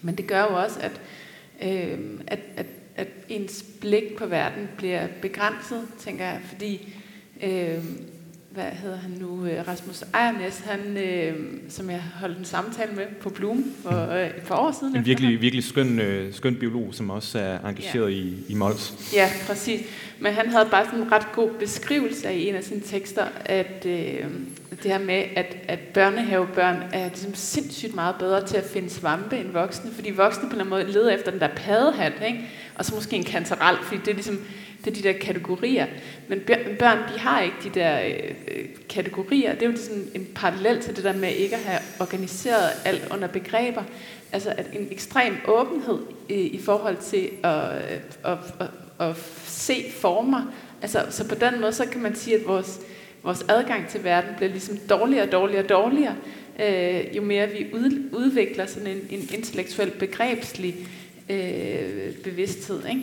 Men 0.03 0.17
det 0.17 0.27
gør 0.27 0.43
jo 0.43 0.63
også, 0.63 0.81
at, 0.81 1.01
øh, 1.63 1.99
at, 2.27 2.41
at, 2.57 2.67
at 2.97 3.09
ens 3.29 3.65
blik 3.81 4.17
på 4.17 4.27
verden 4.27 4.69
bliver 4.77 5.07
begrænset, 5.23 5.89
tænker 5.99 6.25
jeg, 6.25 6.41
fordi 6.49 6.93
øh, 7.43 7.85
hvad 8.57 8.65
hedder 8.65 8.97
han 8.97 9.11
nu, 9.11 9.47
øh, 9.47 9.69
Rasmus 9.69 10.05
Ejernes, 10.15 10.59
han, 10.59 10.97
øh, 10.97 11.35
som 11.69 11.91
jeg 11.91 12.03
holdt 12.21 12.39
en 12.39 12.45
samtale 12.45 12.93
med 12.93 13.07
på 13.21 13.31
Bloom 13.31 13.65
for 13.83 14.13
øh, 14.13 14.27
et 14.27 14.43
par 14.49 14.57
år 14.57 14.77
siden. 14.81 14.97
En 14.97 15.07
virkelig, 15.07 15.41
virkelig 15.41 15.65
skøn, 15.65 15.99
øh, 15.99 16.35
skøn 16.35 16.57
biolog, 16.57 16.95
som 16.95 17.11
også 17.11 17.39
er 17.39 17.59
engageret 17.69 18.11
ja. 18.11 18.17
i, 18.17 18.35
i 18.49 18.55
Mols. 18.55 19.13
Ja, 19.15 19.31
præcis. 19.47 19.81
Men 20.21 20.33
han 20.33 20.49
havde 20.49 20.69
bare 20.71 20.85
sådan 20.85 21.01
en 21.01 21.13
ret 21.13 21.33
god 21.33 21.51
beskrivelse 21.51 22.35
i 22.35 22.49
en 22.49 22.55
af 22.55 22.65
sine 22.65 22.81
tekster, 22.81 23.25
at 23.45 23.87
øh, 23.87 24.25
det 24.83 24.91
her 24.91 24.99
med, 24.99 25.25
at, 25.37 25.57
at 25.69 25.79
børnehavebørn 25.79 26.77
er 26.93 27.09
ligesom 27.09 27.35
sindssygt 27.35 27.95
meget 27.95 28.15
bedre 28.19 28.47
til 28.47 28.57
at 28.57 28.65
finde 28.65 28.91
svampe 28.91 29.39
end 29.39 29.53
voksne, 29.53 29.91
fordi 29.93 30.11
voksne 30.11 30.43
på 30.43 30.47
en 30.47 30.61
eller 30.61 30.77
anden 30.77 30.89
måde 30.89 30.93
leder 30.93 31.15
efter 31.15 31.31
den 31.31 31.41
der 31.41 31.49
paddehat, 31.57 32.13
ikke? 32.27 32.45
og 32.75 32.85
så 32.85 32.95
måske 32.95 33.17
en 33.17 33.25
kantarel, 33.25 33.77
fordi 33.85 34.01
det 34.01 34.09
er 34.09 34.15
ligesom 34.15 34.39
det 34.87 34.99
er 34.99 35.03
de 35.03 35.09
der 35.09 35.19
kategorier. 35.19 35.87
Men 36.29 36.41
børn, 36.79 36.99
de 36.99 37.19
har 37.19 37.41
ikke 37.41 37.57
de 37.65 37.71
der 37.71 38.01
øh, 38.01 38.35
øh 38.49 38.65
kategorier. 38.89 39.55
Det 39.55 39.63
er 39.63 39.71
jo 39.71 39.77
sådan 39.77 40.09
en 40.15 40.27
parallel 40.35 40.83
til 40.83 40.97
det 40.97 41.05
der 41.05 41.13
med 41.13 41.33
ikke 41.33 41.57
at 41.57 41.63
have 41.63 41.81
organiseret 42.01 42.71
alt 42.85 43.09
under 43.11 43.29
begreber. 43.29 43.83
Altså 44.33 44.55
at 44.57 44.67
en 44.73 44.89
ekstrem 44.91 45.35
åbenhed 45.49 45.99
i, 46.29 46.35
i 46.35 46.59
forhold 46.59 46.97
til 46.97 47.29
at, 47.43 47.77
øh, 47.77 48.33
at, 48.33 48.39
at, 48.61 49.09
at 49.09 49.17
se 49.45 49.85
former. 49.91 50.53
Altså, 50.83 51.07
så 51.11 51.29
på 51.29 51.35
den 51.35 51.61
måde, 51.61 51.73
så 51.73 51.87
kan 51.87 52.03
man 52.03 52.15
sige, 52.15 52.37
at 52.37 52.47
vores, 52.47 52.81
vores 53.23 53.45
adgang 53.49 53.89
til 53.89 54.05
verden 54.05 54.31
bliver 54.37 54.51
ligesom 54.51 54.77
dårligere 54.77 55.27
og 55.27 55.33
dårligere 55.33 55.63
og 55.63 55.69
dårligere, 55.69 56.17
øh, 56.61 57.17
jo 57.17 57.23
mere 57.23 57.49
vi 57.49 57.67
ud, 57.73 58.09
udvikler 58.13 58.67
sådan 58.67 58.89
en, 58.89 59.01
en 59.11 59.29
intellektuel 59.35 59.91
begrebslig 59.91 60.77
øh, 61.31 62.15
bevidsthed. 62.25 62.87
Ikke? 62.89 63.03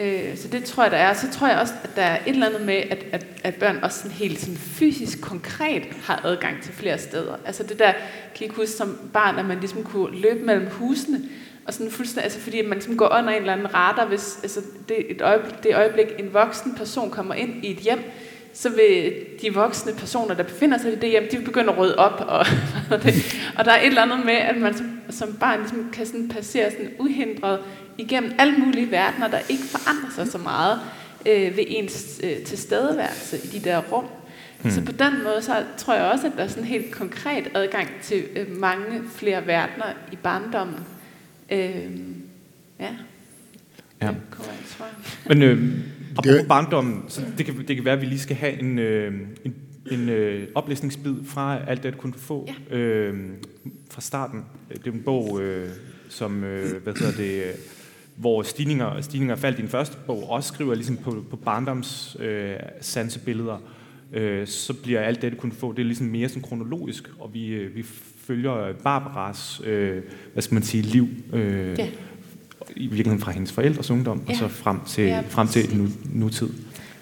Øh, 0.00 0.36
så 0.36 0.48
det 0.48 0.64
tror 0.64 0.82
jeg, 0.82 0.92
der 0.92 0.98
er. 0.98 1.14
Så 1.14 1.30
tror 1.32 1.48
jeg 1.48 1.58
også, 1.58 1.74
at 1.84 1.90
der 1.96 2.02
er 2.02 2.18
et 2.26 2.32
eller 2.32 2.46
andet 2.46 2.60
med, 2.60 2.74
at, 2.74 3.06
at, 3.12 3.26
at 3.44 3.54
børn 3.54 3.78
også 3.82 3.98
sådan 3.98 4.10
helt 4.10 4.40
sådan 4.40 4.56
fysisk 4.56 5.20
konkret 5.20 5.82
har 6.02 6.20
adgang 6.24 6.62
til 6.62 6.72
flere 6.72 6.98
steder. 6.98 7.36
Altså 7.44 7.62
det 7.62 7.78
der, 7.78 7.92
kan 7.92 8.40
I 8.40 8.42
ikke 8.44 8.56
huske 8.56 8.72
som 8.72 9.10
barn, 9.12 9.38
at 9.38 9.44
man 9.44 9.60
ligesom 9.60 9.84
kunne 9.84 10.20
løbe 10.20 10.44
mellem 10.44 10.66
husene, 10.66 11.20
og 11.66 11.74
sådan 11.74 11.90
fuldstændig, 11.90 12.24
altså 12.24 12.40
fordi 12.40 12.62
man 12.62 12.72
ligesom 12.72 12.96
går 12.96 13.18
under 13.18 13.30
en 13.30 13.40
eller 13.40 13.52
anden 13.52 13.74
radar, 13.74 14.06
hvis 14.06 14.38
altså 14.42 14.60
det, 14.88 14.96
et 15.10 15.22
øjeblik, 15.22 15.62
det 15.62 15.74
øjeblik, 15.74 16.06
en 16.18 16.34
voksen 16.34 16.74
person 16.74 17.10
kommer 17.10 17.34
ind 17.34 17.64
i 17.64 17.70
et 17.70 17.78
hjem, 17.78 17.98
så 18.54 18.68
vil 18.68 19.12
de 19.42 19.54
voksne 19.54 19.92
personer, 19.94 20.34
der 20.34 20.42
befinder 20.42 20.78
sig 20.78 20.92
i 20.92 20.96
det 20.96 21.10
hjem, 21.10 21.28
de 21.30 21.36
vil 21.36 21.44
begynde 21.44 21.72
at 21.72 21.78
rydde 21.78 21.98
op. 21.98 22.24
Og, 22.28 22.46
og 23.58 23.64
der 23.64 23.70
er 23.70 23.80
et 23.80 23.86
eller 23.86 24.02
andet 24.02 24.24
med, 24.24 24.34
at 24.34 24.56
man 24.56 24.74
som, 24.76 25.00
som 25.10 25.36
barn 25.40 25.58
ligesom 25.58 25.90
kan 25.92 26.06
sådan 26.06 26.28
passere 26.28 26.70
sådan 26.70 26.90
uhindret 26.98 27.60
igennem 27.98 28.32
alle 28.38 28.58
mulige 28.58 28.90
verdener, 28.90 29.28
der 29.28 29.38
ikke 29.48 29.64
forandrer 29.64 30.10
sig 30.14 30.32
så 30.32 30.38
meget 30.38 30.80
øh, 31.26 31.56
ved 31.56 31.64
ens 31.66 32.20
øh, 32.24 32.36
tilstedeværelse 32.36 33.38
i 33.44 33.58
de 33.58 33.64
der 33.64 33.82
rum. 33.92 34.04
Hmm. 34.62 34.70
Så 34.70 34.84
på 34.84 34.92
den 34.92 35.12
måde, 35.24 35.42
så 35.42 35.64
tror 35.76 35.94
jeg 35.94 36.04
også, 36.04 36.26
at 36.26 36.32
der 36.36 36.44
er 36.44 36.48
sådan 36.48 36.64
helt 36.64 36.90
konkret 36.90 37.50
adgang 37.54 37.88
til 38.02 38.24
øh, 38.36 38.56
mange 38.60 39.02
flere 39.14 39.46
verdener 39.46 39.86
i 40.12 40.16
barndommen. 40.16 40.78
Øh, 41.50 41.86
ja. 42.80 42.90
Ja. 44.02 44.06
Det 44.06 44.18
Men 45.26 45.42
øh, 45.42 45.78
apropos 46.28 46.46
barndommen, 46.48 47.04
så 47.08 47.22
det 47.38 47.46
kan, 47.46 47.64
det 47.68 47.76
kan 47.76 47.84
være, 47.84 47.94
at 47.94 48.00
vi 48.00 48.06
lige 48.06 48.18
skal 48.18 48.36
have 48.36 48.60
en, 48.60 48.78
øh, 48.78 49.14
en, 49.44 49.54
en 49.90 50.08
øh, 50.08 50.48
oplæsningsbid 50.54 51.14
fra 51.24 51.58
alt 51.66 51.82
det, 51.82 51.92
du 51.92 51.98
kunne 51.98 52.14
få 52.16 52.48
ja. 52.70 52.76
øh, 52.76 53.14
fra 53.90 54.00
starten. 54.00 54.44
Det 54.68 54.86
er 54.86 54.92
en 54.92 55.02
bog, 55.04 55.40
øh, 55.42 55.68
som, 56.08 56.44
øh, 56.44 56.82
hvad 56.82 56.94
hedder 56.94 57.16
det, 57.16 57.42
hvor 58.16 58.42
stigninger, 58.42 59.00
stigninger 59.00 59.36
faldt 59.36 59.58
i 59.58 59.62
den 59.62 59.70
første 59.70 59.96
bog, 60.06 60.30
også 60.30 60.48
skriver 60.48 60.74
ligesom 60.74 60.96
på, 60.96 61.24
på 61.30 61.36
barndoms 61.36 62.16
øh, 62.20 62.54
sansebilleder, 62.80 63.58
øh, 64.12 64.46
så 64.46 64.74
bliver 64.74 65.00
alt 65.00 65.22
det, 65.22 65.32
du 65.32 65.36
kunne 65.36 65.52
få, 65.52 65.72
det 65.72 65.78
er 65.78 65.86
ligesom 65.86 66.06
mere 66.06 66.28
sådan 66.28 66.42
kronologisk, 66.42 67.10
og 67.18 67.34
vi, 67.34 67.46
øh, 67.46 67.76
vi 67.76 67.82
følger 68.26 68.72
Barbaras, 68.72 69.60
øh, 69.64 70.02
hvad 70.32 70.42
skal 70.42 70.54
man 70.54 70.62
sige, 70.62 70.82
liv, 70.82 71.08
øh, 71.32 71.78
ja. 71.78 71.88
I 72.76 72.86
virkeligheden 72.86 73.20
fra 73.20 73.32
hendes 73.32 73.52
forældres 73.52 73.90
ungdom, 73.90 74.22
ja. 74.28 74.32
og 74.32 74.38
så 74.38 74.48
frem 74.48 74.80
til, 74.88 75.04
ja, 75.04 75.22
frem 75.28 75.48
til 75.48 75.76
nu, 75.76 75.88
nutid. 76.12 76.48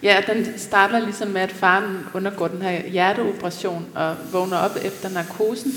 Ja, 0.03 0.21
den 0.27 0.47
starter 0.57 0.99
ligesom 0.99 1.29
med, 1.29 1.41
at 1.41 1.53
faren 1.53 1.99
undergår 2.15 2.49
den 2.49 2.63
her 2.63 2.89
hjerteoperation 2.89 3.87
og 3.95 4.17
vågner 4.33 4.57
op 4.57 4.77
efter 4.85 5.11
narkosen, 5.11 5.73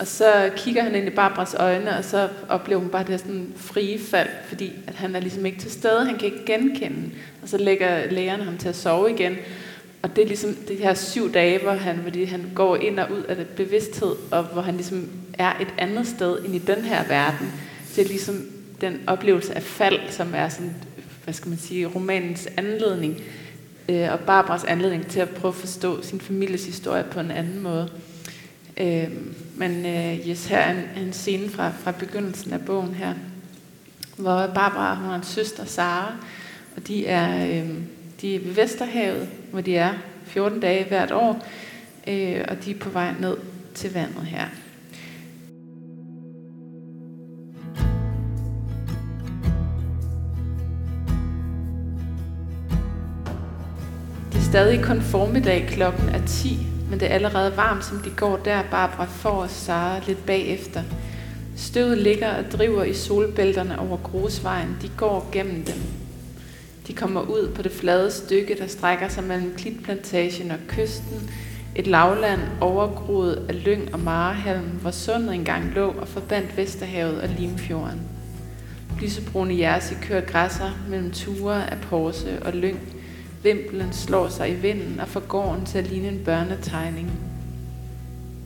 Og 0.00 0.06
så 0.06 0.50
kigger 0.56 0.82
han 0.82 0.94
ind 0.94 1.06
i 1.06 1.10
Barbaras 1.10 1.54
øjne, 1.54 1.98
og 1.98 2.04
så 2.04 2.28
oplever 2.48 2.80
hun 2.80 2.90
bare 2.90 3.04
det 3.04 3.20
sådan 3.20 3.52
frie 3.56 3.98
fald, 3.98 4.28
fordi 4.48 4.72
at 4.86 4.94
han 4.94 5.16
er 5.16 5.20
ligesom 5.20 5.46
ikke 5.46 5.58
til 5.58 5.70
stede, 5.70 6.06
han 6.06 6.18
kan 6.18 6.24
ikke 6.24 6.44
genkende. 6.46 7.10
Og 7.42 7.48
så 7.48 7.58
lægger 7.58 8.10
lægerne 8.10 8.44
ham 8.44 8.58
til 8.58 8.68
at 8.68 8.76
sove 8.76 9.10
igen. 9.10 9.36
Og 10.02 10.16
det 10.16 10.22
er 10.22 10.28
ligesom 10.28 10.54
de 10.68 10.74
her 10.74 10.94
syv 10.94 11.32
dage, 11.32 11.58
hvor 11.62 11.72
han, 11.72 11.96
hvor 11.96 12.26
han 12.26 12.44
går 12.54 12.76
ind 12.76 12.98
og 12.98 13.12
ud 13.12 13.22
af 13.22 13.36
det 13.36 13.46
bevidsthed, 13.46 14.14
og 14.30 14.42
hvor 14.42 14.62
han 14.62 14.74
ligesom 14.74 15.08
er 15.38 15.52
et 15.60 15.74
andet 15.78 16.06
sted 16.06 16.44
end 16.44 16.54
i 16.54 16.58
den 16.58 16.84
her 16.84 17.04
verden. 17.08 17.52
Det 17.96 18.04
er 18.04 18.08
ligesom 18.08 18.42
den 18.84 19.00
oplevelse 19.06 19.54
af 19.54 19.62
fald, 19.62 20.00
som 20.10 20.34
er 20.34 20.48
sådan, 20.48 20.74
hvad 21.24 21.34
skal 21.34 21.48
man 21.48 21.58
sige, 21.58 21.86
romanens 21.86 22.48
anledning, 22.56 23.20
øh, 23.88 24.12
og 24.12 24.20
Barbaras 24.20 24.64
anledning 24.64 25.06
til 25.06 25.20
at 25.20 25.28
prøve 25.28 25.52
at 25.52 25.60
forstå 25.60 26.02
sin 26.02 26.20
families 26.20 26.66
historie 26.66 27.04
på 27.10 27.20
en 27.20 27.30
anden 27.30 27.62
måde. 27.62 27.88
Øh, 28.76 29.08
men 29.56 29.86
øh, 29.86 30.28
yes, 30.28 30.46
her 30.46 30.58
er 30.58 30.70
en, 30.70 31.04
en 31.04 31.12
scene 31.12 31.48
fra, 31.48 31.70
fra 31.70 31.90
begyndelsen 31.90 32.52
af 32.52 32.60
bogen 32.60 32.94
her, 32.94 33.14
hvor 34.16 34.46
Barbara 34.46 34.94
hun 34.94 35.08
har 35.08 35.16
en 35.16 35.22
søster, 35.22 35.64
Sara, 35.64 36.16
og 36.76 36.88
de 36.88 37.06
er, 37.06 37.46
øh, 37.46 37.70
de 38.20 38.34
er 38.34 38.40
ved 38.40 38.52
Vesterhavet, 38.52 39.28
hvor 39.50 39.60
de 39.60 39.76
er 39.76 39.94
14 40.24 40.60
dage 40.60 40.84
hvert 40.84 41.12
år, 41.12 41.46
øh, 42.06 42.44
og 42.48 42.64
de 42.64 42.70
er 42.70 42.78
på 42.80 42.90
vej 42.90 43.14
ned 43.20 43.36
til 43.74 43.92
vandet 43.92 44.26
her. 44.26 44.46
Stadig 54.54 54.84
kun 54.84 55.00
formiddag, 55.00 55.66
klokken 55.68 56.08
er 56.08 56.26
10, 56.26 56.66
men 56.90 57.00
det 57.00 57.10
er 57.10 57.14
allerede 57.14 57.56
varmt, 57.56 57.84
som 57.84 57.98
de 57.98 58.10
går 58.10 58.36
der, 58.36 58.62
Barbara 58.70 59.04
får 59.04 59.46
Sara 59.48 60.00
lidt 60.06 60.26
bagefter. 60.26 60.82
Støvet 61.56 61.98
ligger 61.98 62.34
og 62.36 62.44
driver 62.52 62.84
i 62.84 62.94
solbælterne 62.94 63.78
over 63.78 63.96
grusvejen. 63.96 64.76
De 64.82 64.90
går 64.96 65.28
gennem 65.32 65.64
dem. 65.64 65.74
De 66.86 66.92
kommer 66.92 67.20
ud 67.20 67.52
på 67.54 67.62
det 67.62 67.72
flade 67.72 68.10
stykke, 68.10 68.56
der 68.58 68.66
strækker 68.66 69.08
sig 69.08 69.24
mellem 69.24 69.54
klitplantagen 69.56 70.50
og 70.50 70.58
kysten. 70.68 71.30
Et 71.76 71.86
lavland 71.86 72.40
overgroet 72.60 73.46
af 73.48 73.64
lyng 73.64 73.94
og 73.94 74.00
marehalm, 74.00 74.66
hvor 74.66 74.90
sundet 74.90 75.34
engang 75.34 75.72
lå 75.74 75.86
og 75.86 76.08
forbandt 76.08 76.56
Vesterhavet 76.56 77.20
og 77.20 77.28
Limfjorden. 77.38 78.00
Lysebrune 79.02 79.58
jersi 79.58 79.94
kører 80.02 80.24
græsser 80.24 80.70
mellem 80.88 81.10
ture 81.10 81.70
af 81.70 81.78
porse 81.80 82.42
og 82.42 82.52
lyng. 82.52 83.03
Vimpelen 83.44 83.92
slår 83.92 84.28
sig 84.28 84.50
i 84.50 84.54
vinden 84.54 85.00
og 85.00 85.08
får 85.08 85.20
gården 85.20 85.66
til 85.66 85.78
at 85.78 85.86
ligne 85.86 86.08
en 86.08 86.24
børnetegning. 86.24 87.10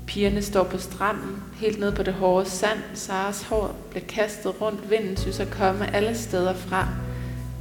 Pigerne 0.06 0.42
står 0.42 0.64
på 0.64 0.78
stranden, 0.78 1.42
helt 1.56 1.80
ned 1.80 1.92
på 1.92 2.02
det 2.02 2.14
hårde 2.14 2.50
sand. 2.50 2.78
Saras 2.94 3.42
hår 3.42 3.76
bliver 3.90 4.04
kastet 4.04 4.60
rundt. 4.60 4.90
Vinden 4.90 5.16
synes 5.16 5.40
at 5.40 5.50
komme 5.50 5.94
alle 5.94 6.18
steder 6.18 6.54
fra. 6.54 6.88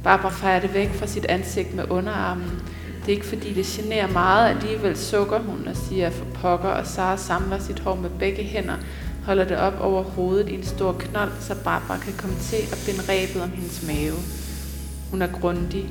Barbara 0.04 0.30
fejrer 0.30 0.60
det 0.60 0.74
væk 0.74 0.94
fra 0.94 1.06
sit 1.06 1.24
ansigt 1.24 1.74
med 1.74 1.90
underarmen. 1.90 2.62
Det 3.00 3.12
er 3.12 3.16
ikke 3.16 3.26
fordi 3.26 3.52
det 3.52 3.66
generer 3.66 4.12
meget, 4.12 4.48
alligevel 4.48 4.96
sukker 4.96 5.38
hun 5.38 5.68
og 5.68 5.76
siger 5.76 6.10
for 6.10 6.24
pokker, 6.24 6.68
og 6.68 6.86
Sara 6.86 7.16
samler 7.16 7.58
sit 7.58 7.80
hår 7.80 7.94
med 7.94 8.10
begge 8.18 8.42
hænder, 8.42 8.76
holder 9.24 9.44
det 9.44 9.56
op 9.56 9.80
over 9.80 10.02
hovedet 10.02 10.48
i 10.48 10.54
en 10.54 10.64
stor 10.64 10.92
knold, 10.92 11.32
så 11.40 11.54
Barbara 11.64 11.98
kan 11.98 12.12
komme 12.18 12.36
til 12.36 12.56
at 12.56 12.82
binde 12.86 13.12
rebet 13.12 13.42
om 13.42 13.50
hendes 13.50 13.86
mave. 13.86 14.16
Hun 15.10 15.22
er 15.22 15.40
grundig. 15.40 15.90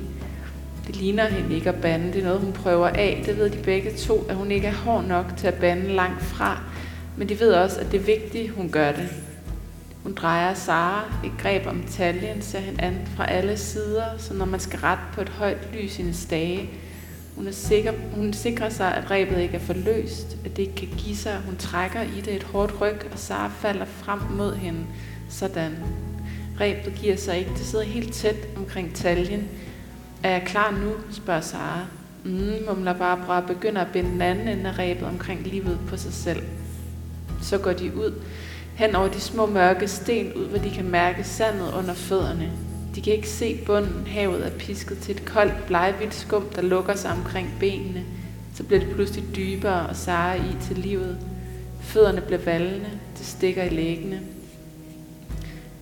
Det 0.88 0.96
ligner 0.96 1.28
hende 1.28 1.56
ikke 1.56 1.70
at 1.70 1.82
bande. 1.82 2.14
Det 2.14 2.20
er 2.20 2.24
noget, 2.24 2.40
hun 2.40 2.54
prøver 2.54 2.88
af. 2.88 3.24
Det 3.26 3.38
ved 3.38 3.50
de 3.50 3.64
begge 3.64 3.92
to, 3.92 4.26
at 4.30 4.36
hun 4.36 4.52
ikke 4.52 4.68
er 4.68 4.74
hård 4.74 5.04
nok 5.04 5.26
til 5.38 5.48
at 5.48 5.54
bande 5.54 5.88
langt 5.94 6.22
fra. 6.22 6.62
Men 7.18 7.30
de 7.30 7.40
ved 7.40 7.54
også, 7.54 7.80
at 7.80 7.92
det 7.92 8.00
er 8.00 8.06
vigtigt, 8.06 8.52
hun 8.52 8.70
gør 8.70 8.92
det. 8.92 9.10
Hun 10.04 10.14
drejer 10.14 10.54
Sara 10.54 11.04
et 11.26 11.32
greb 11.42 11.68
om 11.68 11.84
taljen, 11.90 12.42
ser 12.42 12.60
hende 12.60 12.82
an 12.82 13.08
fra 13.16 13.32
alle 13.32 13.58
sider, 13.58 14.04
så 14.18 14.34
når 14.34 14.46
man 14.46 14.60
skal 14.60 14.80
ret 14.80 15.00
på 15.14 15.22
et 15.22 15.30
højt 15.30 15.70
lys 15.74 16.00
i 16.00 16.02
en 16.02 16.14
stage. 16.14 16.70
Hun, 17.36 17.48
er 17.48 17.52
sikker, 17.52 17.94
hun 18.16 18.34
sikrer 18.34 18.70
sig, 18.70 18.96
at 18.96 19.12
rebet 19.12 19.40
ikke 19.40 19.56
er 19.56 19.60
for 19.60 19.74
løst, 19.74 20.38
at 20.46 20.58
det 20.58 20.62
ikke 20.62 20.76
kan 20.76 20.88
give 20.98 21.16
sig. 21.16 21.38
Hun 21.46 21.56
trækker 21.56 22.02
i 22.02 22.22
det 22.26 22.34
et 22.34 22.44
hårdt 22.44 22.82
ryg, 22.82 23.12
og 23.12 23.20
Sara 23.20 23.52
falder 23.60 23.86
frem 23.86 24.20
mod 24.20 24.56
hende. 24.56 24.80
Sådan. 25.30 25.76
Rebet 26.62 26.94
giver 26.96 27.16
sig 27.16 27.38
ikke. 27.38 27.52
Det 27.58 27.66
sidder 27.66 27.86
helt 27.86 28.14
tæt 28.14 28.48
omkring 28.58 28.96
taljen. 28.96 29.50
Er 30.28 30.32
jeg 30.32 30.44
klar 30.46 30.72
nu? 30.72 30.92
spørger 31.12 31.42
Sara. 31.42 31.86
Mm, 32.24 32.54
mumler 32.68 32.94
Barbara 32.94 33.42
begynder 33.42 33.82
at 33.82 33.88
binde 33.94 34.10
den 34.10 34.22
anden 34.22 34.48
ende 34.48 34.70
af 34.70 34.80
rebet 34.80 35.08
omkring 35.08 35.48
livet 35.48 35.80
på 35.88 35.98
sig 35.98 36.14
selv. 36.14 36.44
Så 37.42 37.58
går 37.58 37.74
de 37.74 37.96
ud 37.96 38.14
hen 38.76 38.96
over 38.96 39.08
de 39.08 39.20
små 39.20 39.46
mørke 39.46 39.88
sten 39.88 40.34
ud, 40.34 40.46
hvor 40.46 40.58
de 40.58 40.70
kan 40.70 40.86
mærke 40.86 41.24
sandet 41.24 41.74
under 41.78 41.94
fødderne. 41.94 42.52
De 42.96 43.02
kan 43.02 43.14
ikke 43.14 43.30
se 43.30 43.60
bunden. 43.66 44.08
Havet 44.08 44.46
er 44.46 44.50
pisket 44.50 45.00
til 45.00 45.16
et 45.16 45.26
koldt, 45.26 45.66
blegvidt 45.68 46.14
skum, 46.14 46.44
der 46.56 46.62
lukker 46.62 46.96
sig 46.96 47.12
omkring 47.12 47.50
benene. 47.60 48.04
Så 48.56 48.64
bliver 48.64 48.80
det 48.80 48.96
pludselig 48.96 49.36
dybere 49.36 49.88
og 49.90 49.96
Sara 49.96 50.36
i 50.36 50.56
til 50.62 50.78
livet. 50.78 51.18
Fødderne 51.82 52.22
bliver 52.22 52.42
vallende. 52.42 52.90
Det 53.18 53.26
stikker 53.26 53.64
i 53.64 53.70
læggene. 53.70 54.20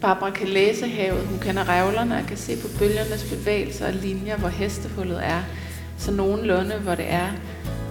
Barbara 0.06 0.30
kan 0.30 0.48
læse 0.48 0.88
havet. 0.88 1.28
Hun 1.28 1.40
kender 1.40 1.70
revlerne 1.70 2.18
og 2.18 2.28
kan 2.28 2.38
se 2.38 2.58
på 2.62 2.68
bølgernes 2.80 3.24
bevægelser 3.24 3.88
og 3.88 3.94
linjer, 3.94 4.38
hvor 4.38 4.48
hestehullet 4.48 5.26
er. 5.26 5.42
Så 5.98 6.12
nogenlunde, 6.12 6.76
hvor 6.76 6.96
det 6.96 7.06
er. 7.10 7.28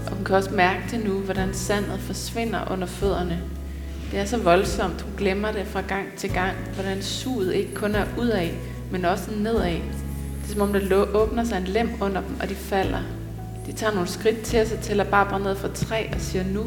Og 0.07 0.12
hun 0.12 0.24
kan 0.24 0.37
også 0.37 0.50
mærke 0.50 0.83
det 0.90 1.05
nu, 1.05 1.12
hvordan 1.12 1.55
sandet 1.55 2.00
forsvinder 2.00 2.72
under 2.72 2.87
fødderne. 2.87 3.40
Det 4.11 4.18
er 4.18 4.24
så 4.24 4.38
voldsomt. 4.38 5.03
Hun 5.03 5.12
glemmer 5.18 5.53
det 5.53 5.66
fra 5.66 5.81
gang 5.81 6.07
til 6.16 6.33
gang, 6.33 6.57
hvordan 6.74 7.03
suget 7.03 7.55
ikke 7.55 7.74
kun 7.74 7.94
er 7.94 8.05
udad, 8.18 8.48
men 8.90 9.05
også 9.05 9.31
nedad. 9.37 9.72
Det 9.72 10.48
er 10.48 10.53
som 10.53 10.61
om, 10.61 10.72
der 10.72 11.07
åbner 11.14 11.44
sig 11.44 11.57
en 11.57 11.64
lem 11.64 11.90
under 12.00 12.20
dem, 12.20 12.37
og 12.42 12.48
de 12.48 12.55
falder. 12.55 13.00
De 13.66 13.72
tager 13.72 13.92
nogle 13.94 14.09
skridt 14.09 14.42
til 14.42 14.68
sig, 14.68 14.79
tæller 14.79 15.05
Barbara 15.05 15.38
ned 15.38 15.57
fra 15.57 15.68
træ 15.74 16.07
og 16.14 16.20
siger 16.20 16.44
nu. 16.44 16.62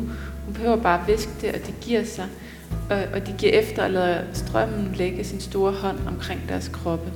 Hun 0.45 0.53
behøver 0.53 0.75
bare 0.75 1.01
at 1.01 1.07
viske 1.07 1.31
det, 1.41 1.53
og 1.53 1.67
de 1.67 1.73
giver 1.81 2.05
sig. 2.05 2.25
Og, 2.89 2.97
og 3.13 3.27
de 3.27 3.33
giver 3.37 3.51
efter 3.51 3.83
og 3.83 3.91
lader 3.91 4.21
strømmen 4.33 4.93
lægge 4.95 5.23
sin 5.23 5.39
store 5.39 5.71
hånd 5.71 5.97
omkring 6.07 6.41
deres 6.49 6.67
kroppe. 6.67 7.11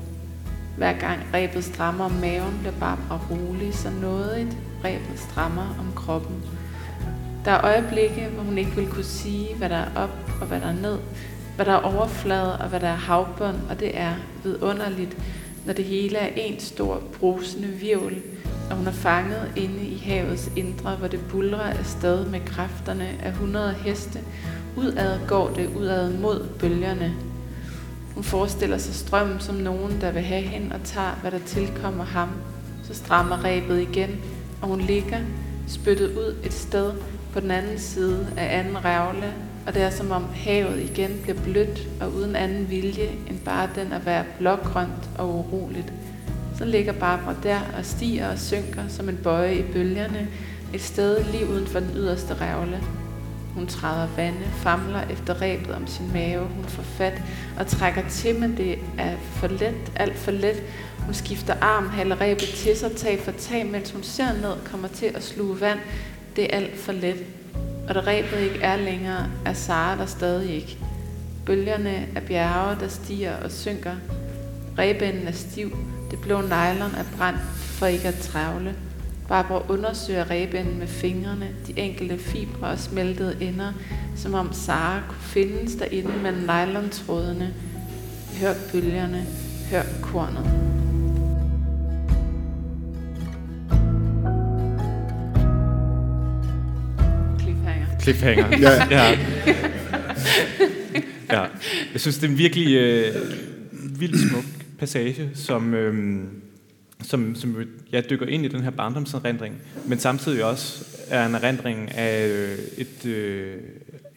Hver 0.78 0.94
gang 0.94 1.20
rebet 1.34 1.64
strammer 1.64 2.06
om 2.06 2.12
maven, 2.12 2.58
bliver 2.60 2.74
Barbara 2.80 3.20
rolig, 3.32 3.74
så 3.74 3.90
nådigt 4.02 4.58
rebet 4.86 5.20
strammer 5.20 5.76
om 5.80 5.92
kroppen. 5.96 6.36
Der 7.46 7.52
er 7.52 7.66
øjeblikke, 7.66 8.28
hvor 8.34 8.44
hun 8.44 8.58
ikke 8.58 8.76
vil 8.76 8.88
kunne 8.88 9.04
sige, 9.04 9.56
hvad 9.56 9.70
der 9.70 9.76
er 9.76 9.90
op 9.96 10.32
og 10.42 10.48
hvad 10.48 10.62
der 10.62 10.68
er 10.68 10.82
ned, 10.82 10.98
hvad 11.56 11.66
der 11.66 11.72
er 11.72 11.98
overflade 11.98 12.58
og 12.58 12.70
hvad 12.70 12.80
der 12.80 12.88
er 12.88 12.96
havbund, 12.96 13.56
og 13.70 13.80
det 13.80 13.98
er 13.98 14.14
vidunderligt, 14.44 15.18
når 15.66 15.74
det 15.74 15.86
hele 15.86 16.18
er 16.18 16.30
en 16.36 16.60
stor 16.60 17.02
brusende 17.20 17.68
virvel, 17.68 18.22
og 18.70 18.78
hun 18.78 18.88
er 18.88 18.92
fanget 18.92 19.52
inde 19.56 19.84
i 19.84 19.98
havets 19.98 20.52
indre, 20.56 20.96
hvor 20.96 21.08
det 21.08 21.20
bulrer 21.30 21.60
afsted 21.60 22.26
med 22.26 22.40
kræfterne 22.46 23.08
af 23.24 23.34
hundrede 23.34 23.74
heste. 23.74 24.20
Udad 24.78 25.20
går 25.28 25.50
det 25.50 25.70
udad 25.76 26.14
mod 26.14 26.48
bølgerne. 26.60 27.14
Hun 28.16 28.24
forestiller 28.24 28.78
sig 28.78 28.96
strømmen 28.96 29.40
som 29.40 29.56
nogen, 29.56 30.02
der 30.02 30.12
vil 30.12 30.22
have 30.22 30.42
hende 30.42 30.76
og 30.76 30.82
tager, 30.84 31.18
hvad 31.22 31.32
der 31.32 31.40
tilkommer 31.46 32.04
ham. 32.04 32.30
Så 32.84 32.94
strammer 32.94 33.44
rebet 33.44 33.82
igen, 33.82 34.10
og 34.62 34.68
hun 34.68 34.82
ligger 34.82 35.18
spyttet 35.68 36.10
ud 36.18 36.36
et 36.44 36.54
sted 36.54 36.92
på 37.34 37.40
den 37.40 37.52
anden 37.52 37.80
side 37.80 38.28
af 38.38 38.60
anden 38.60 38.86
revle, 38.86 39.34
og 39.68 39.74
det 39.74 39.82
er 39.82 39.90
som 39.90 40.12
om 40.12 40.26
havet 40.34 40.80
igen 40.80 41.20
bliver 41.24 41.42
blødt 41.44 41.88
og 42.02 42.14
uden 42.14 42.36
anden 42.36 42.70
vilje 42.70 43.10
end 43.30 43.40
bare 43.46 43.70
den 43.76 43.94
at 43.94 44.06
være 44.06 44.24
blågrønt 44.38 45.10
og 45.18 45.30
uroligt. 45.30 45.94
Så 46.58 46.66
ligger 46.66 46.94
Barbara 46.94 47.36
der 47.44 47.60
og 47.78 47.86
stiger 47.86 48.32
og 48.32 48.40
synker 48.40 48.82
som 48.88 49.10
en 49.10 49.20
bøje 49.24 49.56
i 49.56 49.64
bølgerne, 49.74 50.28
et 50.74 50.82
sted 50.82 51.24
lige 51.32 51.50
uden 51.50 51.68
for 51.68 51.80
den 51.80 51.90
yderste 51.96 52.36
revle. 52.42 52.82
Hun 53.56 53.68
træder 53.68 54.08
vande, 54.16 54.46
famler 54.56 55.02
efter 55.10 55.42
rebet 55.42 55.76
om 55.76 55.88
sin 55.88 56.14
mave, 56.14 56.48
hun 56.48 56.66
får 56.66 56.84
fat 56.84 57.22
og 57.60 57.68
trækker 57.68 58.10
til, 58.10 58.40
men 58.40 58.58
det 58.58 58.80
er 58.98 59.18
for 59.18 59.48
let, 59.48 59.92
alt 59.96 60.18
for 60.18 60.32
let. 60.32 60.64
Hun 61.00 61.14
skifter 61.14 61.56
arm, 61.62 61.90
halder 61.90 62.22
rebet 62.22 62.48
til 62.48 62.78
sig, 62.78 62.92
tag 62.92 63.20
for 63.20 63.32
tag, 63.32 63.66
mens 63.66 63.92
hun 63.92 64.04
ser 64.04 64.34
ned, 64.34 64.54
kommer 64.66 64.88
til 64.88 65.06
at 65.06 65.24
sluge 65.24 65.62
vand. 65.62 65.80
Det 66.36 66.44
er 66.44 66.58
alt 66.58 66.78
for 66.80 66.92
let. 66.92 67.26
Og 67.90 67.96
da 67.96 68.00
rebet 68.00 68.40
ikke 68.40 68.62
er 68.62 68.76
længere, 68.76 69.28
er 69.46 69.54
Sara 69.54 69.98
der 69.98 70.06
stadig 70.06 70.56
ikke. 70.56 70.78
Bølgerne 71.46 72.08
er 72.16 72.22
bjerge, 72.22 72.80
der 72.80 72.88
stiger 72.88 73.36
og 73.44 73.52
synker. 73.52 73.96
Rebenden 74.80 75.28
er 75.28 75.32
stiv, 75.32 75.78
det 76.12 76.20
blå 76.22 76.42
nylon 76.42 76.96
er 76.98 77.06
brændt 77.18 77.42
for 77.56 77.86
ikke 77.86 78.08
at 78.08 78.20
travle. 78.20 78.76
Barbara 79.32 79.66
undersøger 79.70 80.32
rebenden 80.32 80.80
med 80.80 80.88
fingrene, 80.88 81.48
de 81.68 81.80
enkelte 81.80 82.18
fibre 82.18 82.68
og 82.68 82.80
smeltede 82.80 83.38
ender, 83.42 83.74
som 84.16 84.34
om 84.34 84.54
Sara 84.54 85.02
kunne 85.10 85.22
findes 85.22 85.76
derinde 85.76 86.12
mellem 86.24 86.42
nylontrådene. 86.42 87.54
Hør 88.40 88.54
bølgerne, 88.72 89.26
hør 89.70 89.84
kornet. 90.02 90.46
Cliffhanger. 98.02 98.58
ja. 98.68 98.72
ja. 98.90 99.18
ja. 101.32 101.46
Jeg 101.94 102.02
synes, 102.02 102.18
det 102.18 102.28
er 102.28 102.32
en 102.32 102.38
virkelig 102.38 102.76
øh, 102.76 103.16
vildt 104.00 104.30
smuk 104.30 104.44
passage, 104.80 105.30
som, 105.34 105.74
øh, 105.74 106.24
som, 107.04 107.36
som 107.36 107.64
jeg 107.92 108.10
dykker 108.10 108.26
ind 108.26 108.46
i 108.46 108.48
den 108.48 108.62
her 108.62 108.70
barndomserindring, 108.70 109.62
men 109.86 110.00
samtidig 110.00 110.44
også 110.44 110.86
er 111.10 111.26
en 111.26 111.36
erindring 111.36 111.92
af, 111.92 112.28
øh, 112.28 112.58
et, 112.78 113.06
øh, 113.06 113.58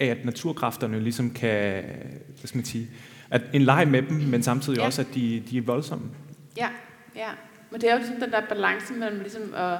af 0.01 0.07
at 0.07 0.25
naturkræfterne 0.25 1.01
ligesom 1.01 1.31
kan, 1.31 1.83
hvad 2.39 2.47
skal 2.47 2.59
man 2.59 2.65
sige, 2.65 2.91
at 3.31 3.43
en 3.53 3.63
leg 3.63 3.89
med 3.89 4.03
dem, 4.03 4.17
men 4.17 4.43
samtidig 4.43 4.79
ja. 4.79 4.85
også, 4.85 5.01
at 5.01 5.07
de, 5.15 5.43
de 5.51 5.59
er 5.59 5.63
voldsomme. 5.63 6.11
Ja, 6.57 6.69
ja. 7.17 7.29
Men 7.71 7.81
det 7.81 7.89
er 7.89 7.93
jo 7.93 7.99
ligesom 7.99 8.21
den 8.21 8.31
der 8.31 8.41
balance 8.49 8.93
mellem 8.93 9.21
ligesom 9.21 9.55
at, 9.55 9.79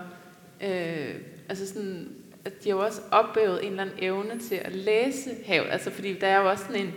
øh, 0.61 1.15
altså 1.49 1.69
sådan, 1.69 2.09
at 2.45 2.65
de 2.65 2.69
har 2.69 2.77
jo 2.77 2.85
også 2.85 3.01
opbygget 3.11 3.65
en 3.65 3.71
eller 3.71 3.83
anden 3.83 3.97
evne 3.99 4.39
til 4.39 4.55
at 4.55 4.73
læse 4.73 5.31
havet. 5.47 5.67
Altså 5.71 5.91
fordi 5.91 6.19
der 6.19 6.27
er 6.27 6.41
jo 6.41 6.51
også 6.51 6.65
sådan 6.65 6.81
en, 6.81 6.93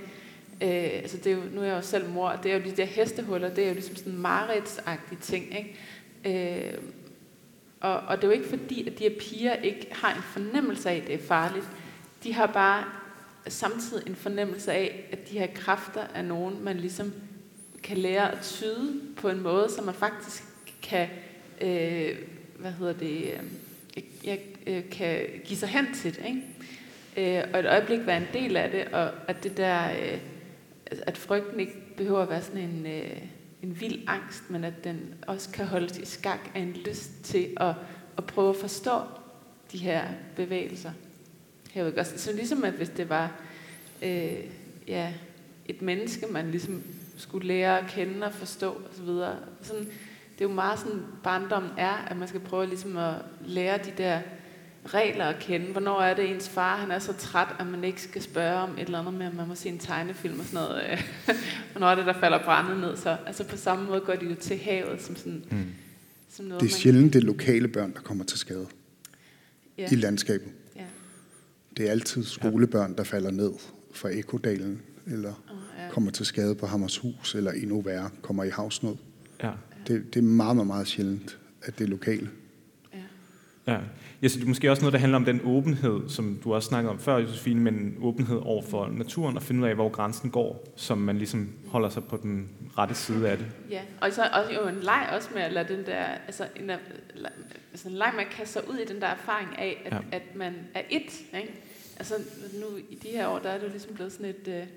øh, 0.62 0.89
altså 0.93 1.18
det 1.18 1.28
er 1.28 1.36
jo, 1.36 1.41
nu 1.53 1.62
er 1.62 1.66
jeg 1.66 1.76
jo 1.76 1.82
selv 1.82 2.10
mor, 2.10 2.39
det 2.43 2.51
er 2.51 2.58
jo 2.58 2.64
de 2.64 2.72
der 2.72 2.86
hestehuller, 2.86 3.49
det 3.49 3.64
er 3.64 3.68
jo 3.68 3.74
ligesom 3.74 3.95
sådan 3.95 4.14
en 4.14 4.22
mareridsagtige 4.22 5.20
ting, 5.22 5.58
ikke? 5.58 5.76
Øh, 6.28 6.73
og, 7.80 7.99
og 7.99 8.17
det 8.17 8.23
er 8.23 8.28
jo 8.28 8.34
ikke 8.34 8.49
fordi, 8.49 8.88
at 8.88 8.99
de 8.99 9.03
her 9.03 9.19
piger 9.19 9.53
ikke 9.53 9.88
har 9.91 10.15
en 10.15 10.21
fornemmelse 10.21 10.89
af, 10.89 10.95
at 10.95 11.07
det 11.07 11.15
er 11.15 11.28
farligt. 11.28 11.65
De 12.23 12.34
har 12.34 12.47
bare 12.47 12.84
samtidig 13.47 14.07
en 14.07 14.15
fornemmelse 14.15 14.71
af, 14.71 15.09
at 15.11 15.30
de 15.30 15.39
her 15.39 15.47
kræfter 15.55 16.03
er 16.13 16.21
nogen, 16.21 16.63
man 16.63 16.78
ligesom 16.78 17.13
kan 17.84 17.97
lære 17.97 18.32
at 18.32 18.41
tyde 18.41 19.01
på 19.17 19.30
en 19.30 19.41
måde, 19.41 19.69
så 19.69 19.82
man 19.82 19.95
faktisk 19.95 20.43
kan, 20.82 21.07
øh, 21.61 22.17
hvad 22.59 22.71
hedder 22.71 22.93
det, 22.93 23.23
øh, 23.97 24.03
jeg, 24.23 24.39
øh, 24.67 24.89
kan 24.91 25.25
give 25.45 25.57
sig 25.57 25.69
hen 25.69 25.93
til 25.93 26.15
det, 26.15 26.25
ikke? 26.25 27.38
Øh, 27.38 27.43
og 27.53 27.59
et 27.59 27.65
øjeblik 27.65 28.05
være 28.05 28.17
en 28.17 28.28
del 28.34 28.57
af 28.57 28.71
det, 28.71 28.88
og 28.88 29.11
at 29.28 29.43
det 29.43 29.57
der, 29.57 29.89
øh, 29.89 30.19
at 30.86 31.17
frygten 31.17 31.59
ikke 31.59 31.95
behøver 31.97 32.21
at 32.21 32.30
være 32.30 32.41
sådan 32.41 32.61
en, 32.61 32.86
øh, 32.86 33.17
en 33.64 33.82
vild 33.82 34.03
angst, 34.08 34.49
men 34.49 34.64
at 34.64 34.84
den 34.84 35.14
også 35.28 35.49
kan 35.49 35.66
holdes 35.66 35.97
i 35.97 36.05
skak 36.05 36.49
af 36.55 36.60
en 36.60 36.74
lyst 36.74 37.24
til 37.24 37.53
at, 37.58 37.74
at 38.18 38.26
prøve 38.26 38.49
at 38.49 38.55
forstå 38.55 39.01
de 39.72 39.78
her 39.78 40.03
bevægelser. 40.36 40.91
Jeg 41.76 41.86
også, 41.97 42.18
så 42.18 42.34
ligesom 42.34 42.64
at 42.64 42.74
hvis 42.74 42.89
det 42.89 43.10
var 43.10 43.32
øh, 44.01 44.43
ja, 44.88 45.14
et 45.66 45.82
menneske, 45.82 46.28
man 46.28 46.51
ligesom 46.51 46.84
skulle 47.18 47.47
lære 47.47 47.80
at 47.80 47.88
kende 47.88 48.28
og 48.28 48.34
forstå 48.34 48.82
osv. 48.91 49.08
Sådan, 49.62 49.86
det 50.34 50.45
er 50.45 50.49
jo 50.49 50.53
meget 50.53 50.80
sådan, 50.80 51.01
barndommen 51.24 51.72
er, 51.78 51.93
at 51.93 52.18
man 52.18 52.28
skal 52.28 52.39
prøve 52.39 52.66
ligesom 52.66 52.97
at 52.97 53.16
lære 53.45 53.78
de 53.78 53.93
der 53.97 54.22
regler 54.94 55.26
at 55.26 55.40
kende. 55.40 55.66
Hvornår 55.72 56.02
er 56.02 56.14
det 56.14 56.32
ens 56.32 56.50
far, 56.50 56.78
han 56.78 56.92
er 56.92 57.00
så 57.00 57.14
træt, 57.14 57.48
at 57.60 57.68
man 57.68 57.84
ikke 57.84 58.02
skal 58.02 58.22
spørge 58.22 58.60
om 58.60 58.72
et 58.72 58.80
eller 58.80 59.00
andet 59.00 59.14
med, 59.14 59.26
at 59.26 59.34
man 59.34 59.48
må 59.48 59.56
se 59.56 59.70
en 59.70 59.80
tegnefilm 59.80 60.40
og 60.40 60.46
sådan 60.46 60.68
noget. 60.68 61.00
Hvornår 61.72 61.88
er 61.88 61.96
det, 61.96 62.06
der 62.06 62.20
falder 62.20 62.44
brændet 62.44 62.80
ned? 62.80 62.98
Så 62.98 63.18
altså 63.26 63.44
på 63.44 63.58
samme 63.58 63.86
måde 63.86 64.02
går 64.02 64.16
de 64.16 64.26
jo 64.26 64.36
til 64.36 64.58
havet 64.58 65.02
som 65.02 65.16
sådan... 65.16 65.44
Mm. 65.52 65.66
Som 66.30 66.46
noget, 66.46 66.62
det 66.62 66.72
er 66.72 66.76
sjældent 66.76 67.14
det 67.14 67.24
lokale 67.24 67.68
børn, 67.68 67.94
der 67.94 68.00
kommer 68.00 68.24
til 68.24 68.40
skade 68.40 68.68
ja. 69.78 69.88
i 69.92 69.96
landskabet. 69.96 70.52
Ja. 70.76 70.86
Det 71.78 71.88
er 71.88 71.92
altid 71.92 72.24
skolebørn, 72.24 72.98
der 72.98 73.04
falder 73.04 73.32
ned 73.32 73.52
fra 73.94 74.10
Ekodalen, 74.10 74.82
eller 75.06 75.30
oh, 75.30 75.58
ja. 75.78 75.90
kommer 75.90 76.12
til 76.12 76.26
skade 76.26 76.56
på 76.56 76.66
Hammershus, 76.66 77.36
eller 77.36 77.52
endnu 77.52 77.82
værre, 77.82 78.10
kommer 78.22 78.44
i 78.44 78.50
havsnød. 78.50 78.96
Ja. 79.44 79.52
Det, 79.88 80.14
det 80.14 80.20
er 80.20 80.24
meget, 80.24 80.56
meget, 80.56 80.68
meget 80.68 80.88
sjældent, 80.88 81.40
at 81.62 81.80
det 81.80 81.84
er 81.84 81.90
lokale. 81.90 82.30
Ja. 83.68 83.74
ja. 83.74 83.80
Jeg 84.22 84.32
synes, 84.32 84.41
det 84.41 84.43
er 84.43 84.47
måske 84.47 84.72
også 84.72 84.82
noget, 84.82 84.93
der 84.93 84.99
handler 84.99 85.15
om 85.15 85.26
den 85.26 85.41
åbenhed, 85.43 86.09
som 86.09 86.39
du 86.43 86.53
også 86.53 86.68
snakkede 86.68 86.91
om 86.91 86.99
før, 86.99 87.18
Josefine, 87.18 87.61
men 87.61 87.95
åbenhed 88.01 88.38
over 88.38 88.61
for 88.61 88.88
naturen 88.88 89.38
og 89.38 89.43
finde 89.43 89.63
ud 89.63 89.68
af, 89.68 89.76
hvor 89.76 89.89
grænsen 89.89 90.30
går, 90.30 90.74
som 90.76 90.97
man 90.97 91.18
ligesom 91.18 91.49
holder 91.68 91.89
sig 91.89 92.03
på 92.03 92.18
den 92.18 92.49
rette 92.78 92.95
side 92.95 93.30
af 93.30 93.38
det. 93.38 93.47
Ja, 93.70 93.82
og 94.01 94.13
så 94.13 94.22
også 94.34 94.53
jo 94.53 94.68
en 94.68 94.80
leg 94.82 95.09
også 95.15 95.30
med 95.34 95.41
at 95.41 95.53
lade 95.53 95.76
den 95.76 95.86
der, 95.86 96.03
altså 96.28 96.47
en, 96.55 96.70
altså 97.72 97.89
en 97.89 97.95
leg 97.95 98.11
med 98.15 98.24
at 98.24 98.30
kaste 98.30 98.53
sig 98.53 98.70
ud 98.70 98.76
i 98.76 98.86
den 98.86 99.01
der 99.01 99.07
erfaring 99.07 99.49
af, 99.57 99.82
at, 99.86 99.93
ja. 99.93 99.99
at 100.11 100.36
man 100.36 100.53
er 100.74 100.82
et, 100.89 101.39
ikke? 101.41 101.53
Altså 101.99 102.13
nu 102.53 102.78
i 102.89 102.95
de 102.95 103.07
her 103.07 103.28
år, 103.28 103.39
der 103.39 103.49
er 103.49 103.59
det 103.59 103.72
ligesom 103.72 103.93
blevet 103.93 104.11
sådan 104.11 104.26
et... 104.26 104.47
Uh, 104.47 104.68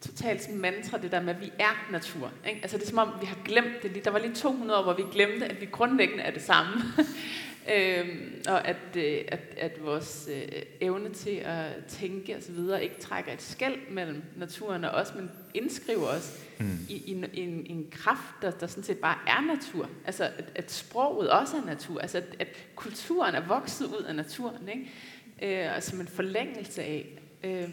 totalt 0.00 0.54
mantra, 0.54 0.98
det 0.98 1.12
der 1.12 1.22
med, 1.22 1.34
at 1.34 1.40
vi 1.40 1.52
er 1.58 1.92
natur. 1.92 2.30
Ikke? 2.48 2.60
Altså 2.62 2.76
det 2.76 2.84
er 2.84 2.88
som 2.88 2.98
om, 2.98 3.08
vi 3.20 3.26
har 3.26 3.36
glemt 3.44 3.82
det. 3.82 4.04
Der 4.04 4.10
var 4.10 4.18
lige 4.18 4.34
200 4.34 4.78
år, 4.78 4.82
hvor 4.82 4.94
vi 4.94 5.02
glemte, 5.12 5.46
at 5.46 5.60
vi 5.60 5.66
grundlæggende 5.66 6.22
er 6.22 6.30
det 6.30 6.42
samme. 6.42 6.72
øhm, 7.68 8.42
og 8.48 8.68
at, 8.68 8.96
øh, 8.96 9.18
at, 9.28 9.40
at 9.56 9.84
vores 9.84 10.28
øh, 10.32 10.62
evne 10.80 11.10
til 11.10 11.30
at 11.44 11.84
tænke 11.88 12.36
osv. 12.36 12.82
ikke 12.82 13.00
trækker 13.00 13.32
et 13.32 13.42
skæld 13.42 13.76
mellem 13.90 14.22
naturen 14.36 14.84
og 14.84 14.90
os, 14.90 15.14
men 15.14 15.30
indskriver 15.54 16.06
os 16.06 16.44
mm. 16.58 16.78
i, 16.88 17.02
i, 17.06 17.10
en, 17.10 17.24
i, 17.32 17.40
en, 17.40 17.66
en 17.66 17.86
kraft, 17.90 18.34
der, 18.42 18.50
der 18.50 18.66
sådan 18.66 18.84
set 18.84 18.98
bare 18.98 19.18
er 19.26 19.40
natur. 19.40 19.90
Altså 20.06 20.24
at, 20.24 20.44
at 20.54 20.70
sproget 20.70 21.30
også 21.30 21.56
er 21.56 21.64
natur. 21.64 22.00
Altså 22.00 22.18
at, 22.18 22.36
at 22.38 22.48
kulturen 22.74 23.34
er 23.34 23.46
vokset 23.46 23.86
ud 23.86 24.04
af 24.08 24.14
naturen. 24.14 24.68
Ikke? 24.68 25.64
Øh, 25.64 25.76
og 25.76 25.82
som 25.82 26.00
en 26.00 26.08
forlængelse 26.08 26.82
af. 26.82 27.06
Øh, 27.44 27.68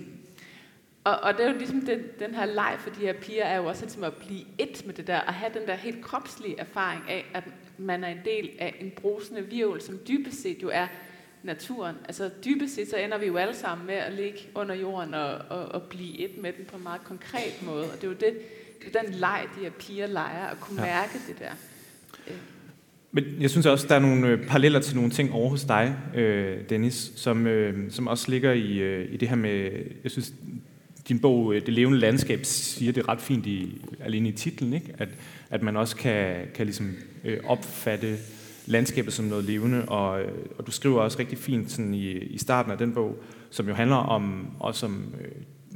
og, 1.03 1.19
og 1.19 1.33
det 1.33 1.45
er 1.45 1.51
jo 1.51 1.57
ligesom 1.57 1.81
den, 1.81 1.99
den 2.19 2.35
her 2.35 2.45
leg 2.45 2.75
for 2.79 2.89
de 2.89 2.99
her 2.99 3.13
piger, 3.13 3.45
er 3.45 3.57
jo 3.57 3.65
også 3.65 3.81
ligesom 3.81 4.03
at 4.03 4.13
blive 4.13 4.45
et 4.57 4.85
med 4.85 4.93
det 4.93 5.07
der, 5.07 5.19
og 5.19 5.33
have 5.33 5.53
den 5.53 5.67
der 5.67 5.75
helt 5.75 6.05
kropslige 6.05 6.59
erfaring 6.59 7.03
af, 7.09 7.25
at 7.33 7.43
man 7.77 8.03
er 8.03 8.07
en 8.07 8.19
del 8.25 8.49
af 8.59 8.75
en 8.79 8.91
brusende 9.01 9.41
virvel, 9.49 9.81
som 9.81 9.99
dybest 10.07 10.41
set 10.41 10.63
jo 10.63 10.69
er 10.73 10.87
naturen. 11.43 11.95
Altså 12.05 12.29
dybest 12.45 12.75
set, 12.75 12.89
så 12.89 12.97
ender 12.97 13.17
vi 13.17 13.25
jo 13.25 13.37
alle 13.37 13.55
sammen 13.55 13.87
med 13.87 13.95
at 13.95 14.13
ligge 14.13 14.39
under 14.55 14.75
jorden 14.75 15.13
og, 15.13 15.29
og, 15.49 15.65
og 15.65 15.81
blive 15.81 16.19
et 16.19 16.37
med 16.37 16.53
den 16.57 16.65
på 16.65 16.77
en 16.77 16.83
meget 16.83 17.03
konkret 17.03 17.61
måde. 17.65 17.83
Og 17.83 17.95
det 17.95 18.03
er 18.03 18.07
jo 18.07 18.13
det, 18.13 18.33
det 18.81 18.95
er 18.95 19.01
den 19.01 19.13
leg, 19.13 19.47
de 19.55 19.61
her 19.61 19.69
piger 19.69 20.07
leger, 20.07 20.47
at 20.47 20.59
kunne 20.59 20.81
ja. 20.81 20.87
mærke 20.87 21.19
det 21.27 21.39
der. 21.39 21.51
Men 23.11 23.25
jeg 23.39 23.49
synes 23.49 23.65
også, 23.65 23.87
der 23.87 23.95
er 23.95 23.99
nogle 23.99 24.27
øh, 24.27 24.47
paralleller 24.47 24.79
til 24.79 24.95
nogle 24.95 25.11
ting 25.11 25.33
over 25.33 25.49
hos 25.49 25.63
dig, 25.63 25.97
øh, 26.15 26.57
Dennis, 26.69 27.11
som, 27.15 27.47
øh, 27.47 27.91
som 27.91 28.07
også 28.07 28.31
ligger 28.31 28.51
i, 28.51 28.77
øh, 28.77 29.13
i 29.13 29.17
det 29.17 29.29
her 29.29 29.35
med, 29.35 29.71
jeg 30.03 30.11
synes, 30.11 30.33
din 31.07 31.19
bog, 31.19 31.53
øh, 31.53 31.65
Det 31.65 31.73
levende 31.73 31.99
landskab, 31.99 32.39
siger 32.43 32.91
det 32.91 33.07
ret 33.07 33.21
fint 33.21 33.45
i, 33.45 33.81
alene 33.99 34.29
i 34.29 34.31
titlen, 34.31 34.73
ikke? 34.73 34.93
At, 34.97 35.09
at 35.49 35.63
man 35.63 35.77
også 35.77 35.95
kan, 35.95 36.35
kan 36.55 36.65
ligesom, 36.65 36.95
øh, 37.23 37.37
opfatte 37.45 38.17
landskabet 38.65 39.13
som 39.13 39.25
noget 39.25 39.45
levende, 39.45 39.85
og, 39.85 40.21
øh, 40.21 40.31
og 40.57 40.67
du 40.67 40.71
skriver 40.71 41.01
også 41.01 41.19
rigtig 41.19 41.37
fint 41.37 41.71
sådan 41.71 41.93
i, 41.93 42.11
i 42.11 42.37
starten 42.37 42.71
af 42.71 42.77
den 42.77 42.93
bog, 42.93 43.23
som 43.49 43.67
jo 43.67 43.73
handler 43.73 43.95
om, 43.95 44.47
også 44.59 44.85
om, 44.85 45.13
øh, 45.21 45.31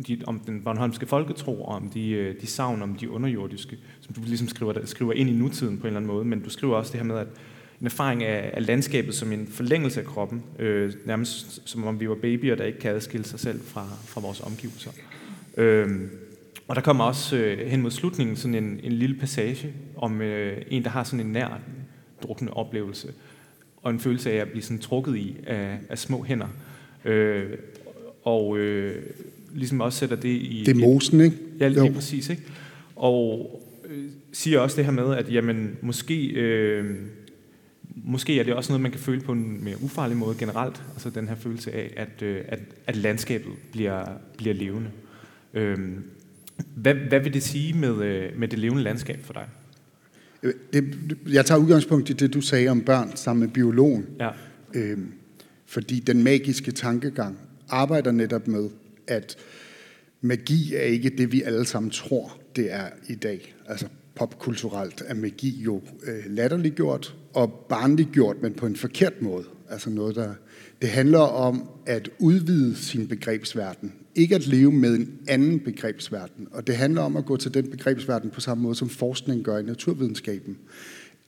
de, 0.07 0.21
om 0.27 0.39
den 0.39 0.63
Bornholmske 0.63 1.05
folketro, 1.05 1.63
og 1.63 1.75
om 1.75 1.89
de, 1.89 2.09
øh, 2.09 2.41
de 2.41 2.47
savn, 2.47 2.81
om 2.81 2.95
de 2.95 3.09
underjordiske, 3.09 3.77
som 4.01 4.13
du 4.13 4.21
ligesom 4.25 4.47
skriver, 4.47 4.85
skriver 4.85 5.13
ind 5.13 5.29
i 5.29 5.33
nutiden 5.33 5.77
på 5.77 5.81
en 5.81 5.87
eller 5.87 5.99
anden 5.99 6.11
måde, 6.11 6.25
men 6.25 6.39
du 6.39 6.49
skriver 6.49 6.75
også 6.75 6.91
det 6.91 6.99
her 6.99 7.07
med, 7.07 7.17
at 7.17 7.27
en 7.81 7.85
erfaring 7.85 8.23
af, 8.23 8.51
af 8.53 8.65
landskabet 8.67 9.15
som 9.15 9.31
en 9.31 9.47
forlængelse 9.47 9.99
af 9.99 10.05
kroppen, 10.05 10.43
øh, 10.59 10.93
nærmest 11.05 11.69
som 11.69 11.87
om 11.87 11.99
vi 11.99 12.09
var 12.09 12.15
babyer, 12.15 12.55
der 12.55 12.63
ikke 12.63 12.79
kan 12.79 12.95
adskille 12.95 13.25
sig 13.25 13.39
selv 13.39 13.61
fra, 13.61 13.87
fra 14.05 14.21
vores 14.21 14.41
omgivelser. 14.41 14.91
Øh, 15.57 15.89
og 16.71 16.75
der 16.75 16.81
kommer 16.81 17.03
også 17.03 17.35
øh, 17.35 17.67
hen 17.67 17.81
mod 17.81 17.91
slutningen 17.91 18.35
sådan 18.35 18.55
en, 18.55 18.79
en 18.83 18.91
lille 18.91 19.15
passage 19.15 19.73
om 19.95 20.21
øh, 20.21 20.57
en, 20.69 20.83
der 20.83 20.89
har 20.89 21.03
sådan 21.03 21.25
en 21.25 21.31
nær 21.31 21.59
drukne 22.23 22.53
oplevelse, 22.53 23.07
og 23.81 23.91
en 23.91 23.99
følelse 23.99 24.31
af 24.31 24.35
at 24.35 24.49
blive 24.49 24.63
sådan 24.63 24.79
trukket 24.79 25.15
i 25.15 25.35
af, 25.47 25.77
af 25.89 25.97
små 25.97 26.23
hænder. 26.23 26.47
Øh, 27.05 27.49
og 28.23 28.57
øh, 28.57 29.03
ligesom 29.53 29.81
også 29.81 29.99
sætter 29.99 30.15
det 30.15 30.29
i... 30.29 30.63
Det 30.65 30.75
er 30.75 30.79
mosen, 30.79 31.21
ikke? 31.21 31.37
Ja, 31.59 31.67
lige 31.67 31.85
jo. 31.85 31.93
præcis, 31.93 32.29
ikke? 32.29 32.43
Og 32.95 33.61
øh, 33.89 34.05
siger 34.33 34.59
også 34.59 34.77
det 34.77 34.85
her 34.85 34.91
med, 34.91 35.15
at 35.15 35.33
jamen, 35.33 35.77
måske, 35.81 36.27
øh, 36.27 36.95
måske 37.95 38.39
er 38.39 38.43
det 38.43 38.53
også 38.53 38.71
noget, 38.71 38.81
man 38.81 38.91
kan 38.91 38.99
føle 38.99 39.21
på 39.21 39.31
en 39.31 39.63
mere 39.63 39.75
ufarlig 39.81 40.17
måde 40.17 40.35
generelt. 40.39 40.83
Altså 40.93 41.09
den 41.09 41.27
her 41.27 41.35
følelse 41.35 41.71
af, 41.71 41.93
at, 41.97 42.21
øh, 42.21 42.41
at, 42.47 42.59
at 42.87 42.95
landskabet 42.95 43.51
bliver, 43.71 44.05
bliver 44.37 44.55
levende. 44.55 44.89
Øhm, 45.53 46.03
hvad, 46.75 46.93
hvad 46.93 47.19
vil 47.19 47.33
det 47.33 47.43
sige 47.43 47.73
med, 47.73 48.03
øh, 48.03 48.39
med 48.39 48.47
det 48.47 48.59
levende 48.59 48.83
landskab 48.83 49.19
for 49.23 49.33
dig? 49.33 49.47
Det, 50.73 50.95
jeg 51.29 51.45
tager 51.45 51.61
udgangspunkt 51.61 52.09
i 52.09 52.13
det, 52.13 52.33
du 52.33 52.41
sagde 52.41 52.69
om 52.69 52.81
børn 52.81 53.11
sammen 53.15 53.45
med 53.45 53.53
biologen. 53.53 54.05
Ja. 54.19 54.29
Øhm, 54.73 55.13
fordi 55.65 55.99
den 55.99 56.23
magiske 56.23 56.71
tankegang 56.71 57.37
arbejder 57.69 58.11
netop 58.11 58.47
med, 58.47 58.69
at 59.07 59.35
magi 60.21 60.75
er 60.75 60.81
ikke 60.81 61.09
det, 61.09 61.31
vi 61.31 61.41
alle 61.41 61.65
sammen 61.65 61.89
tror, 61.89 62.37
det 62.55 62.73
er 62.73 62.87
i 63.09 63.15
dag. 63.15 63.55
Altså 63.67 63.87
popkulturelt 64.15 65.03
er 65.05 65.13
magi 65.13 65.61
jo 65.61 65.81
øh, 66.03 66.23
latterliggjort 66.27 67.15
og 67.33 67.65
barnliggjort, 67.69 68.41
men 68.41 68.53
på 68.53 68.65
en 68.65 68.75
forkert 68.75 69.21
måde. 69.21 69.43
Altså 69.69 69.89
noget, 69.89 70.15
der... 70.15 70.33
Det 70.81 70.89
handler 70.89 71.19
om 71.19 71.69
at 71.85 72.09
udvide 72.19 72.75
sin 72.75 73.07
begrebsverden 73.07 73.93
ikke 74.15 74.35
at 74.35 74.47
leve 74.47 74.71
med 74.71 74.95
en 74.95 75.19
anden 75.27 75.59
begrebsverden. 75.59 76.47
Og 76.51 76.67
det 76.67 76.75
handler 76.75 77.01
om 77.01 77.17
at 77.17 77.25
gå 77.25 77.37
til 77.37 77.53
den 77.53 77.69
begrebsverden 77.69 78.29
på 78.29 78.41
samme 78.41 78.63
måde, 78.63 78.75
som 78.75 78.89
forskning 78.89 79.43
gør 79.43 79.57
i 79.57 79.63
naturvidenskaben. 79.63 80.57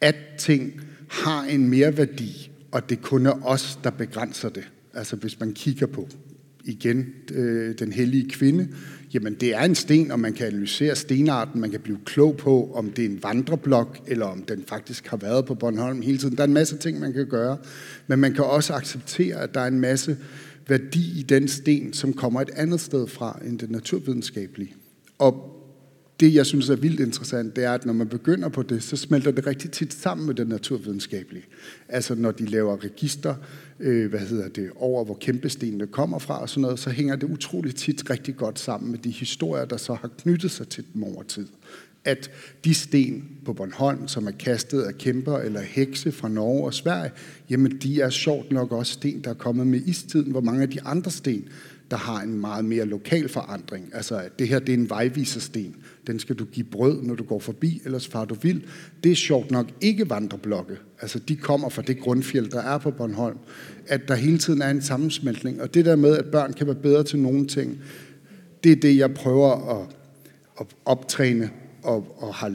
At 0.02 0.16
ting 0.38 0.82
har 1.08 1.44
en 1.44 1.70
mere 1.70 1.98
værdi, 1.98 2.52
og 2.72 2.90
det 2.90 3.02
kun 3.02 3.26
er 3.26 3.46
os, 3.46 3.80
der 3.84 3.90
begrænser 3.90 4.50
det. 4.50 4.64
Altså 4.94 5.16
hvis 5.16 5.40
man 5.40 5.54
kigger 5.54 5.88
på 5.88 6.08
igen 6.64 7.06
øh, 7.34 7.80
den 7.80 7.94
hellige 7.94 8.30
kvinde, 8.30 8.68
Jamen, 9.14 9.34
det 9.34 9.56
er 9.56 9.62
en 9.62 9.76
sten, 9.76 10.12
og 10.12 10.20
man 10.20 10.34
kan 10.34 10.48
analysere 10.48 10.96
stenarten, 10.96 11.62
man 11.62 11.72
kan 11.72 11.80
blive 11.80 11.98
klog 12.06 12.38
på, 12.38 12.72
om 12.76 12.92
det 12.92 13.06
er 13.06 13.10
en 13.10 13.24
vandreblok, 13.24 14.00
eller 14.08 14.26
om 14.26 14.44
den 14.44 14.64
faktisk 14.68 15.08
har 15.08 15.18
været 15.18 15.46
på 15.46 15.56
Bornholm 15.56 16.02
hele 16.02 16.18
tiden. 16.18 16.36
Der 16.36 16.44
er 16.44 16.48
en 16.48 16.54
masse 16.54 16.78
ting, 16.78 17.00
man 17.00 17.14
kan 17.14 17.28
gøre, 17.28 17.58
men 18.08 18.20
man 18.20 18.34
kan 18.34 18.44
også 18.44 18.74
acceptere, 18.74 19.36
at 19.36 19.54
der 19.54 19.60
er 19.62 19.68
en 19.68 19.80
masse 19.80 20.18
værdi 20.68 21.20
i 21.20 21.22
den 21.24 21.48
sten, 21.48 21.94
som 21.94 22.14
kommer 22.14 22.42
et 22.42 22.50
andet 22.56 22.80
sted 22.80 23.08
fra 23.08 23.40
end 23.46 23.60
det 23.60 23.72
naturvidenskabelige. 23.72 24.76
Og 25.18 25.54
det, 26.20 26.34
jeg 26.34 26.46
synes 26.46 26.70
er 26.70 26.76
vildt 26.76 27.00
interessant, 27.00 27.56
det 27.56 27.64
er, 27.64 27.72
at 27.72 27.86
når 27.86 27.94
man 27.94 28.08
begynder 28.08 28.50
på 28.50 28.64
det, 28.64 28.84
så 28.84 28.98
smelter 28.98 29.32
det 29.32 29.48
rigtig 29.48 29.72
tit 29.72 29.94
sammen 29.94 30.28
med 30.28 30.36
det 30.36 30.48
naturvidenskabelige. 30.48 31.46
Altså 31.90 32.16
når 32.16 32.32
de 32.32 32.46
laver 32.46 32.84
register, 32.84 33.36
øh, 33.80 34.10
hvad 34.10 34.20
hedder 34.20 34.48
det, 34.48 34.70
over 34.76 35.06
hvor 35.06 35.18
kæmpestenene 35.22 35.88
kommer 35.88 36.20
fra 36.20 36.42
og 36.42 36.50
sådan 36.50 36.62
noget, 36.62 36.80
så 36.80 36.90
hænger 36.90 37.16
det 37.16 37.30
utroligt 37.30 37.78
tit 37.78 38.10
rigtig 38.10 38.36
godt 38.36 38.60
sammen 38.60 38.92
med 38.92 39.00
de 39.00 39.10
historier, 39.10 39.66
der 39.66 39.78
så 39.78 39.94
har 39.94 40.08
knyttet 40.18 40.52
sig 40.52 40.68
til 40.68 40.86
dem 40.94 41.04
over 41.04 41.24
tid. 41.24 41.48
At 42.06 42.32
de 42.66 42.74
sten 42.74 43.24
på 43.46 43.54
Bornholm, 43.54 44.08
som 44.08 44.28
er 44.28 44.32
kastet 44.32 44.82
af 44.82 44.98
kæmper 44.98 45.38
eller 45.38 45.62
hekse 45.62 46.12
fra 46.12 46.28
Norge 46.28 46.66
og 46.66 46.74
Sverige, 46.74 47.12
jamen 47.50 47.78
de 47.78 48.02
er 48.02 48.10
sjovt 48.10 48.52
nok 48.52 48.72
også 48.72 48.94
sten, 48.94 49.24
der 49.24 49.30
er 49.30 49.34
kommet 49.34 49.68
med 49.68 49.82
istiden, 49.86 50.32
hvor 50.32 50.42
mange 50.42 50.62
af 50.62 50.70
de 50.70 50.82
andre 50.82 51.12
sten, 51.12 51.50
der 51.92 51.98
har 51.98 52.22
en 52.22 52.42
meget 52.42 52.66
mere 52.66 52.86
lokal 52.86 53.30
forandring. 53.30 53.90
Altså, 53.94 54.22
det 54.40 54.48
her 54.48 54.60
det 54.60 54.70
er 54.70 54.78
en 54.78 54.90
vejvisersten. 54.90 55.76
Den 56.08 56.20
skal 56.20 56.36
du 56.36 56.46
give 56.46 56.66
brød, 56.66 57.02
når 57.04 57.16
du 57.16 57.24
går 57.24 57.40
forbi, 57.40 57.82
ellers 57.86 58.08
far 58.08 58.26
du 58.26 58.36
vild. 58.36 58.62
Det 59.04 59.12
er 59.12 59.16
sjovt 59.16 59.52
nok 59.52 59.68
ikke 59.82 60.10
vandreblokke. 60.10 60.78
Altså, 61.02 61.20
de 61.20 61.36
kommer 61.36 61.70
fra 61.70 61.82
det 61.82 62.00
grundfjeld, 62.00 62.50
der 62.50 62.62
er 62.62 62.78
på 62.78 62.92
Bornholm. 62.92 63.38
At 63.88 64.08
der 64.08 64.16
hele 64.16 64.38
tiden 64.38 64.62
er 64.62 64.70
en 64.70 64.82
sammensmeltning. 64.82 65.62
Og 65.62 65.74
det 65.74 65.86
der 65.86 65.96
med, 65.96 66.18
at 66.18 66.26
børn 66.26 66.54
kan 66.54 66.68
være 66.68 66.76
bedre 66.76 67.04
til 67.04 67.20
nogle 67.20 67.48
ting, 67.48 67.80
det 68.64 68.72
er 68.72 68.76
det, 68.76 68.98
jeg 68.98 69.14
prøver 69.14 69.80
at, 69.82 69.88
at 70.60 70.66
optræne 70.86 71.50
og, 71.84 72.16
og 72.18 72.34
har 72.34 72.54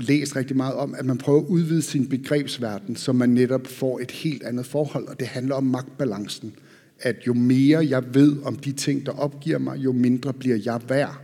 læst 0.00 0.36
rigtig 0.36 0.56
meget 0.56 0.74
om, 0.74 0.94
at 0.98 1.06
man 1.06 1.18
prøver 1.18 1.40
at 1.40 1.46
udvide 1.46 1.82
sin 1.82 2.08
begrebsverden, 2.08 2.96
så 2.96 3.12
man 3.12 3.28
netop 3.28 3.66
får 3.66 4.00
et 4.00 4.10
helt 4.10 4.42
andet 4.42 4.66
forhold, 4.66 5.06
og 5.08 5.20
det 5.20 5.26
handler 5.26 5.54
om 5.54 5.64
magtbalancen 5.64 6.52
at 7.00 7.16
jo 7.26 7.34
mere 7.34 7.86
jeg 7.88 8.14
ved 8.14 8.36
om 8.44 8.56
de 8.56 8.72
ting, 8.72 9.06
der 9.06 9.12
opgiver 9.12 9.58
mig, 9.58 9.78
jo 9.78 9.92
mindre 9.92 10.32
bliver 10.32 10.58
jeg 10.64 10.80
værd. 10.88 11.22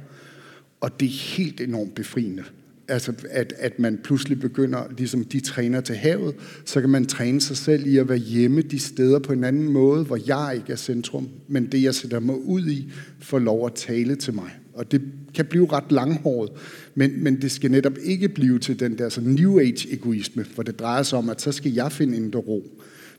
Og 0.80 1.00
det 1.00 1.06
er 1.06 1.36
helt 1.36 1.60
enormt 1.60 1.94
befriende. 1.94 2.44
Altså, 2.88 3.12
at, 3.30 3.52
at 3.58 3.78
man 3.78 3.98
pludselig 4.04 4.40
begynder, 4.40 4.82
ligesom 4.98 5.24
de 5.24 5.40
træner 5.40 5.80
til 5.80 5.94
havet, 5.94 6.34
så 6.64 6.80
kan 6.80 6.90
man 6.90 7.06
træne 7.06 7.40
sig 7.40 7.56
selv 7.56 7.86
i 7.86 7.96
at 7.96 8.08
være 8.08 8.18
hjemme 8.18 8.62
de 8.62 8.78
steder 8.78 9.18
på 9.18 9.32
en 9.32 9.44
anden 9.44 9.72
måde, 9.72 10.04
hvor 10.04 10.18
jeg 10.26 10.52
ikke 10.56 10.72
er 10.72 10.76
centrum, 10.76 11.28
men 11.48 11.66
det, 11.72 11.82
jeg 11.82 11.94
sætter 11.94 12.20
mig 12.20 12.36
ud 12.36 12.66
i, 12.66 12.92
får 13.18 13.38
lov 13.38 13.66
at 13.66 13.74
tale 13.74 14.16
til 14.16 14.34
mig. 14.34 14.50
Og 14.76 14.92
det 14.92 15.02
kan 15.34 15.44
blive 15.46 15.66
ret 15.72 15.92
langhåret, 15.92 16.50
men, 16.94 17.24
men 17.24 17.42
det 17.42 17.50
skal 17.50 17.70
netop 17.70 17.98
ikke 18.02 18.28
blive 18.28 18.58
til 18.58 18.80
den 18.80 18.98
der 18.98 19.08
så 19.08 19.20
New 19.20 19.58
Age-egoisme, 19.58 20.44
hvor 20.54 20.62
det 20.62 20.78
drejer 20.78 21.02
sig 21.02 21.18
om, 21.18 21.30
at 21.30 21.40
så 21.40 21.52
skal 21.52 21.72
jeg 21.72 21.92
finde 21.92 22.16
indre 22.16 22.38
ro. 22.38 22.70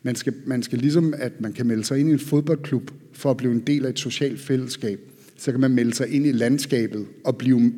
Man 0.04 0.16
skal, 0.16 0.34
man 0.46 0.64
skal 0.64 0.80
ligesom, 0.80 1.14
at 1.18 1.42
man 1.42 1.54
kan 1.54 1.68
melde 1.68 1.84
sig 1.84 2.00
ind 2.00 2.10
i 2.10 2.12
en 2.12 2.20
fodboldklub 2.20 2.92
for 3.14 3.32
at 3.32 3.38
blive 3.38 3.52
en 3.54 3.60
del 3.60 3.86
af 3.86 3.90
et 3.90 4.00
socialt 4.00 4.40
fællesskab. 4.40 5.00
Så 5.38 5.52
kan 5.52 5.60
man 5.62 5.72
melde 5.72 5.94
sig 5.94 6.08
ind 6.10 6.26
i 6.26 6.32
landskabet 6.32 7.06
og 7.24 7.38
blive, 7.38 7.74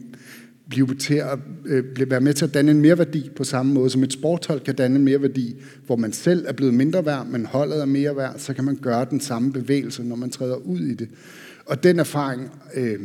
blive 0.69 0.95
til 0.95 1.13
at, 1.15 1.39
øh, 1.65 2.09
være 2.09 2.21
med 2.21 2.33
til 2.33 2.45
at 2.45 2.53
danne 2.53 2.71
en 2.71 2.81
mereværdi 2.81 3.29
på 3.35 3.43
samme 3.43 3.73
måde, 3.73 3.89
som 3.89 4.03
et 4.03 4.13
sporthold 4.13 4.59
kan 4.59 4.75
danne 4.75 4.95
en 4.95 5.05
mereværdi, 5.05 5.55
hvor 5.85 5.95
man 5.95 6.13
selv 6.13 6.45
er 6.47 6.53
blevet 6.53 6.73
mindre 6.73 7.05
værd, 7.05 7.27
men 7.27 7.45
holdet 7.45 7.81
er 7.81 7.85
mere 7.85 8.15
værd, 8.15 8.35
så 8.37 8.53
kan 8.53 8.63
man 8.63 8.75
gøre 8.75 9.07
den 9.09 9.19
samme 9.19 9.53
bevægelse, 9.53 10.03
når 10.03 10.15
man 10.15 10.29
træder 10.29 10.55
ud 10.55 10.79
i 10.79 10.93
det. 10.93 11.09
Og 11.65 11.83
den 11.83 11.99
erfaring, 11.99 12.51
øh, 12.75 12.99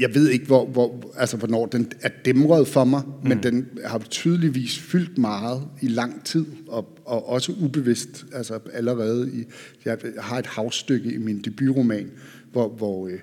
jeg 0.00 0.14
ved 0.14 0.28
ikke, 0.28 0.46
hvor, 0.46 0.66
hvor, 0.66 1.12
altså, 1.16 1.36
hvornår 1.36 1.66
den 1.66 1.92
er 2.00 2.08
dæmret 2.24 2.68
for 2.68 2.84
mig, 2.84 3.02
mm. 3.06 3.28
men 3.28 3.42
den 3.42 3.68
har 3.84 3.98
tydeligvis 3.98 4.78
fyldt 4.78 5.18
meget 5.18 5.62
i 5.82 5.88
lang 5.88 6.24
tid, 6.24 6.46
og, 6.68 6.98
og 7.04 7.28
også 7.28 7.52
ubevidst. 7.60 8.26
Altså 8.32 8.58
allerede 8.72 9.30
i, 9.32 9.44
jeg 9.84 9.98
har 10.18 10.38
et 10.38 10.46
havstykke 10.46 11.12
i 11.12 11.18
min 11.18 11.42
debutroman, 11.42 12.10
hvor, 12.52 12.68
hvor 12.68 13.08
øh, 13.08 13.18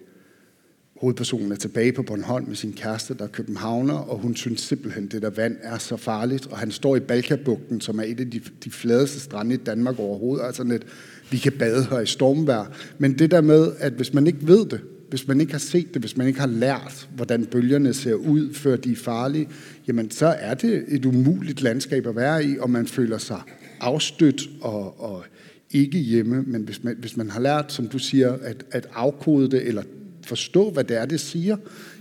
hovedpersonen 1.02 1.52
er 1.52 1.56
tilbage 1.56 1.92
på 1.92 2.04
Bornholm 2.04 2.48
med 2.48 2.56
sin 2.56 2.74
kæreste, 2.74 3.14
der 3.14 3.24
er 3.24 3.28
københavner, 3.28 3.94
og 3.94 4.18
hun 4.18 4.36
synes 4.36 4.62
simpelthen, 4.62 5.08
det 5.08 5.22
der 5.22 5.30
vand 5.30 5.58
er 5.62 5.78
så 5.78 5.98
farligt. 5.98 6.48
Og 6.48 6.58
han 6.58 6.72
står 6.72 6.96
i 6.96 7.00
Balkabugten, 7.00 7.82
som 7.82 8.00
er 8.00 8.04
et 8.04 8.20
af 8.20 8.32
de, 8.32 8.42
de 8.64 8.72
fladeste 8.72 9.20
strande 9.20 9.56
i 9.56 9.58
Danmark 9.58 10.00
overhovedet. 10.00 10.46
Altså 10.46 10.64
net, 10.64 10.86
vi 11.32 11.38
kan 11.38 11.52
bade 11.52 11.86
her 11.90 12.00
i 12.00 12.06
stormvær. 12.06 12.72
Men 12.98 13.20
det 13.20 13.32
der 13.32 13.42
med, 13.42 13.72
at 13.80 13.94
hvis 13.94 14.14
man 14.14 14.28
ikke 14.28 14.48
ved 14.48 14.66
det, 14.66 14.82
hvis 15.12 15.28
man 15.28 15.42
ikke 15.42 15.52
har 15.52 15.60
set 15.60 15.94
det, 15.94 16.02
hvis 16.02 16.18
man 16.18 16.28
ikke 16.28 16.40
har 16.40 16.48
lært, 16.48 17.10
hvordan 17.16 17.46
bølgerne 17.46 17.94
ser 17.94 18.14
ud, 18.14 18.54
før 18.54 18.76
de 18.76 18.92
er 18.92 18.96
farlige, 18.96 19.48
jamen 19.88 20.12
så 20.12 20.26
er 20.26 20.54
det 20.54 20.86
et 20.88 21.06
umuligt 21.06 21.62
landskab 21.62 22.08
at 22.08 22.16
være 22.16 22.46
i, 22.46 22.58
og 22.58 22.70
man 22.70 22.88
føler 22.88 23.18
sig 23.18 23.42
afstødt 23.80 24.50
og, 24.62 25.02
og 25.02 25.24
ikke 25.72 25.98
hjemme. 25.98 26.44
Men 26.48 26.62
hvis 26.62 26.84
man, 26.84 26.96
hvis 27.00 27.18
man 27.18 27.30
har 27.30 27.40
lært, 27.40 27.74
som 27.74 27.88
du 27.88 28.00
siger, 28.00 28.34
at, 28.34 28.66
at 28.72 28.88
afkode 28.94 29.52
det, 29.52 29.68
eller 29.68 29.84
forstå, 30.26 30.72
hvad 30.72 30.84
det 30.84 30.98
er, 30.98 31.06
det 31.06 31.20
siger, 31.20 31.58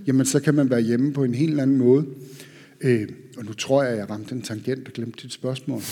jamen 0.06 0.26
så 0.26 0.40
kan 0.40 0.54
man 0.54 0.70
være 0.70 0.80
hjemme 0.80 1.12
på 1.12 1.24
en 1.24 1.34
helt 1.34 1.61
anden 1.61 1.76
måde. 1.76 2.06
Øh, 2.80 3.08
og 3.36 3.44
nu 3.44 3.52
tror 3.52 3.82
jeg, 3.82 3.92
at 3.92 3.98
jeg 3.98 4.11
ramte 4.11 4.34
en 4.34 4.42
tangent 4.42 4.88
og 4.88 4.92
glemte 4.92 5.22
dit 5.22 5.32
spørgsmål. 5.32 5.82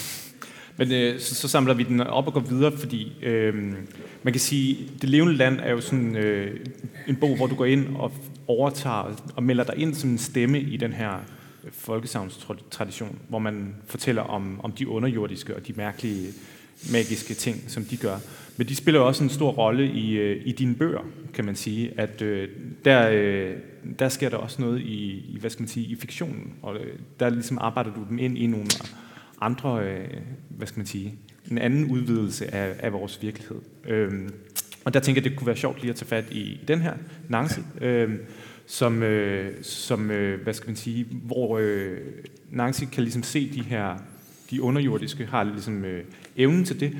Men 0.78 0.92
øh, 0.92 1.20
så, 1.20 1.34
så 1.34 1.48
samler 1.48 1.74
vi 1.74 1.82
den 1.82 2.00
op 2.00 2.26
og 2.26 2.32
går 2.32 2.40
videre, 2.40 2.72
fordi 2.76 3.12
øh, 3.22 3.54
man 4.22 4.32
kan 4.32 4.40
sige, 4.40 4.90
Det 5.02 5.08
levende 5.08 5.34
land 5.36 5.60
er 5.60 5.70
jo 5.70 5.80
sådan 5.80 6.16
øh, 6.16 6.60
en 7.06 7.16
bog, 7.16 7.36
hvor 7.36 7.46
du 7.46 7.54
går 7.54 7.64
ind 7.64 7.96
og 7.96 8.12
overtager 8.46 9.16
og 9.36 9.42
melder 9.42 9.64
dig 9.64 9.74
ind 9.76 9.94
som 9.94 10.10
en 10.10 10.18
stemme 10.18 10.60
i 10.60 10.76
den 10.76 10.92
her 10.92 11.12
øh, 11.64 11.70
folkesavnstradition, 11.72 13.18
hvor 13.28 13.38
man 13.38 13.74
fortæller 13.86 14.22
om, 14.22 14.60
om 14.62 14.72
de 14.72 14.88
underjordiske 14.88 15.56
og 15.56 15.66
de 15.66 15.72
mærkelige 15.76 16.26
magiske 16.92 17.34
ting, 17.34 17.64
som 17.66 17.84
de 17.84 17.96
gør. 17.96 18.18
Men 18.56 18.68
de 18.68 18.76
spiller 18.76 19.00
også 19.00 19.24
en 19.24 19.30
stor 19.30 19.50
rolle 19.50 19.92
i, 19.92 20.12
øh, 20.12 20.42
i 20.44 20.52
dine 20.52 20.74
bøger, 20.74 21.04
kan 21.34 21.44
man 21.44 21.56
sige. 21.56 22.00
At 22.00 22.22
øh, 22.22 22.48
der, 22.84 23.08
øh, 23.12 23.56
der 23.98 24.08
sker 24.08 24.28
der 24.28 24.36
også 24.36 24.62
noget 24.62 24.80
i, 24.80 25.24
i, 25.28 25.38
hvad 25.40 25.50
skal 25.50 25.62
man 25.62 25.68
sige, 25.68 25.86
i 25.86 25.96
fiktionen, 25.96 26.52
og 26.62 26.76
øh, 26.76 26.98
der 27.20 27.28
ligesom 27.28 27.58
arbejder 27.60 27.94
du 27.94 28.00
dem 28.08 28.18
ind 28.18 28.38
i 28.38 28.46
nogle 28.46 28.66
andre, 29.40 29.84
øh, 29.84 30.08
hvad 30.48 30.66
skal 30.66 30.78
man 30.78 30.86
sige, 30.86 31.14
en 31.50 31.58
anden 31.58 31.84
udvidelse 31.84 32.54
af, 32.54 32.76
af 32.78 32.92
vores 32.92 33.22
virkelighed. 33.22 33.56
Øhm, 33.84 34.34
og 34.84 34.94
der 34.94 35.00
tænker 35.00 35.22
jeg, 35.22 35.30
det 35.30 35.38
kunne 35.38 35.46
være 35.46 35.56
sjovt 35.56 35.80
lige 35.80 35.90
at 35.90 35.96
tage 35.96 36.08
fat 36.08 36.24
i 36.30 36.60
den 36.68 36.80
her 36.80 36.92
Nancy, 37.28 37.58
øhm, 37.80 38.18
som, 38.66 39.02
øh, 39.02 39.52
som 39.62 40.10
øh, 40.10 40.42
hvad 40.42 40.54
skal 40.54 40.68
man 40.68 40.76
sige, 40.76 41.06
hvor 41.10 41.58
øh, 41.58 41.98
Nancy 42.50 42.84
kan 42.92 43.02
ligesom 43.02 43.22
se 43.22 43.52
de 43.54 43.62
her, 43.62 43.96
de 44.50 44.62
underjordiske, 44.62 45.26
har 45.26 45.44
ligesom 45.44 45.84
øh, 45.84 46.04
evnen 46.36 46.64
til 46.64 46.80
det, 46.80 46.96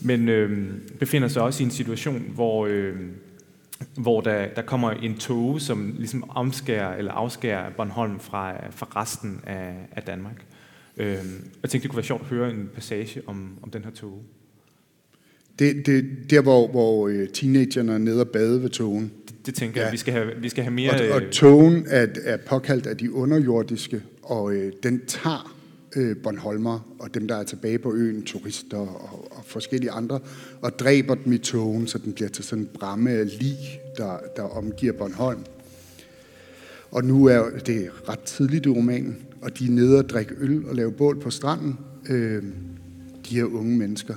men 0.00 0.28
øh, 0.28 0.74
befinder 0.98 1.28
sig 1.28 1.42
også 1.42 1.62
i 1.62 1.64
en 1.64 1.70
situation, 1.70 2.24
hvor, 2.34 2.66
øh, 2.66 2.96
hvor 3.94 4.20
der, 4.20 4.46
der 4.46 4.62
kommer 4.62 4.90
en 4.90 5.18
tog, 5.18 5.60
som 5.60 5.94
ligesom 5.96 6.30
omskærer 6.30 6.96
eller 6.96 7.12
afskærer 7.12 7.70
Bornholm 7.70 8.20
fra, 8.20 8.70
fra 8.70 8.86
resten 8.96 9.40
af, 9.46 9.74
af 9.92 10.02
Danmark. 10.02 10.44
Øh, 11.00 11.06
jeg 11.62 11.70
tænkte, 11.70 11.78
det 11.78 11.90
kunne 11.90 11.96
være 11.96 12.04
sjovt 12.04 12.22
at 12.22 12.28
høre 12.28 12.50
en 12.50 12.70
passage 12.74 13.22
om, 13.26 13.58
om 13.62 13.70
den 13.70 13.84
her 13.84 13.90
tog. 13.90 14.22
Det, 15.58 15.86
det 15.86 16.04
der, 16.30 16.40
hvor, 16.40 16.68
hvor 16.68 17.08
øh, 17.08 17.28
teenagerne 17.28 17.92
er 17.92 17.98
nede 17.98 18.20
og 18.20 18.28
bade 18.28 18.62
ved 18.62 18.70
togen. 18.70 19.12
Det, 19.28 19.46
det 19.46 19.54
tænker 19.54 19.80
ja. 19.80 19.86
jeg, 19.86 19.92
vi 19.92 19.96
skal 19.96 20.12
have, 20.12 20.30
vi 20.40 20.48
skal 20.48 20.64
have 20.64 20.74
mere... 20.74 20.90
Og, 20.90 21.14
og 21.14 21.22
øh, 21.22 21.30
togen 21.30 21.84
er, 21.88 22.06
er 22.24 22.36
påkaldt 22.36 22.86
af 22.86 22.96
de 22.96 23.12
underjordiske, 23.12 24.02
og 24.22 24.54
øh, 24.54 24.72
den 24.82 25.00
tager 25.06 25.56
øh, 25.96 26.16
Bornholmer 26.16 26.96
og 26.98 27.14
dem, 27.14 27.28
der 27.28 27.36
er 27.36 27.42
tilbage 27.42 27.78
på 27.78 27.94
øen, 27.94 28.22
turister 28.22 28.78
og, 28.78 29.32
og 29.36 29.44
forskellige 29.44 29.90
andre, 29.90 30.20
og 30.62 30.78
dræber 30.78 31.14
dem 31.14 31.32
i 31.32 31.38
togen, 31.38 31.86
så 31.86 31.98
den 31.98 32.12
bliver 32.12 32.28
til 32.28 32.44
sådan 32.44 32.64
en 32.64 32.70
bramme 32.74 33.10
af 33.10 33.38
lig, 33.40 33.56
der, 33.96 34.18
der 34.36 34.42
omgiver 34.42 34.92
Bornholm. 34.92 35.44
Og 36.90 37.04
nu 37.04 37.26
er 37.26 37.50
det 37.66 37.90
ret 38.08 38.20
tidligt 38.20 38.66
i 38.66 38.68
romanen, 38.68 39.16
og 39.42 39.58
de 39.58 39.66
er 39.66 39.70
nede 39.70 39.98
og 39.98 40.08
drikke 40.08 40.34
øl 40.38 40.68
og 40.68 40.74
lave 40.74 40.92
bål 40.92 41.20
på 41.20 41.30
stranden. 41.30 41.78
Øh, 42.08 42.42
de 43.28 43.34
her 43.34 43.44
unge 43.44 43.78
mennesker. 43.78 44.14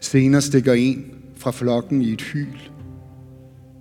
Senere 0.00 0.42
stikker 0.42 0.72
en 0.72 1.14
fra 1.36 1.50
flokken 1.50 2.02
i 2.02 2.12
et 2.12 2.22
hyl. 2.22 2.58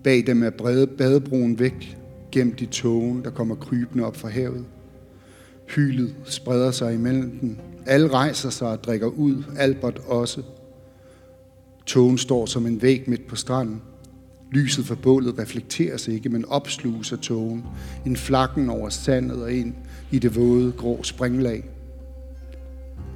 Bag 0.04 0.28
dem 0.28 0.44
er 0.44 0.50
brede 0.50 0.88
badebroen 0.88 1.60
væk, 1.60 1.98
gemt 2.32 2.62
i 2.62 2.66
tågen, 2.66 3.24
der 3.24 3.30
kommer 3.30 3.56
krybende 3.56 4.06
op 4.06 4.16
fra 4.16 4.30
havet. 4.30 4.66
Hylet 5.76 6.16
spreder 6.26 6.72
sig 6.72 6.94
imellem 6.94 7.40
dem. 7.40 7.58
Alle 7.88 8.08
rejser 8.08 8.50
sig 8.50 8.68
og 8.68 8.84
drikker 8.84 9.08
ud, 9.08 9.44
Albert 9.58 10.00
også. 10.08 10.42
Togen 11.86 12.18
står 12.18 12.46
som 12.46 12.66
en 12.66 12.82
væg 12.82 13.04
midt 13.08 13.28
på 13.28 13.36
stranden. 13.36 13.82
Lyset 14.52 14.86
fra 14.86 14.96
bålet 14.96 15.40
reflekteres 15.40 16.08
ikke, 16.08 16.30
men 16.30 16.46
opsluges 16.46 17.12
af 17.12 17.20
tågen. 17.20 17.64
En 18.06 18.18
flakken 18.18 18.70
over 18.70 18.90
sandet 18.90 19.44
og 19.44 19.54
ind 19.54 19.74
i 20.12 20.20
det 20.20 20.36
våde, 20.36 20.72
grå 20.72 21.04
springlag. 21.04 21.64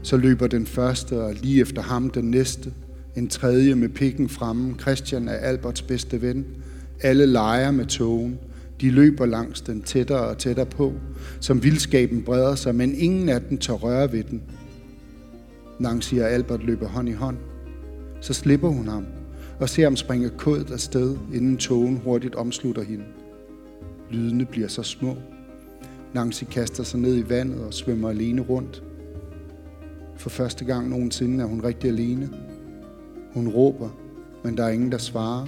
Så 0.03 0.17
løber 0.17 0.47
den 0.47 0.65
første, 0.65 1.21
og 1.21 1.33
lige 1.33 1.61
efter 1.61 1.81
ham 1.81 2.09
den 2.09 2.31
næste. 2.31 2.73
En 3.15 3.27
tredje 3.27 3.75
med 3.75 3.89
pikken 3.89 4.29
fremme. 4.29 4.75
Christian 4.79 5.27
er 5.27 5.33
Alberts 5.33 5.81
bedste 5.81 6.21
ven. 6.21 6.45
Alle 7.01 7.25
leger 7.25 7.71
med 7.71 7.85
togen. 7.85 8.39
De 8.81 8.91
løber 8.91 9.25
langs 9.25 9.61
den 9.61 9.81
tættere 9.81 10.19
og 10.19 10.37
tættere 10.37 10.65
på, 10.65 10.93
som 11.39 11.63
vildskaben 11.63 12.23
breder 12.23 12.55
sig, 12.55 12.75
men 12.75 12.95
ingen 12.95 13.29
af 13.29 13.41
dem 13.41 13.57
tør 13.57 13.73
røre 13.73 14.11
ved 14.11 14.23
den. 14.23 14.41
Nancy 15.81 16.13
og 16.15 16.29
Albert 16.29 16.63
løber 16.63 16.87
hånd 16.87 17.09
i 17.09 17.11
hånd. 17.11 17.37
Så 18.19 18.33
slipper 18.33 18.69
hun 18.69 18.87
ham 18.87 19.05
og 19.59 19.69
ser 19.69 19.83
ham 19.83 19.95
springe 19.95 20.29
kodet 20.29 20.71
af 20.71 20.79
sted, 20.79 21.17
inden 21.33 21.57
togen 21.57 21.97
hurtigt 21.97 22.35
omslutter 22.35 22.83
hende. 22.83 23.03
Lydene 24.11 24.45
bliver 24.45 24.67
så 24.67 24.83
små. 24.83 25.15
Nancy 26.13 26.43
kaster 26.43 26.83
sig 26.83 26.99
ned 26.99 27.17
i 27.17 27.29
vandet 27.29 27.65
og 27.65 27.73
svømmer 27.73 28.09
alene 28.09 28.41
rundt. 28.41 28.83
For 30.17 30.29
første 30.29 30.65
gang 30.65 30.89
nogensinde 30.89 31.43
er 31.43 31.47
hun 31.47 31.63
rigtig 31.63 31.89
alene. 31.89 32.29
Hun 33.33 33.47
råber, 33.47 33.89
men 34.43 34.57
der 34.57 34.63
er 34.63 34.69
ingen, 34.69 34.91
der 34.91 34.97
svarer. 34.97 35.47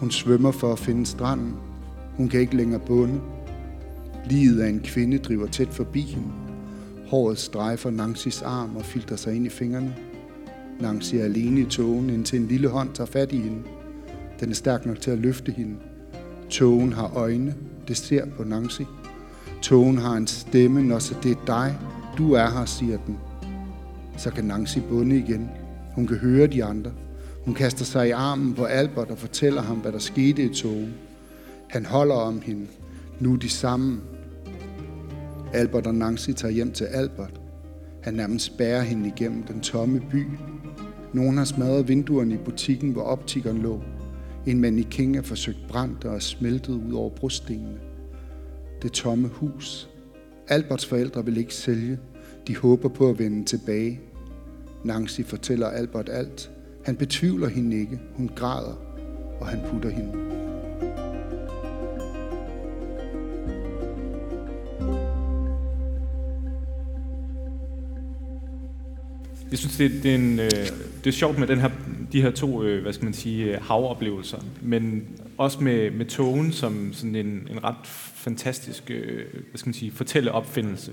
Hun 0.00 0.10
svømmer 0.10 0.50
for 0.50 0.72
at 0.72 0.78
finde 0.78 1.06
stranden. 1.06 1.54
Hun 2.16 2.28
kan 2.28 2.40
ikke 2.40 2.56
længere 2.56 2.80
bunde. 2.86 3.20
Livet 4.30 4.60
af 4.60 4.68
en 4.68 4.80
kvinde 4.80 5.18
driver 5.18 5.46
tæt 5.46 5.68
forbi 5.68 6.00
hende. 6.00 6.45
Håret 7.06 7.38
strejfer 7.38 7.90
Nancys 7.90 8.42
arm 8.42 8.76
og 8.76 8.84
filter 8.84 9.16
sig 9.16 9.34
ind 9.34 9.46
i 9.46 9.48
fingrene. 9.48 9.96
Nancy 10.80 11.14
er 11.14 11.24
alene 11.24 11.60
i 11.60 11.64
togen, 11.64 12.10
indtil 12.10 12.40
en 12.40 12.46
lille 12.46 12.68
hånd 12.68 12.92
tager 12.94 13.06
fat 13.06 13.32
i 13.32 13.36
hende. 13.36 13.62
Den 14.40 14.50
er 14.50 14.54
stærk 14.54 14.86
nok 14.86 15.00
til 15.00 15.10
at 15.10 15.18
løfte 15.18 15.52
hende. 15.52 15.76
Togen 16.50 16.92
har 16.92 17.12
øjne. 17.16 17.54
Det 17.88 17.96
ser 17.96 18.26
på 18.36 18.44
Nancy. 18.44 18.82
Togen 19.62 19.98
har 19.98 20.16
en 20.16 20.26
stemme, 20.26 20.82
når 20.82 20.98
så 20.98 21.14
det 21.22 21.30
er 21.30 21.44
dig. 21.46 21.78
Du 22.18 22.32
er 22.32 22.50
her, 22.50 22.64
siger 22.64 22.98
den. 23.06 23.18
Så 24.16 24.30
kan 24.30 24.44
Nancy 24.44 24.78
bunde 24.78 25.18
igen. 25.18 25.50
Hun 25.94 26.06
kan 26.06 26.16
høre 26.16 26.46
de 26.46 26.64
andre. 26.64 26.92
Hun 27.44 27.54
kaster 27.54 27.84
sig 27.84 28.08
i 28.08 28.10
armen 28.10 28.54
på 28.54 28.64
Albert 28.64 29.10
og 29.10 29.18
fortæller 29.18 29.62
ham, 29.62 29.76
hvad 29.76 29.92
der 29.92 29.98
skete 29.98 30.42
i 30.42 30.54
togen. 30.54 30.94
Han 31.68 31.86
holder 31.86 32.14
om 32.14 32.40
hende. 32.40 32.66
Nu 33.20 33.32
er 33.32 33.36
de 33.36 33.48
sammen. 33.48 34.00
Albert 35.52 35.86
og 35.86 35.94
Nancy 35.94 36.30
tager 36.30 36.52
hjem 36.52 36.72
til 36.72 36.84
Albert. 36.84 37.40
Han 38.02 38.14
nærmest 38.14 38.58
bærer 38.58 38.82
hende 38.82 39.08
igennem 39.08 39.42
den 39.42 39.60
tomme 39.60 40.02
by. 40.10 40.26
Nogen 41.12 41.36
har 41.36 41.44
smadret 41.44 41.88
vinduerne 41.88 42.34
i 42.34 42.38
butikken, 42.44 42.92
hvor 42.92 43.02
optikeren 43.02 43.58
lå. 43.58 43.80
En 44.46 44.60
mannequin 44.60 45.14
er 45.14 45.22
forsøgt 45.22 45.58
brændt 45.68 46.04
og 46.04 46.14
er 46.14 46.18
smeltet 46.18 46.72
ud 46.72 46.92
over 46.92 47.10
brostenene. 47.10 47.78
Det 48.82 48.92
tomme 48.92 49.28
hus. 49.28 49.90
Alberts 50.48 50.86
forældre 50.86 51.24
vil 51.24 51.36
ikke 51.36 51.54
sælge. 51.54 51.98
De 52.46 52.56
håber 52.56 52.88
på 52.88 53.10
at 53.10 53.18
vende 53.18 53.44
tilbage. 53.44 54.00
Nancy 54.84 55.20
fortæller 55.20 55.66
Albert 55.66 56.08
alt. 56.08 56.50
Han 56.84 56.96
betvivler 56.96 57.48
hende 57.48 57.76
ikke. 57.76 58.00
Hun 58.14 58.30
græder, 58.36 58.74
og 59.40 59.46
han 59.46 59.60
putter 59.70 59.90
hende. 59.90 60.45
Jeg 69.50 69.58
synes, 69.58 69.76
det, 69.76 70.02
det, 70.02 70.10
er, 70.10 70.14
en, 70.14 70.38
øh, 70.38 70.50
det 71.04 71.06
er 71.06 71.10
sjovt 71.10 71.38
med 71.38 71.46
den 71.46 71.60
her, 71.60 71.70
de 72.12 72.22
her 72.22 72.30
to 72.30 72.62
øh, 72.62 72.82
hvad 72.82 72.92
skal 72.92 73.04
man 73.04 73.14
sige, 73.14 73.44
øh, 73.44 73.62
havoplevelser, 73.62 74.38
men 74.62 75.08
også 75.38 75.64
med, 75.64 75.90
med 75.90 76.06
togen 76.06 76.52
som 76.52 76.92
sådan 76.92 77.14
en, 77.16 77.48
en 77.50 77.64
ret 77.64 77.86
fantastisk 78.14 78.90
øh, 78.90 79.24
hvad 79.32 79.58
skal 79.58 79.68
man 79.68 79.74
sige, 79.74 79.92
fortælleopfindelse 79.92 80.92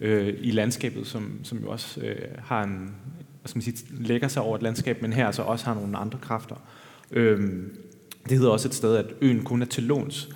øh, 0.00 0.34
i 0.40 0.50
landskabet, 0.50 1.06
som, 1.06 1.40
som 1.42 1.58
jo 1.58 1.70
også 1.70 2.00
øh, 2.00 2.16
har 2.38 2.62
en, 2.62 2.94
hvad 3.40 3.48
skal 3.48 3.56
man 3.56 3.62
sige, 3.62 3.76
lægger 3.90 4.28
sig 4.28 4.42
over 4.42 4.56
et 4.56 4.62
landskab, 4.62 5.02
men 5.02 5.12
her 5.12 5.26
altså 5.26 5.42
også 5.42 5.64
har 5.64 5.74
nogle 5.74 5.96
andre 5.96 6.18
kræfter. 6.22 6.56
Øh, 7.10 7.40
det 8.28 8.38
hedder 8.38 8.50
også 8.50 8.68
et 8.68 8.74
sted, 8.74 8.96
at 8.96 9.06
øen 9.20 9.42
kun 9.42 9.62
er 9.62 9.66
til 9.66 9.82
låns. 9.82 10.28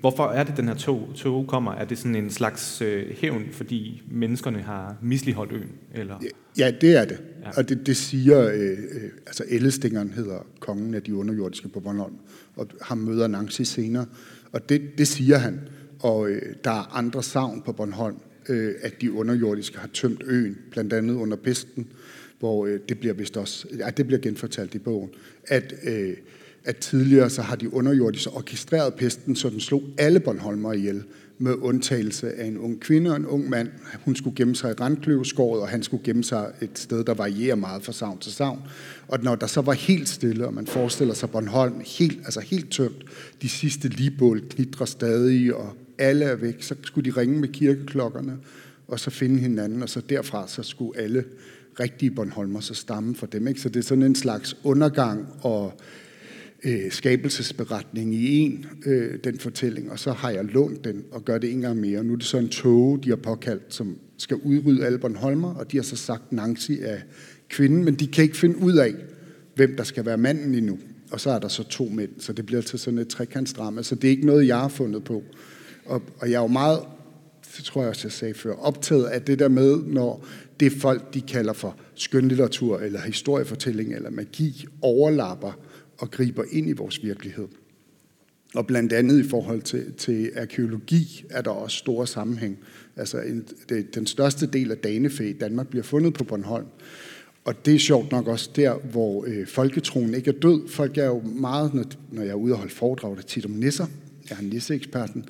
Hvorfor 0.00 0.26
er 0.26 0.44
det, 0.44 0.56
den 0.56 0.68
her 0.68 0.74
tog, 0.74 1.12
tog 1.14 1.46
kommer? 1.46 1.72
Er 1.72 1.84
det 1.84 1.98
sådan 1.98 2.14
en 2.14 2.30
slags 2.30 2.82
øh, 2.82 3.06
hævn, 3.10 3.44
fordi 3.50 4.02
menneskerne 4.10 4.62
har 4.62 4.96
misligeholdt 5.02 5.52
øen? 5.52 5.70
Eller? 5.94 6.18
Ja, 6.58 6.72
det 6.80 6.96
er 6.96 7.04
det. 7.04 7.20
Ja. 7.42 7.50
Og 7.56 7.68
det, 7.68 7.86
det 7.86 7.96
siger, 7.96 8.48
øh, 8.48 8.70
øh, 8.70 9.10
altså 9.26 9.44
Ellestingeren 9.48 10.10
hedder 10.10 10.46
kongen 10.60 10.94
af 10.94 11.02
de 11.02 11.14
underjordiske 11.14 11.68
på 11.68 11.80
Bornholm, 11.80 12.14
og 12.56 12.66
ham 12.80 12.98
møder 12.98 13.26
Nancy 13.26 13.62
senere. 13.62 14.06
Og 14.52 14.68
det, 14.68 14.98
det 14.98 15.08
siger 15.08 15.38
han. 15.38 15.60
Og 16.00 16.30
øh, 16.30 16.42
der 16.64 16.70
er 16.70 16.96
andre 16.96 17.22
savn 17.22 17.62
på 17.62 17.72
Bornholm, 17.72 18.16
øh, 18.48 18.74
at 18.82 19.00
de 19.00 19.12
underjordiske 19.12 19.78
har 19.78 19.88
tømt 19.92 20.22
øen, 20.26 20.58
blandt 20.70 20.92
andet 20.92 21.14
under 21.14 21.36
pesten, 21.36 21.86
hvor 22.38 22.66
øh, 22.66 22.80
det 22.88 22.98
bliver 22.98 23.14
vist 23.14 23.36
også, 23.36 23.66
ja, 23.78 23.90
det 23.90 24.06
bliver 24.06 24.20
genfortalt 24.20 24.74
i 24.74 24.78
bogen, 24.78 25.10
at 25.48 25.74
øh, 25.84 26.16
at 26.64 26.76
tidligere 26.76 27.30
så 27.30 27.42
har 27.42 27.56
de 27.56 27.74
underjordiske 27.74 28.30
orkestreret 28.30 28.94
pesten, 28.94 29.36
så 29.36 29.48
den 29.48 29.60
slog 29.60 29.82
alle 29.98 30.20
Bornholmer 30.20 30.72
ihjel, 30.72 31.04
med 31.38 31.54
undtagelse 31.54 32.32
af 32.32 32.46
en 32.46 32.58
ung 32.58 32.80
kvinde 32.80 33.10
og 33.10 33.16
en 33.16 33.26
ung 33.26 33.48
mand. 33.48 33.68
Hun 34.04 34.16
skulle 34.16 34.36
gemme 34.36 34.56
sig 34.56 34.70
i 34.70 34.74
Randkløveskåret, 34.74 35.62
og 35.62 35.68
han 35.68 35.82
skulle 35.82 36.04
gemme 36.04 36.24
sig 36.24 36.52
et 36.60 36.78
sted, 36.78 37.04
der 37.04 37.14
varierer 37.14 37.56
meget 37.56 37.82
fra 37.82 37.92
savn 37.92 38.18
til 38.18 38.32
savn. 38.32 38.60
Og 39.08 39.18
når 39.22 39.34
der 39.34 39.46
så 39.46 39.60
var 39.60 39.72
helt 39.72 40.08
stille, 40.08 40.46
og 40.46 40.54
man 40.54 40.66
forestiller 40.66 41.14
sig 41.14 41.30
Bornholm 41.30 41.74
helt, 41.98 42.18
altså 42.18 42.40
helt 42.40 42.70
tømt, 42.70 43.04
de 43.42 43.48
sidste 43.48 43.88
ligebål 43.88 44.42
knitrer 44.50 44.86
stadig, 44.86 45.54
og 45.54 45.76
alle 45.98 46.24
er 46.24 46.36
væk, 46.36 46.62
så 46.62 46.74
skulle 46.82 47.10
de 47.10 47.20
ringe 47.20 47.40
med 47.40 47.48
kirkeklokkerne, 47.48 48.36
og 48.88 49.00
så 49.00 49.10
finde 49.10 49.40
hinanden, 49.40 49.82
og 49.82 49.88
så 49.88 50.00
derfra 50.00 50.48
så 50.48 50.62
skulle 50.62 51.00
alle 51.00 51.24
rigtige 51.80 52.10
Bornholmer 52.10 52.60
så 52.60 52.74
stamme 52.74 53.14
for 53.14 53.26
dem. 53.26 53.48
Ikke? 53.48 53.60
Så 53.60 53.68
det 53.68 53.76
er 53.76 53.84
sådan 53.84 54.04
en 54.04 54.14
slags 54.14 54.56
undergang 54.64 55.26
og 55.40 55.80
øh, 56.64 56.90
skabelsesberetning 56.90 58.14
i 58.14 58.38
en, 58.38 58.66
øh, 58.86 59.18
den 59.24 59.38
fortælling, 59.38 59.90
og 59.90 59.98
så 59.98 60.12
har 60.12 60.30
jeg 60.30 60.44
lånt 60.44 60.84
den 60.84 61.04
og 61.10 61.24
gør 61.24 61.38
det 61.38 61.52
en 61.52 61.60
gang 61.60 61.80
mere. 61.80 62.04
Nu 62.04 62.12
er 62.12 62.16
det 62.16 62.26
så 62.26 62.38
en 62.38 62.48
tog, 62.48 63.04
de 63.04 63.08
har 63.08 63.16
påkaldt, 63.16 63.62
som 63.68 63.98
skal 64.16 64.36
udrydde 64.36 64.86
alle 64.86 65.16
Holmer, 65.16 65.54
og 65.54 65.72
de 65.72 65.76
har 65.76 65.84
så 65.84 65.96
sagt 65.96 66.32
Nancy 66.32 66.72
af 66.82 67.02
kvinden, 67.48 67.84
men 67.84 67.94
de 67.94 68.06
kan 68.06 68.24
ikke 68.24 68.36
finde 68.36 68.58
ud 68.58 68.76
af, 68.76 68.94
hvem 69.54 69.76
der 69.76 69.84
skal 69.84 70.06
være 70.06 70.18
manden 70.18 70.54
endnu. 70.54 70.78
Og 71.10 71.20
så 71.20 71.30
er 71.30 71.38
der 71.38 71.48
så 71.48 71.62
to 71.62 71.84
mænd, 71.84 72.10
så 72.18 72.32
det 72.32 72.46
bliver 72.46 72.62
til 72.62 72.78
sådan 72.78 72.98
et 72.98 73.08
trekantsdrama, 73.08 73.82
så 73.82 73.94
det 73.94 74.04
er 74.04 74.10
ikke 74.10 74.26
noget, 74.26 74.46
jeg 74.46 74.58
har 74.58 74.68
fundet 74.68 75.04
på. 75.04 75.22
Og, 75.84 76.02
og 76.18 76.30
jeg 76.30 76.36
er 76.36 76.40
jo 76.40 76.46
meget, 76.46 76.80
det 77.56 77.64
tror 77.64 77.80
jeg 77.80 77.88
også, 77.88 78.06
jeg 78.08 78.12
sagde 78.12 78.34
før, 78.34 78.52
optaget 78.52 79.04
af 79.04 79.22
det 79.22 79.38
der 79.38 79.48
med, 79.48 79.76
når 79.86 80.26
det 80.60 80.72
folk, 80.72 81.14
de 81.14 81.20
kalder 81.20 81.52
for 81.52 81.76
skønlitteratur, 81.94 82.78
eller 82.78 83.00
historiefortælling, 83.00 83.94
eller 83.94 84.10
magi, 84.10 84.66
overlapper 84.82 85.58
og 86.02 86.10
griber 86.10 86.44
ind 86.50 86.68
i 86.68 86.72
vores 86.72 87.02
virkelighed. 87.02 87.48
Og 88.54 88.66
blandt 88.66 88.92
andet 88.92 89.24
i 89.24 89.28
forhold 89.28 89.62
til, 89.62 89.92
til 89.92 90.30
arkeologi 90.36 91.24
er 91.30 91.42
der 91.42 91.50
også 91.50 91.76
store 91.76 92.06
sammenhæng. 92.06 92.58
Altså 92.96 93.20
en, 93.20 93.44
det, 93.68 93.94
den 93.94 94.06
største 94.06 94.46
del 94.46 94.70
af 94.70 94.76
danefæ 94.76 95.28
i 95.28 95.32
Danmark 95.32 95.68
bliver 95.68 95.82
fundet 95.82 96.14
på 96.14 96.24
Bornholm. 96.24 96.66
Og 97.44 97.66
det 97.66 97.74
er 97.74 97.78
sjovt 97.78 98.12
nok 98.12 98.26
også 98.28 98.50
der, 98.56 98.74
hvor 98.74 99.24
øh, 99.28 99.46
folketroen 99.46 100.14
ikke 100.14 100.30
er 100.30 100.38
død. 100.42 100.68
Folk 100.68 100.98
er 100.98 101.06
jo 101.06 101.20
meget, 101.20 101.74
når, 101.74 101.84
når 102.12 102.22
jeg 102.22 102.30
er 102.30 102.34
ude 102.34 102.52
og 102.52 102.58
holde 102.58 102.72
foredrag, 102.72 103.16
der 103.16 103.22
tit 103.22 103.44
om 103.44 103.50
nisser. 103.50 103.86
Jeg 104.30 104.38
er 104.38 104.42
nisseeksperten. 104.42 105.24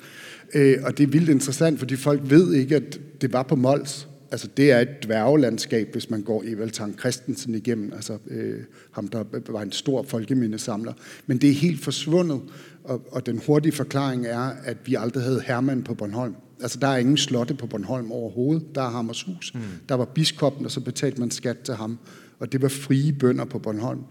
Øh, 0.53 0.77
og 0.83 0.97
det 0.97 1.03
er 1.03 1.07
vildt 1.07 1.29
interessant, 1.29 1.79
fordi 1.79 1.95
folk 1.95 2.21
ved 2.23 2.53
ikke, 2.53 2.75
at 2.75 2.99
det 3.21 3.33
var 3.33 3.43
på 3.43 3.55
Mols 3.55 4.07
altså 4.33 4.47
det 4.57 4.71
er 4.71 4.79
et 4.79 5.03
dværgelandskab, 5.03 5.91
hvis 5.91 6.09
man 6.09 6.21
går 6.21 6.43
Evald 6.45 6.71
Tang 6.71 6.99
Christensen 6.99 7.55
igennem, 7.55 7.93
altså 7.93 8.17
øh, 8.27 8.59
ham, 8.91 9.07
der 9.07 9.23
var 9.49 9.61
en 9.61 9.71
stor 9.71 10.03
folkemindesamler. 10.03 10.93
Men 11.25 11.37
det 11.37 11.49
er 11.49 11.53
helt 11.53 11.83
forsvundet, 11.83 12.41
og, 12.83 13.01
og 13.11 13.25
den 13.25 13.41
hurtige 13.47 13.71
forklaring 13.71 14.25
er, 14.25 14.51
at 14.63 14.77
vi 14.85 14.95
aldrig 14.95 15.23
havde 15.23 15.41
Hermann 15.45 15.83
på 15.83 15.93
Bornholm. 15.93 16.35
Altså 16.61 16.79
der 16.79 16.87
er 16.87 16.97
ingen 16.97 17.17
slotte 17.17 17.53
på 17.53 17.67
Bornholm 17.67 18.11
overhovedet. 18.11 18.75
Der 18.75 18.81
er 18.81 18.89
Hammershus. 18.89 19.51
Mm. 19.53 19.61
Der 19.89 19.95
var 19.95 20.05
biskoppen, 20.05 20.65
og 20.65 20.71
så 20.71 20.79
betalte 20.79 21.19
man 21.19 21.31
skat 21.31 21.59
til 21.59 21.73
ham. 21.73 21.99
Og 22.39 22.51
det 22.51 22.61
var 22.61 22.67
frie 22.67 23.13
bønder 23.13 23.45
på 23.45 23.59
Bornholm 23.59 24.03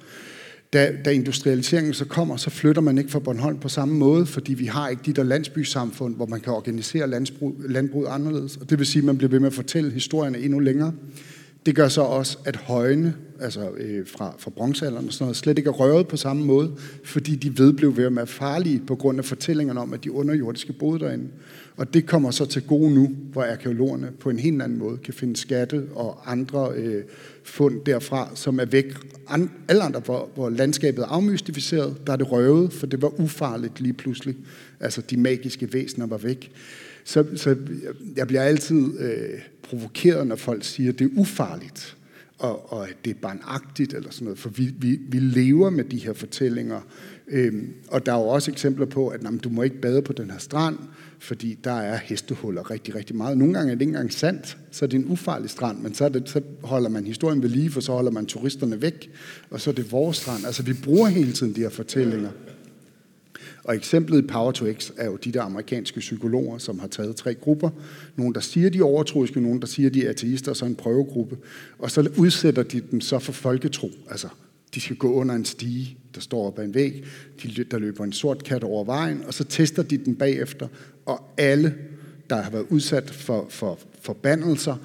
da, 0.73 0.93
da 1.05 1.11
industrialiseringen 1.11 1.95
så 1.95 2.05
kommer, 2.05 2.37
så 2.37 2.51
flytter 2.51 2.83
man 2.83 2.99
ikke 2.99 3.11
fra 3.11 3.19
Bornholm 3.19 3.59
på 3.59 3.69
samme 3.69 3.95
måde, 3.95 4.27
fordi 4.27 4.55
vi 4.55 4.67
har 4.67 4.89
ikke 4.89 5.03
de 5.07 5.13
der 5.13 5.23
landsbysamfund, 5.23 6.17
hvor 6.17 6.27
man 6.27 6.41
kan 6.41 6.53
organisere 6.53 7.11
landbrug, 7.11 7.57
landbrug 7.69 8.07
anderledes. 8.09 8.57
Og 8.57 8.71
det 8.71 8.79
vil 8.79 8.87
sige, 8.87 9.01
at 9.01 9.05
man 9.07 9.19
bliver 9.19 9.31
ved 9.31 9.41
med 9.41 9.47
at 9.47 9.55
fortælle 9.55 9.91
historierne 9.91 10.39
endnu 10.39 10.59
længere. 10.59 10.93
Det 11.67 11.77
gør 11.77 11.89
så 11.89 12.01
også, 12.01 12.39
at 12.45 12.57
højene, 12.57 13.15
altså 13.41 13.71
øh, 13.77 14.07
fra, 14.07 14.35
fra 14.39 14.51
bronzealderen 14.51 15.07
og 15.07 15.13
sådan 15.13 15.25
noget, 15.25 15.37
slet 15.37 15.59
ikke 15.59 15.69
er 15.69 15.73
røvet 15.73 16.09
på 16.09 16.17
samme 16.17 16.45
måde, 16.45 16.73
fordi 17.05 17.37
de 17.37 17.59
vedblev 17.59 17.97
ved 17.97 18.05
at 18.05 18.17
være 18.17 18.27
farlige 18.27 18.83
på 18.87 18.95
grund 18.95 19.19
af 19.19 19.25
fortællingerne 19.25 19.81
om, 19.81 19.93
at 19.93 20.05
de 20.05 20.13
underjordiske 20.13 20.73
boede 20.73 21.01
derinde. 21.01 21.29
Og 21.77 21.95
det 21.95 22.07
kommer 22.07 22.31
så 22.31 22.45
til 22.47 22.63
gode 22.63 22.95
nu, 22.95 23.11
hvor 23.33 23.43
arkeologerne 23.43 24.11
på 24.21 24.31
en 24.31 24.39
helt 24.39 24.63
anden 24.63 24.79
måde 24.79 24.99
kan 24.99 25.15
finde 25.15 25.37
skatte 25.37 25.87
og 25.95 26.33
andre 26.33 26.73
øh, 26.77 27.03
fund 27.45 27.81
derfra, 27.87 28.31
som 28.35 28.61
er 28.61 28.65
væk. 28.65 28.95
An, 29.29 29.51
alle 29.69 29.83
andre, 29.83 30.01
hvor, 30.01 30.31
hvor 30.35 30.51
landskabet 30.51 31.03
er 31.03 31.07
afmystificeret, 31.07 31.97
der 32.07 32.13
er 32.13 32.17
det 32.17 32.33
røvet, 32.33 32.73
for 32.73 32.87
det 32.87 33.03
var 33.03 33.21
ufarligt 33.21 33.81
lige 33.81 33.93
pludselig. 33.93 34.37
Altså 34.81 35.01
de 35.01 35.17
magiske 35.17 35.73
væsener 35.73 36.07
var 36.07 36.17
væk. 36.19 36.53
Så, 37.05 37.25
så 37.37 37.57
jeg 38.17 38.27
bliver 38.27 38.43
altid 38.43 39.01
øh, 39.01 39.41
provokeret, 39.63 40.27
når 40.27 40.37
folk 40.37 40.65
siger, 40.65 40.93
at 40.93 40.99
det 40.99 41.05
er 41.05 41.21
ufarligt, 41.21 41.97
og, 42.39 42.73
og 42.73 42.89
at 42.89 42.97
det 43.05 43.11
er 43.11 43.21
barnagtigt 43.23 43.95
eller 43.95 44.11
sådan 44.11 44.25
noget, 44.25 44.39
for 44.39 44.49
vi, 44.49 44.75
vi, 44.79 44.99
vi 45.09 45.19
lever 45.19 45.71
med 45.71 45.85
de 45.85 45.99
her 45.99 46.13
fortællinger. 46.13 46.81
Øhm, 47.29 47.73
og 47.89 48.07
der 48.07 48.13
er 48.13 48.19
jo 48.19 48.29
også 48.29 48.51
eksempler 48.51 48.87
på, 48.87 49.09
at 49.09 49.23
jamen, 49.25 49.39
du 49.39 49.49
må 49.49 49.63
ikke 49.63 49.81
bade 49.81 50.03
på 50.03 50.13
den 50.13 50.31
her 50.31 50.39
strand, 50.39 50.79
fordi 51.23 51.59
der 51.65 51.73
er 51.73 51.97
hestehuller 51.97 52.71
rigtig, 52.71 52.95
rigtig 52.95 53.17
meget. 53.17 53.39
Nogle 53.39 53.55
gange 53.55 53.71
er 53.71 53.75
det 53.75 53.83
ikke 53.83 53.91
engang 53.91 54.13
sandt, 54.13 54.59
så 54.71 54.85
er 54.85 54.89
det 54.89 54.99
en 54.99 55.07
ufarlig 55.09 55.51
strand, 55.51 55.79
men 55.79 55.95
så, 55.95 56.09
det, 56.09 56.29
så 56.29 56.41
holder 56.63 56.89
man 56.89 57.07
historien 57.07 57.43
ved 57.43 57.49
lige, 57.49 57.71
for 57.71 57.81
så 57.81 57.93
holder 57.93 58.11
man 58.11 58.27
turisterne 58.27 58.83
væk, 58.83 59.11
og 59.51 59.61
så 59.61 59.71
er 59.71 59.75
det 59.75 59.93
vores 59.93 60.17
strand. 60.17 60.47
Altså 60.47 60.63
vi 60.63 60.73
bruger 60.73 61.09
hele 61.09 61.33
tiden 61.33 61.55
de 61.55 61.61
her 61.61 61.69
fortællinger. 61.69 62.31
Og 63.65 63.77
eksemplet 63.77 64.25
i 64.25 64.27
Power 64.27 64.53
to 64.53 64.73
X 64.73 64.91
er 64.97 65.07
jo 65.07 65.17
de 65.17 65.33
der 65.33 65.43
amerikanske 65.43 66.01
psykologer, 66.01 66.59
som 66.59 66.79
har 66.79 66.87
taget 66.87 67.17
tre 67.17 67.35
grupper. 67.35 67.71
Nogle, 68.17 68.35
der 68.35 68.41
siger, 68.41 68.71
de 68.71 68.79
er 68.79 68.85
overtroiske, 68.85 69.41
nogle, 69.41 69.61
der 69.61 69.67
siger, 69.67 69.91
de 69.91 70.07
er 70.07 70.11
ateister, 70.11 70.51
og 70.51 70.57
så 70.57 70.65
en 70.65 70.75
prøvegruppe. 70.75 71.37
Og 71.79 71.91
så 71.91 72.11
udsætter 72.17 72.63
de 72.63 72.81
dem 72.91 73.01
så 73.01 73.19
for 73.19 73.33
folketro. 73.33 73.91
Altså, 74.11 74.29
de 74.75 74.81
skal 74.81 74.97
gå 74.97 75.13
under 75.13 75.35
en 75.35 75.45
stige, 75.45 75.97
der 76.15 76.21
står 76.21 76.47
op 76.47 76.59
ad 76.59 76.65
en 76.65 76.75
væg. 76.75 77.05
De, 77.43 77.65
der 77.71 77.79
løber 77.79 78.05
en 78.05 78.13
sort 78.13 78.45
kat 78.45 78.65
over 78.65 78.85
vejen, 78.85 79.23
og 79.27 79.35
så 79.35 79.45
tester 79.45 79.83
de 79.83 79.97
den 79.97 80.17
bagefter. 80.17 80.69
Og 81.07 81.21
alle, 81.39 81.75
der 82.31 82.37
har 82.37 82.51
været 82.51 82.67
udsat 82.71 83.11
for, 83.11 83.47
for 83.49 83.79
forbandelser, 84.01 84.77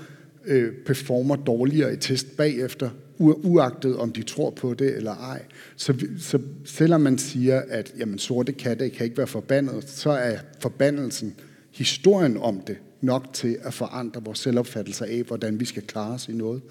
øh, 0.45 0.74
performer 0.86 1.36
dårligere 1.36 1.93
i 1.93 1.97
test 1.97 2.38
bagefter, 2.38 2.89
uagtet 3.20 3.97
om 3.97 4.11
de 4.11 4.24
tror 4.24 4.49
på 4.49 4.74
det 4.74 4.95
eller 4.95 5.15
ej. 5.15 5.41
Så, 5.76 6.07
så 6.20 6.39
selvom 6.65 7.01
man 7.01 7.18
siger, 7.18 7.61
at 7.70 7.93
jamen, 7.99 8.20
sorte 8.20 8.51
katte 8.51 8.89
kan 8.89 9.05
ikke 9.05 9.18
være 9.18 9.28
forbandet, 9.28 9.89
så 9.89 10.09
er 10.09 10.38
forbandelsen, 10.59 11.36
historien 11.72 12.38
om 12.38 12.61
det, 12.68 12.78
nok 13.01 13.34
til 13.34 13.57
at 13.61 13.74
forandre 13.74 14.24
vores 14.24 14.39
selvopfattelse 14.39 15.05
af, 15.05 15.24
hvordan 15.24 15.59
vi 15.59 15.65
skal 15.65 15.84
klare 15.84 16.13
os 16.13 16.28
i 16.28 16.34
noget. 16.34 16.61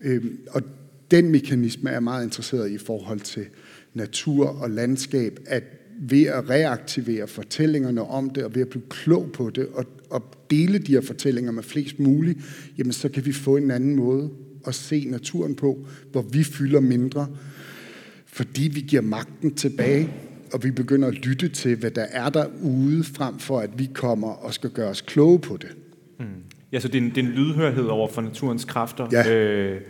Øh, 0.00 0.24
og 0.50 0.62
den 1.10 1.28
mekanisme 1.28 1.90
er 1.90 2.00
meget 2.00 2.24
interesseret 2.24 2.70
i 2.70 2.78
forhold 2.78 3.20
til 3.20 3.46
natur 3.94 4.48
og 4.48 4.70
landskab, 4.70 5.38
at 5.46 5.62
ved 6.02 6.26
at 6.26 6.50
reaktivere 6.50 7.26
fortællingerne 7.26 8.02
om 8.02 8.30
det, 8.30 8.44
og 8.44 8.54
ved 8.54 8.62
at 8.62 8.68
blive 8.68 8.82
klog 8.90 9.30
på 9.32 9.50
det, 9.50 9.66
og, 9.74 9.84
og 10.10 10.34
dele 10.50 10.78
de 10.78 10.92
her 10.92 11.00
fortællinger 11.00 11.52
med 11.52 11.62
flest 11.62 11.98
muligt, 11.98 12.38
jamen 12.78 12.92
så 12.92 13.08
kan 13.08 13.26
vi 13.26 13.32
få 13.32 13.56
en 13.56 13.70
anden 13.70 13.96
måde 13.96 14.30
at 14.66 14.74
se 14.74 15.04
naturen 15.08 15.54
på, 15.54 15.86
hvor 16.12 16.22
vi 16.22 16.44
fylder 16.44 16.80
mindre, 16.80 17.26
fordi 18.26 18.70
vi 18.74 18.80
giver 18.80 19.02
magten 19.02 19.54
tilbage, 19.54 20.10
og 20.52 20.64
vi 20.64 20.70
begynder 20.70 21.08
at 21.08 21.14
lytte 21.14 21.48
til, 21.48 21.76
hvad 21.76 21.90
der 21.90 22.06
er 22.10 22.30
derude, 22.30 23.04
frem 23.04 23.38
for 23.38 23.60
at 23.60 23.70
vi 23.78 23.90
kommer 23.94 24.28
og 24.28 24.54
skal 24.54 24.70
gøre 24.70 24.88
os 24.88 25.00
kloge 25.00 25.38
på 25.38 25.56
det. 25.56 25.70
Mm. 26.18 26.26
Ja, 26.72 26.80
så 26.80 26.88
det 26.88 26.94
er, 26.98 27.02
en, 27.02 27.10
det 27.10 27.18
er 27.18 27.22
en 27.22 27.32
lydhørhed 27.32 27.84
over 27.84 28.08
for 28.08 28.22
naturens 28.22 28.64
kræfter. 28.64 29.08
Ja. 29.12 29.34
Øh, 29.34 29.80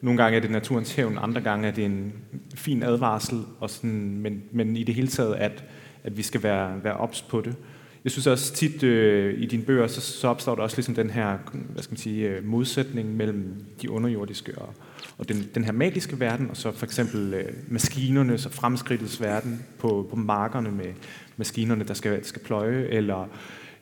nogle 0.00 0.22
gange 0.22 0.36
er 0.36 0.40
det 0.40 0.50
naturens 0.50 0.94
hævn, 0.94 1.18
andre 1.20 1.40
gange 1.40 1.68
er 1.68 1.72
det 1.72 1.84
en 1.84 2.12
fin 2.54 2.82
advarsel, 2.82 3.42
og 3.60 3.70
sådan, 3.70 4.18
men, 4.20 4.42
men 4.52 4.76
i 4.76 4.82
det 4.82 4.94
hele 4.94 5.08
taget, 5.08 5.34
at, 5.34 5.64
at 6.04 6.16
vi 6.16 6.22
skal 6.22 6.42
være, 6.42 6.84
være 6.84 6.96
ops 6.96 7.22
på 7.22 7.40
det. 7.40 7.54
Jeg 8.04 8.12
synes 8.12 8.26
også 8.26 8.54
tit 8.54 8.82
øh, 8.82 9.42
i 9.42 9.46
dine 9.46 9.62
bøger, 9.62 9.86
så, 9.86 10.00
så 10.00 10.28
opstår 10.28 10.54
der 10.54 10.62
også 10.62 10.76
ligesom 10.76 10.94
den 10.94 11.10
her 11.10 11.38
hvad 11.52 11.82
skal 11.82 11.92
man 11.92 11.98
sige, 11.98 12.28
øh, 12.28 12.44
modsætning 12.44 13.16
mellem 13.16 13.64
de 13.82 13.90
underjordiske 13.90 14.58
og, 14.58 14.74
og 15.18 15.28
den, 15.28 15.50
den 15.54 15.64
her 15.64 15.72
magiske 15.72 16.20
verden, 16.20 16.50
og 16.50 16.56
så 16.56 16.72
for 16.72 16.86
eksempel 16.86 17.34
øh, 17.34 17.52
maskinernes 17.68 18.46
og 18.46 18.52
fremskridtets 18.52 19.20
verden 19.20 19.64
på, 19.78 20.06
på 20.10 20.16
markerne 20.16 20.70
med 20.70 20.92
maskinerne, 21.36 21.84
der 21.84 21.94
skal, 21.94 22.24
skal 22.24 22.42
pløje, 22.42 22.86
eller, 22.88 23.28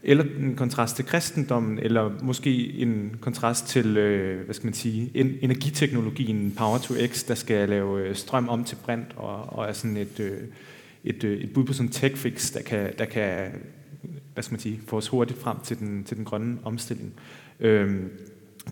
eller 0.03 0.25
en 0.41 0.55
kontrast 0.57 0.97
til 0.97 1.05
kristendommen, 1.05 1.79
eller 1.79 2.11
måske 2.23 2.73
en 2.73 3.17
kontrast 3.21 3.67
til, 3.67 3.97
øh, 3.97 4.45
hvad 4.45 4.55
skal 4.55 4.67
man 4.67 4.75
sige, 4.75 5.11
en, 5.15 5.35
energiteknologien 5.41 6.55
Power 6.57 6.79
to 6.79 6.95
X, 7.07 7.25
der 7.25 7.35
skal 7.35 7.69
lave 7.69 8.09
øh, 8.09 8.17
strøm 8.17 8.49
om 8.49 8.65
til 8.65 8.77
brint, 8.77 9.09
og, 9.17 9.59
og 9.59 9.69
er 9.69 9.73
sådan 9.73 9.97
et, 9.97 10.21
øh, 10.21 10.41
et, 11.05 11.25
øh, 11.25 11.41
et 11.41 11.53
bud 11.55 11.65
på 11.65 11.73
sådan 11.73 11.87
en 11.87 11.93
tech 11.93 12.17
fix, 12.17 12.53
der 12.53 12.63
kan, 12.63 12.93
der 12.99 13.05
kan 13.05 13.51
hvad 14.35 14.43
skal 14.43 14.53
man 14.53 14.61
sige, 14.61 14.81
få 14.87 14.97
os 14.97 15.09
hurtigt 15.09 15.41
frem 15.41 15.57
til 15.65 15.79
den, 15.79 16.05
til 16.05 16.17
den 16.17 16.25
grønne 16.25 16.59
omstilling. 16.65 17.13
Øhm, 17.61 18.11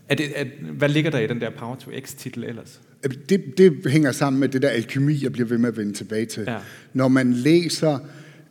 er 0.08 0.14
det, 0.14 0.40
er, 0.40 0.44
hvad 0.72 0.88
ligger 0.88 1.10
der 1.10 1.18
i 1.18 1.26
den 1.26 1.40
der 1.40 1.50
Power 1.50 1.76
to 1.76 1.90
X-titel 1.90 2.44
ellers? 2.44 2.80
Det, 3.28 3.58
det 3.58 3.86
hænger 3.86 4.12
sammen 4.12 4.40
med 4.40 4.48
det 4.48 4.62
der 4.62 4.68
alkemi, 4.68 5.22
jeg 5.22 5.32
bliver 5.32 5.48
ved 5.48 5.58
med 5.58 5.68
at 5.68 5.76
vende 5.76 5.92
tilbage 5.92 6.26
til. 6.26 6.44
Ja. 6.46 6.58
Når 6.92 7.08
man 7.08 7.32
læser, 7.32 7.98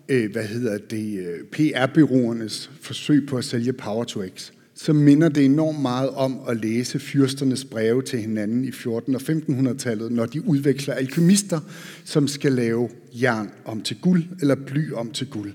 øh, 0.09 0.31
hvad 0.31 0.43
hedder 0.43 0.77
det, 0.77 1.19
øh, 1.19 1.43
PR-byråernes 1.51 2.71
forsøg 2.81 3.27
på 3.27 3.37
at 3.37 3.45
sælge 3.45 3.73
Power 3.73 4.03
to 4.03 4.21
X, 4.37 4.51
så 4.75 4.93
minder 4.93 5.29
det 5.29 5.45
enormt 5.45 5.81
meget 5.81 6.09
om 6.09 6.39
at 6.47 6.61
læse 6.61 6.99
fyrsternes 6.99 7.65
breve 7.65 8.01
til 8.01 8.19
hinanden 8.19 8.65
i 8.65 8.69
14- 8.69 8.87
og 8.89 9.21
1500-tallet, 9.21 10.11
når 10.11 10.25
de 10.25 10.47
udveksler 10.47 10.93
alkymister, 10.93 11.59
som 12.05 12.27
skal 12.27 12.51
lave 12.51 12.89
jern 13.13 13.49
om 13.65 13.81
til 13.81 13.97
guld, 14.01 14.23
eller 14.41 14.55
bly 14.55 14.91
om 14.91 15.11
til 15.11 15.27
guld. 15.27 15.53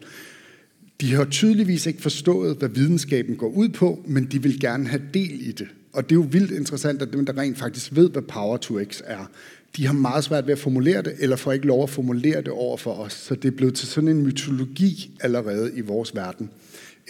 De 1.00 1.14
har 1.14 1.24
tydeligvis 1.24 1.86
ikke 1.86 2.02
forstået, 2.02 2.56
hvad 2.56 2.68
videnskaben 2.68 3.36
går 3.36 3.48
ud 3.48 3.68
på, 3.68 4.04
men 4.06 4.24
de 4.24 4.42
vil 4.42 4.60
gerne 4.60 4.88
have 4.88 5.02
del 5.14 5.48
i 5.48 5.52
det. 5.52 5.68
Og 5.92 6.02
det 6.02 6.12
er 6.12 6.20
jo 6.20 6.26
vildt 6.30 6.50
interessant, 6.50 7.02
at 7.02 7.12
dem, 7.12 7.26
der 7.26 7.38
rent 7.38 7.58
faktisk 7.58 7.96
ved, 7.96 8.10
hvad 8.10 8.22
Power 8.22 8.56
to 8.56 8.84
X 8.84 9.00
er, 9.04 9.30
de 9.76 9.86
har 9.86 9.92
meget 9.92 10.24
svært 10.24 10.46
ved 10.46 10.52
at 10.52 10.58
formulere 10.58 11.02
det, 11.02 11.12
eller 11.18 11.36
får 11.36 11.52
ikke 11.52 11.66
lov 11.66 11.82
at 11.82 11.90
formulere 11.90 12.36
det 12.36 12.48
over 12.48 12.76
for 12.76 12.92
os. 12.92 13.12
Så 13.12 13.34
det 13.34 13.44
er 13.44 13.56
blevet 13.56 13.74
til 13.74 13.88
sådan 13.88 14.08
en 14.08 14.22
mytologi 14.22 15.18
allerede 15.20 15.72
i 15.76 15.80
vores 15.80 16.14
verden. 16.14 16.50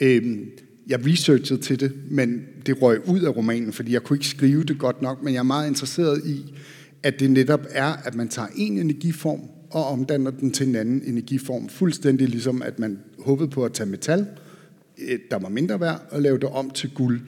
Øhm, 0.00 0.50
jeg 0.86 1.06
researchede 1.06 1.60
til 1.60 1.80
det, 1.80 1.92
men 2.10 2.42
det 2.66 2.82
røg 2.82 3.08
ud 3.08 3.20
af 3.20 3.36
romanen, 3.36 3.72
fordi 3.72 3.92
jeg 3.92 4.02
kunne 4.02 4.16
ikke 4.16 4.26
skrive 4.26 4.64
det 4.64 4.78
godt 4.78 5.02
nok, 5.02 5.22
men 5.22 5.34
jeg 5.34 5.38
er 5.38 5.44
meget 5.44 5.68
interesseret 5.68 6.26
i, 6.26 6.54
at 7.02 7.20
det 7.20 7.30
netop 7.30 7.66
er, 7.70 7.92
at 8.04 8.14
man 8.14 8.28
tager 8.28 8.48
en 8.56 8.78
energiform, 8.78 9.40
og 9.70 9.84
omdanner 9.86 10.30
den 10.30 10.50
til 10.50 10.68
en 10.68 10.76
anden 10.76 11.02
energiform. 11.06 11.68
Fuldstændig 11.68 12.28
ligesom, 12.28 12.62
at 12.62 12.78
man 12.78 12.98
håbede 13.18 13.48
på 13.48 13.64
at 13.64 13.72
tage 13.72 13.88
metal, 13.88 14.26
øh, 14.98 15.18
der 15.30 15.38
var 15.38 15.48
mindre 15.48 15.80
værd, 15.80 16.08
og 16.10 16.22
lave 16.22 16.38
det 16.38 16.48
om 16.48 16.70
til 16.70 16.90
guld. 16.90 17.20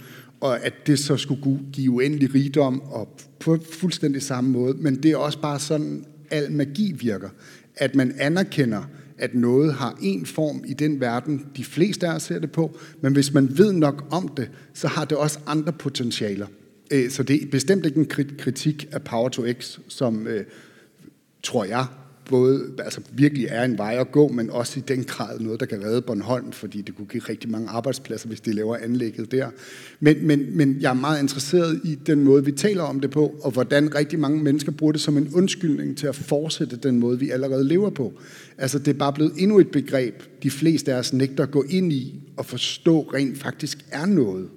Og 0.43 0.65
at 0.65 0.87
det 0.87 0.99
så 0.99 1.17
skulle 1.17 1.61
give 1.73 1.91
uendelig 1.91 2.35
rigdom, 2.35 2.81
og 2.81 3.09
på 3.41 3.59
fuldstændig 3.71 4.23
samme 4.23 4.51
måde. 4.51 4.75
Men 4.75 5.03
det 5.03 5.11
er 5.11 5.17
også 5.17 5.41
bare 5.41 5.59
sådan, 5.59 6.05
al 6.31 6.53
magi 6.53 6.93
virker. 6.93 7.29
At 7.77 7.95
man 7.95 8.15
anerkender, 8.19 8.83
at 9.19 9.35
noget 9.35 9.75
har 9.75 9.99
en 10.03 10.27
form 10.27 10.65
i 10.67 10.75
den 10.75 11.01
verden, 11.01 11.47
de 11.57 11.65
fleste 11.65 12.09
af 12.09 12.15
os 12.15 12.23
ser 12.23 12.39
det 12.39 12.53
på, 12.53 12.79
men 13.01 13.13
hvis 13.13 13.33
man 13.33 13.59
ved 13.59 13.73
nok 13.73 14.05
om 14.11 14.29
det, 14.29 14.51
så 14.75 14.89
har 14.89 15.05
det 15.05 15.19
også 15.19 15.39
andre 15.47 15.73
potentialer. 15.73 16.47
Øh, 16.91 17.11
så 17.11 17.23
det 17.23 17.43
er 17.43 17.47
bestemt 17.51 17.87
ikke 17.87 17.99
en 17.99 18.37
kritik 18.39 18.89
af 18.93 19.03
Power 19.03 19.29
to 19.29 19.43
X, 19.53 19.79
som, 19.89 20.27
øh, 20.27 20.45
tror 21.43 21.65
jeg, 21.65 21.87
både 22.29 22.63
altså 22.79 23.01
virkelig 23.13 23.47
er 23.51 23.65
en 23.65 23.79
vej 23.79 23.97
at 24.01 24.13
gå, 24.13 24.29
men 24.29 24.51
også 24.51 24.79
i 24.79 24.83
den 24.89 25.05
grad 25.05 25.41
noget, 25.41 25.61
der 25.61 25.67
kan 25.67 25.85
redde 25.85 26.03
Bornholm, 26.03 26.53
fordi 26.53 26.83
det 26.83 26.97
kunne 26.97 27.07
give 27.07 27.23
rigtig 27.23 27.51
mange 27.51 27.69
arbejdspladser, 27.69 28.29
hvis 28.29 28.41
de 28.41 28.53
laver 28.53 28.77
anlægget 28.77 29.33
der. 29.33 29.49
Men, 30.01 30.27
men, 30.27 30.57
men 30.57 30.77
jeg 30.81 30.91
er 30.91 30.95
meget 30.95 31.23
interesseret 31.23 31.81
i 31.85 31.95
den 31.95 32.25
måde, 32.25 32.45
vi 32.45 32.53
taler 32.53 32.83
om 32.83 33.01
det 33.01 33.11
på, 33.11 33.35
og 33.43 33.51
hvordan 33.51 33.95
rigtig 33.95 34.19
mange 34.19 34.43
mennesker 34.43 34.73
bruger 34.73 34.93
det 34.93 35.01
som 35.01 35.17
en 35.17 35.35
undskyldning 35.35 35.99
til 35.99 36.07
at 36.07 36.15
fortsætte 36.15 36.77
den 36.77 36.99
måde, 36.99 37.19
vi 37.19 37.31
allerede 37.31 37.65
lever 37.65 37.91
på. 37.91 38.13
Altså, 38.59 38.79
det 38.79 38.89
er 38.89 38.99
bare 38.99 39.13
blevet 39.13 39.33
endnu 39.39 39.59
et 39.59 39.71
begreb, 39.71 40.23
de 40.43 40.51
fleste 40.51 40.95
af 40.95 40.99
os 40.99 41.13
nægter 41.13 41.43
at 41.43 41.51
gå 41.51 41.65
ind 41.69 41.93
i 41.93 42.21
og 42.37 42.47
forstå 42.47 43.01
rent 43.15 43.39
faktisk 43.39 43.79
er 43.91 44.07
noget, 44.07 44.49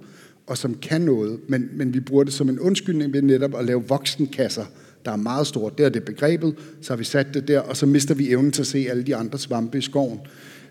og 0.47 0.57
som 0.57 0.75
kan 0.75 1.01
noget, 1.01 1.39
men, 1.47 1.69
men 1.73 1.93
vi 1.93 1.99
bruger 1.99 2.23
det 2.23 2.33
som 2.33 2.49
en 2.49 2.59
undskyldning 2.59 3.13
ved 3.13 3.21
netop 3.21 3.55
at 3.55 3.65
lave 3.65 3.83
voksenkasser, 3.87 4.65
der 5.05 5.11
er 5.11 5.15
meget 5.15 5.47
stort. 5.47 5.77
Der 5.77 5.85
er 5.85 5.89
det 5.89 6.03
begrebet, 6.03 6.55
så 6.81 6.93
har 6.93 6.97
vi 6.97 7.03
sat 7.03 7.33
det 7.33 7.47
der, 7.47 7.59
og 7.59 7.77
så 7.77 7.85
mister 7.85 8.15
vi 8.15 8.29
evnen 8.29 8.51
til 8.51 8.61
at 8.61 8.67
se 8.67 8.87
alle 8.89 9.03
de 9.03 9.15
andre 9.15 9.39
svampe 9.39 9.77
i 9.77 9.81
skoven. 9.81 10.19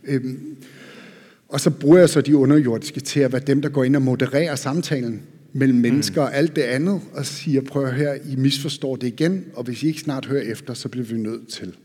Øhm, 0.05 0.57
og 1.49 1.61
så 1.61 1.71
bruger 1.71 1.99
jeg 1.99 2.09
så 2.09 2.21
de 2.21 2.37
underjordiske 2.37 3.01
til 3.01 3.21
at 3.21 3.33
være 3.33 3.43
dem, 3.47 3.63
der 3.63 3.69
går 3.69 3.85
ind 3.85 3.97
og 3.97 4.03
modererer 4.03 4.55
samtalen 4.55 5.23
mellem 5.53 5.79
mennesker 5.79 6.21
mm. 6.21 6.27
og 6.27 6.37
alt 6.37 6.57
det 6.57 6.63
andet, 6.63 7.01
og 7.13 7.27
siger, 7.27 7.61
prøv 7.61 7.93
her, 7.93 8.15
I 8.15 8.37
misforstår 8.37 8.97
det 8.97 9.07
igen, 9.07 9.45
og 9.55 9.65
hvis 9.65 9.83
I 9.83 9.87
ikke 9.87 10.01
snart 10.01 10.27
hører 10.27 10.43
efter, 10.43 10.75
så 10.75 10.89
bliver 10.89 11.07
vi 11.07 11.17
nødt 11.17 11.49
til 11.49 11.77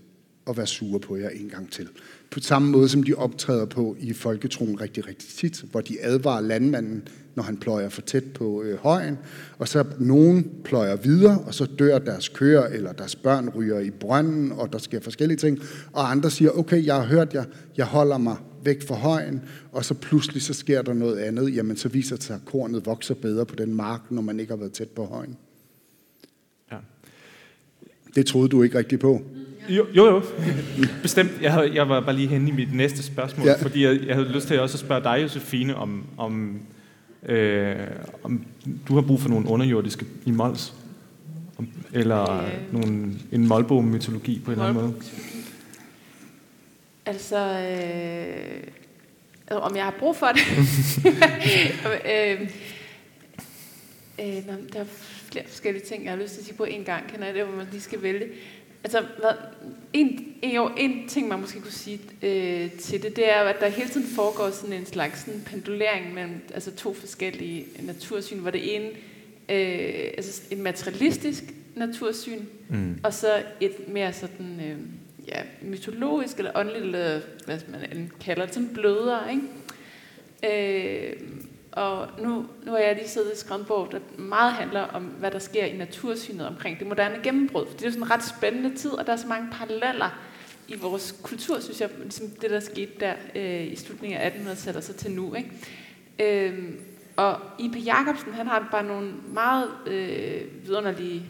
og 0.45 0.57
være 0.57 0.67
sure 0.67 0.99
på 0.99 1.15
jer 1.15 1.29
en 1.29 1.49
gang 1.49 1.71
til. 1.71 1.87
På 2.31 2.39
samme 2.39 2.71
måde, 2.71 2.89
som 2.89 3.03
de 3.03 3.13
optræder 3.13 3.65
på 3.65 3.95
i 3.99 4.13
folketroen 4.13 4.81
rigtig, 4.81 5.07
rigtig 5.07 5.29
tit, 5.29 5.65
hvor 5.71 5.81
de 5.81 6.01
advarer 6.01 6.41
landmanden, 6.41 7.07
når 7.39 7.43
han 7.43 7.57
pløjer 7.57 7.89
for 7.89 8.01
tæt 8.01 8.23
på 8.23 8.63
øh, 8.63 8.77
højen, 8.79 9.17
og 9.57 9.67
så 9.67 9.85
nogen 9.99 10.51
pløjer 10.63 10.95
videre, 10.95 11.39
og 11.39 11.53
så 11.53 11.65
dør 11.65 11.99
deres 11.99 12.29
køer, 12.29 12.63
eller 12.63 12.91
deres 12.91 13.15
børn 13.15 13.49
ryger 13.49 13.79
i 13.79 13.89
brønden, 13.89 14.51
og 14.51 14.73
der 14.73 14.79
sker 14.79 14.99
forskellige 15.01 15.37
ting, 15.37 15.59
og 15.93 16.11
andre 16.11 16.29
siger, 16.29 16.51
okay, 16.51 16.85
jeg 16.85 16.95
har 16.95 17.05
hørt 17.05 17.33
jer, 17.33 17.43
jeg 17.77 17.85
holder 17.85 18.17
mig 18.17 18.35
væk 18.63 18.87
fra 18.87 18.95
højen, 18.95 19.41
og 19.71 19.85
så 19.85 19.93
pludselig 19.93 20.41
så 20.41 20.53
sker 20.53 20.81
der 20.81 20.93
noget 20.93 21.17
andet, 21.17 21.55
jamen 21.55 21.77
så 21.77 21.89
viser 21.89 22.15
det 22.15 22.25
sig, 22.25 22.35
at 22.35 22.45
kornet 22.45 22.85
vokser 22.85 23.13
bedre 23.15 23.45
på 23.45 23.55
den 23.55 23.75
mark, 23.75 24.01
når 24.09 24.21
man 24.21 24.39
ikke 24.39 24.51
har 24.51 24.57
været 24.57 24.71
tæt 24.71 24.89
på 24.89 25.05
højen. 25.05 25.37
Ja. 26.71 26.77
Det 28.15 28.25
troede 28.25 28.49
du 28.49 28.63
ikke 28.63 28.77
rigtigt 28.77 29.01
på. 29.01 29.21
Jo, 29.69 29.85
jo, 29.95 30.05
jo. 30.05 30.21
bestemt. 31.01 31.31
Jeg, 31.41 31.53
havde, 31.53 31.75
jeg 31.75 31.89
var 31.89 32.01
bare 32.01 32.15
lige 32.15 32.27
henne 32.27 32.49
i 32.49 32.51
mit 32.51 32.73
næste 32.73 33.03
spørgsmål, 33.03 33.47
ja. 33.47 33.55
fordi 33.61 33.83
jeg, 33.83 33.99
jeg 34.07 34.15
havde 34.15 34.27
lyst 34.27 34.47
til 34.47 34.59
også 34.59 34.75
at 34.75 34.79
spørge 34.79 35.03
dig, 35.03 35.23
Josefine, 35.23 35.75
om, 35.75 36.03
om, 36.17 36.59
øh, 37.25 37.87
om 38.23 38.45
du 38.87 38.95
har 38.95 39.01
brug 39.01 39.21
for 39.21 39.29
nogle 39.29 39.49
underjordiske 39.49 40.05
i 40.25 40.31
Mols, 40.31 40.73
om, 41.57 41.69
eller 41.93 42.43
øh, 42.43 42.73
nogle, 42.73 43.13
en 43.31 43.47
Molbo-mytologi 43.47 44.41
på 44.45 44.51
en 44.51 44.57
eller 44.57 44.69
anden 44.69 44.83
måde. 44.83 44.93
Altså, 47.05 47.37
øh, 49.51 49.57
om 49.57 49.75
jeg 49.75 49.83
har 49.83 49.95
brug 49.99 50.15
for 50.15 50.27
det? 50.27 50.41
øh, 52.13 52.41
øh, 54.19 54.43
der 54.73 54.79
er 54.79 54.85
flere 55.31 55.45
forskellige 55.47 55.85
ting, 55.85 56.03
jeg 56.03 56.11
har 56.11 56.17
lyst 56.19 56.33
til 56.33 56.39
at 56.41 56.45
sige 56.45 56.57
på 56.57 56.63
en 56.63 56.83
gang. 56.83 57.07
Kan 57.07 57.23
jeg 57.23 57.33
det, 57.33 57.45
hvor 57.45 57.55
man 57.55 57.67
lige 57.71 57.81
skal 57.81 58.01
vælge? 58.01 58.27
Altså, 58.83 59.01
hvad, 59.19 59.31
en, 59.93 60.35
jo, 60.55 60.71
en 60.77 61.07
ting, 61.07 61.27
man 61.27 61.39
måske 61.39 61.61
kunne 61.61 61.71
sige 61.71 61.99
øh, 62.21 62.71
til 62.71 63.03
det, 63.03 63.15
det 63.15 63.31
er 63.31 63.41
at 63.41 63.55
der 63.59 63.67
hele 63.67 63.89
tiden 63.89 64.07
foregår 64.07 64.49
sådan 64.51 64.73
en 64.73 64.85
slags 64.85 65.25
sådan 65.25 65.41
pendulering 65.45 66.13
mellem 66.13 66.41
altså 66.53 66.75
to 66.75 66.93
forskellige 66.93 67.65
natursyn, 67.79 68.39
hvor 68.39 68.51
det 68.51 68.75
ene 68.75 68.85
øh, 69.49 70.11
altså 70.17 70.41
et 70.51 70.57
materialistisk 70.57 71.43
natursyn, 71.75 72.39
mm. 72.69 72.99
og 73.03 73.13
så 73.13 73.43
et 73.59 73.87
mere 73.87 74.13
sådan 74.13 74.59
øh, 74.65 74.77
ja, 75.27 75.41
mytologisk 75.61 76.37
eller 76.37 76.51
åndeligt, 76.55 76.85
eller 76.85 77.19
hvad 77.45 77.59
man 77.71 78.11
kalder 78.21 78.45
det, 78.45 78.53
sådan 78.53 78.69
blødere, 78.73 79.31
ikke? 79.31 81.11
Øh, 81.11 81.13
og 81.79 82.07
nu, 82.21 82.45
nu 82.63 82.71
har 82.71 82.77
jeg 82.77 82.95
lige 82.95 83.07
siddet 83.07 83.31
og 83.31 83.37
skrevet 83.37 83.59
en 83.61 83.65
bog, 83.67 83.87
der 83.91 83.99
meget 84.17 84.53
handler 84.53 84.81
om, 84.81 85.03
hvad 85.03 85.31
der 85.31 85.39
sker 85.39 85.65
i 85.65 85.77
natursynet 85.77 86.47
omkring 86.47 86.79
det 86.79 86.87
moderne 86.87 87.19
gennembrud. 87.23 87.65
For 87.65 87.73
det 87.73 87.81
er 87.81 87.85
jo 87.85 87.91
sådan 87.91 88.03
en 88.03 88.11
ret 88.11 88.23
spændende 88.23 88.75
tid, 88.75 88.91
og 88.91 89.05
der 89.05 89.13
er 89.13 89.17
så 89.17 89.27
mange 89.27 89.47
paralleller 89.51 90.19
i 90.67 90.75
vores 90.75 91.15
kultur, 91.23 91.59
synes 91.59 91.81
jeg, 91.81 91.89
ligesom 92.01 92.27
det, 92.41 92.49
der 92.49 92.59
skete 92.59 92.91
der 92.99 93.13
øh, 93.35 93.71
i 93.71 93.75
slutningen 93.75 94.19
af 94.19 94.29
1800-tallet 94.29 94.75
og 94.75 94.83
så 94.83 94.93
til 94.93 95.11
nu. 95.11 95.35
Ikke? 95.35 95.51
Øhm, 96.19 96.79
og 97.15 97.39
I.P. 97.59 97.85
Jacobsen, 97.85 98.33
han 98.33 98.47
har 98.47 98.67
bare 98.71 98.83
nogle 98.83 99.11
meget 99.33 99.69
øh, 99.87 100.41
vidunderlige 100.63 101.25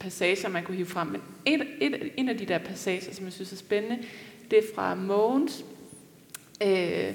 passager, 0.00 0.48
man 0.48 0.64
kunne 0.64 0.76
hive 0.76 0.86
frem. 0.86 1.06
Men 1.06 1.22
et, 1.46 1.66
et, 1.80 2.10
en 2.16 2.28
af 2.28 2.38
de 2.38 2.46
der 2.46 2.58
passager, 2.58 3.14
som 3.14 3.24
jeg 3.24 3.32
synes 3.32 3.52
er 3.52 3.56
spændende, 3.56 3.98
det 4.50 4.58
er 4.58 4.62
fra 4.74 4.94
Mogens, 4.94 5.64
øh, 6.62 7.12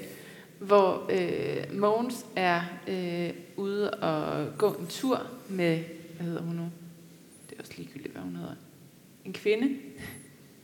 hvor 0.58 1.10
øh, 1.10 1.78
Mogens 1.78 2.26
er 2.36 2.60
øh, 2.88 3.30
ude 3.56 3.90
og 3.90 4.46
gå 4.58 4.72
en 4.72 4.86
tur 4.86 5.26
med, 5.48 5.84
hvad 6.16 6.26
hedder 6.26 6.42
hun 6.42 6.56
nu? 6.56 6.70
Det 7.50 7.56
er 7.56 7.60
også 7.60 7.72
ligegyldigt, 7.76 8.12
hvad 8.12 8.22
hun 8.22 8.36
hedder. 8.36 8.54
En 9.24 9.32
kvinde. 9.32 9.68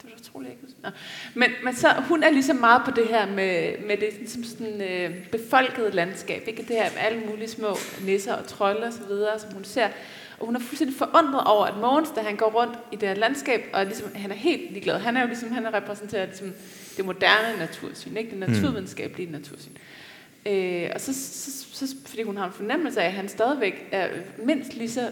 Det 0.02 0.10
var 0.10 0.18
utroligt, 0.20 0.52
ikke 0.52 0.74
Nå. 0.82 0.88
Men, 1.34 1.50
men 1.64 1.74
så, 1.74 1.88
hun 2.08 2.22
er 2.22 2.30
ligesom 2.30 2.56
meget 2.56 2.82
på 2.84 2.90
det 2.90 3.06
her 3.06 3.26
med, 3.26 3.78
med 3.86 3.96
det 3.96 4.14
ligesom 4.18 4.44
sådan, 4.44 4.80
øh, 4.80 5.30
befolkede 5.30 5.90
landskab. 5.90 6.42
Ikke? 6.46 6.62
Det 6.62 6.76
her 6.76 6.90
med 6.90 6.98
alle 6.98 7.20
mulige 7.26 7.48
små 7.48 7.76
nisser 8.06 8.34
og 8.34 8.46
trolde 8.46 8.86
osv., 8.86 9.40
som 9.40 9.52
hun 9.54 9.64
ser. 9.64 9.88
Og 10.40 10.46
hun 10.46 10.56
er 10.56 10.60
fuldstændig 10.60 10.96
forundret 10.96 11.44
over, 11.44 11.66
at 11.66 11.76
Mogens, 11.80 12.10
da 12.10 12.20
han 12.20 12.36
går 12.36 12.50
rundt 12.60 12.78
i 12.92 12.96
det 12.96 13.08
her 13.08 13.14
landskab, 13.14 13.60
og 13.72 13.84
ligesom, 13.84 14.14
han 14.14 14.30
er 14.30 14.34
helt 14.34 14.72
ligeglad. 14.72 14.98
Han 14.98 15.16
er 15.16 15.20
jo 15.20 15.26
ligesom, 15.26 15.52
han 15.52 15.66
er 15.66 15.74
repræsenteret 15.74 16.28
ligesom, 16.28 16.52
det 16.96 17.04
moderne 17.04 17.58
natursyn, 17.58 18.16
ikke? 18.16 18.30
det 18.30 18.48
mm. 18.48 18.54
naturvidenskabelige 18.54 19.26
mm. 19.26 19.32
natursyn. 19.32 19.72
Øh, 20.46 20.90
og 20.94 21.00
så, 21.00 21.14
så, 21.14 21.86
så, 21.86 21.96
fordi 22.06 22.22
hun 22.22 22.36
har 22.36 22.46
en 22.46 22.52
fornemmelse 22.52 23.00
af, 23.02 23.06
at 23.06 23.12
han 23.12 23.28
stadigvæk 23.28 23.88
er 23.92 24.08
mindst 24.38 24.74
lige 24.74 24.90
så 24.90 25.10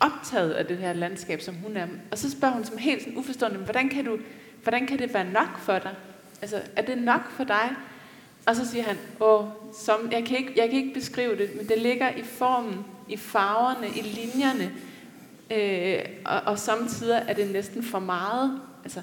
optaget 0.00 0.50
af 0.50 0.66
det 0.66 0.78
her 0.78 0.92
landskab, 0.92 1.40
som 1.40 1.54
hun 1.54 1.76
er. 1.76 1.86
Og 2.10 2.18
så 2.18 2.30
spørger 2.30 2.54
hun 2.54 2.64
som 2.64 2.78
helt 2.78 3.02
sådan 3.02 3.18
uforstående, 3.18 3.58
hvordan 3.58 3.88
kan, 3.88 4.04
du, 4.04 4.18
hvordan 4.62 4.86
kan 4.86 4.98
det 4.98 5.14
være 5.14 5.30
nok 5.32 5.58
for 5.58 5.78
dig? 5.78 5.94
Altså, 6.42 6.62
er 6.76 6.82
det 6.82 6.98
nok 6.98 7.30
for 7.30 7.44
dig? 7.44 7.70
Og 8.46 8.56
så 8.56 8.68
siger 8.68 8.84
han, 8.84 8.96
Åh, 9.20 9.44
som, 9.84 10.08
jeg, 10.12 10.24
kan 10.24 10.38
ikke, 10.38 10.52
jeg 10.56 10.70
kan 10.70 10.78
ikke 10.78 10.94
beskrive 10.94 11.36
det, 11.36 11.56
men 11.56 11.68
det 11.68 11.78
ligger 11.78 12.10
i 12.16 12.22
formen, 12.22 12.84
i 13.12 13.16
farverne, 13.16 13.88
i 13.88 14.00
linjerne, 14.00 14.72
øh, 15.50 16.04
og, 16.24 16.40
og 16.40 16.58
samtidig 16.58 17.24
er 17.28 17.34
det 17.34 17.50
næsten 17.52 17.82
for 17.82 17.98
meget. 17.98 18.60
Altså, 18.84 19.00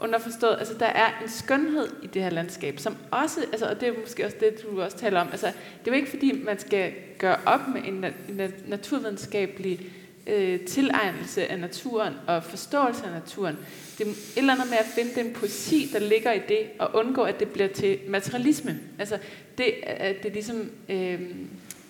underforstået, 0.00 0.56
altså 0.58 0.74
der 0.74 0.86
er 0.86 1.22
en 1.22 1.28
skønhed 1.28 1.88
i 2.02 2.06
det 2.06 2.22
her 2.22 2.30
landskab, 2.30 2.78
som 2.78 2.96
også, 3.10 3.40
altså, 3.52 3.66
og 3.66 3.80
det 3.80 3.88
er 3.88 3.92
måske 4.00 4.24
også 4.24 4.36
det, 4.40 4.62
du 4.62 4.82
også 4.82 4.96
taler 4.96 5.20
om, 5.20 5.28
altså 5.30 5.46
det 5.46 5.90
er 5.90 5.94
jo 5.94 6.00
ikke 6.00 6.10
fordi, 6.10 6.42
man 6.44 6.58
skal 6.58 6.92
gøre 7.18 7.36
op 7.46 7.60
med 7.74 7.82
en, 7.84 8.04
en 8.04 8.52
naturvidenskabelig 8.66 9.80
øh, 10.26 10.60
tilegnelse 10.60 11.46
af 11.46 11.60
naturen 11.60 12.14
og 12.26 12.44
forståelse 12.44 13.04
af 13.04 13.12
naturen. 13.12 13.58
Det 13.98 14.06
er 14.06 14.10
et 14.10 14.16
eller 14.36 14.52
andet 14.52 14.70
med 14.70 14.78
at 14.78 14.86
finde 14.94 15.14
den 15.14 15.32
poesi, 15.32 15.90
der 15.92 15.98
ligger 15.98 16.32
i 16.32 16.40
det, 16.48 16.66
og 16.78 16.90
undgå, 16.94 17.22
at 17.22 17.40
det 17.40 17.48
bliver 17.48 17.68
til 17.68 17.98
materialisme. 18.08 18.80
Altså 18.98 19.18
det, 19.58 19.74
at 19.86 20.22
det 20.22 20.32
ligesom 20.32 20.70
øh, 20.88 21.20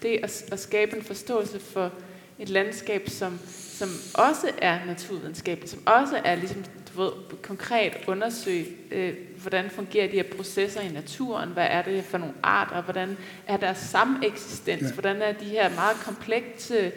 det 0.02 0.20
at, 0.22 0.44
at 0.52 0.60
skabe 0.60 0.96
en 0.96 1.02
forståelse 1.02 1.60
for 1.60 1.92
et 2.38 2.48
landskab, 2.48 3.08
som, 3.08 3.38
som 3.48 3.88
også 4.14 4.50
er 4.58 4.78
naturvidenskabeligt, 4.86 5.70
som 5.70 5.82
også 5.86 6.20
er 6.24 6.34
ligesom 6.34 6.64
ved, 6.96 7.10
konkret 7.42 7.92
undersøge, 8.06 8.66
øh, 8.90 9.14
hvordan 9.42 9.70
fungerer 9.70 10.10
de 10.10 10.16
her 10.16 10.36
processer 10.36 10.80
i 10.80 10.88
naturen, 10.88 11.48
hvad 11.48 11.66
er 11.70 11.82
det 11.82 12.04
for 12.04 12.18
nogle 12.18 12.34
arter, 12.42 12.82
hvordan 12.82 13.16
er 13.46 13.56
der 13.56 13.74
sameksistens, 13.74 14.82
ja. 14.82 14.92
hvordan 14.92 15.22
er 15.22 15.32
de 15.32 15.44
her 15.44 15.68
meget 15.74 15.96
komplekse 15.96 16.92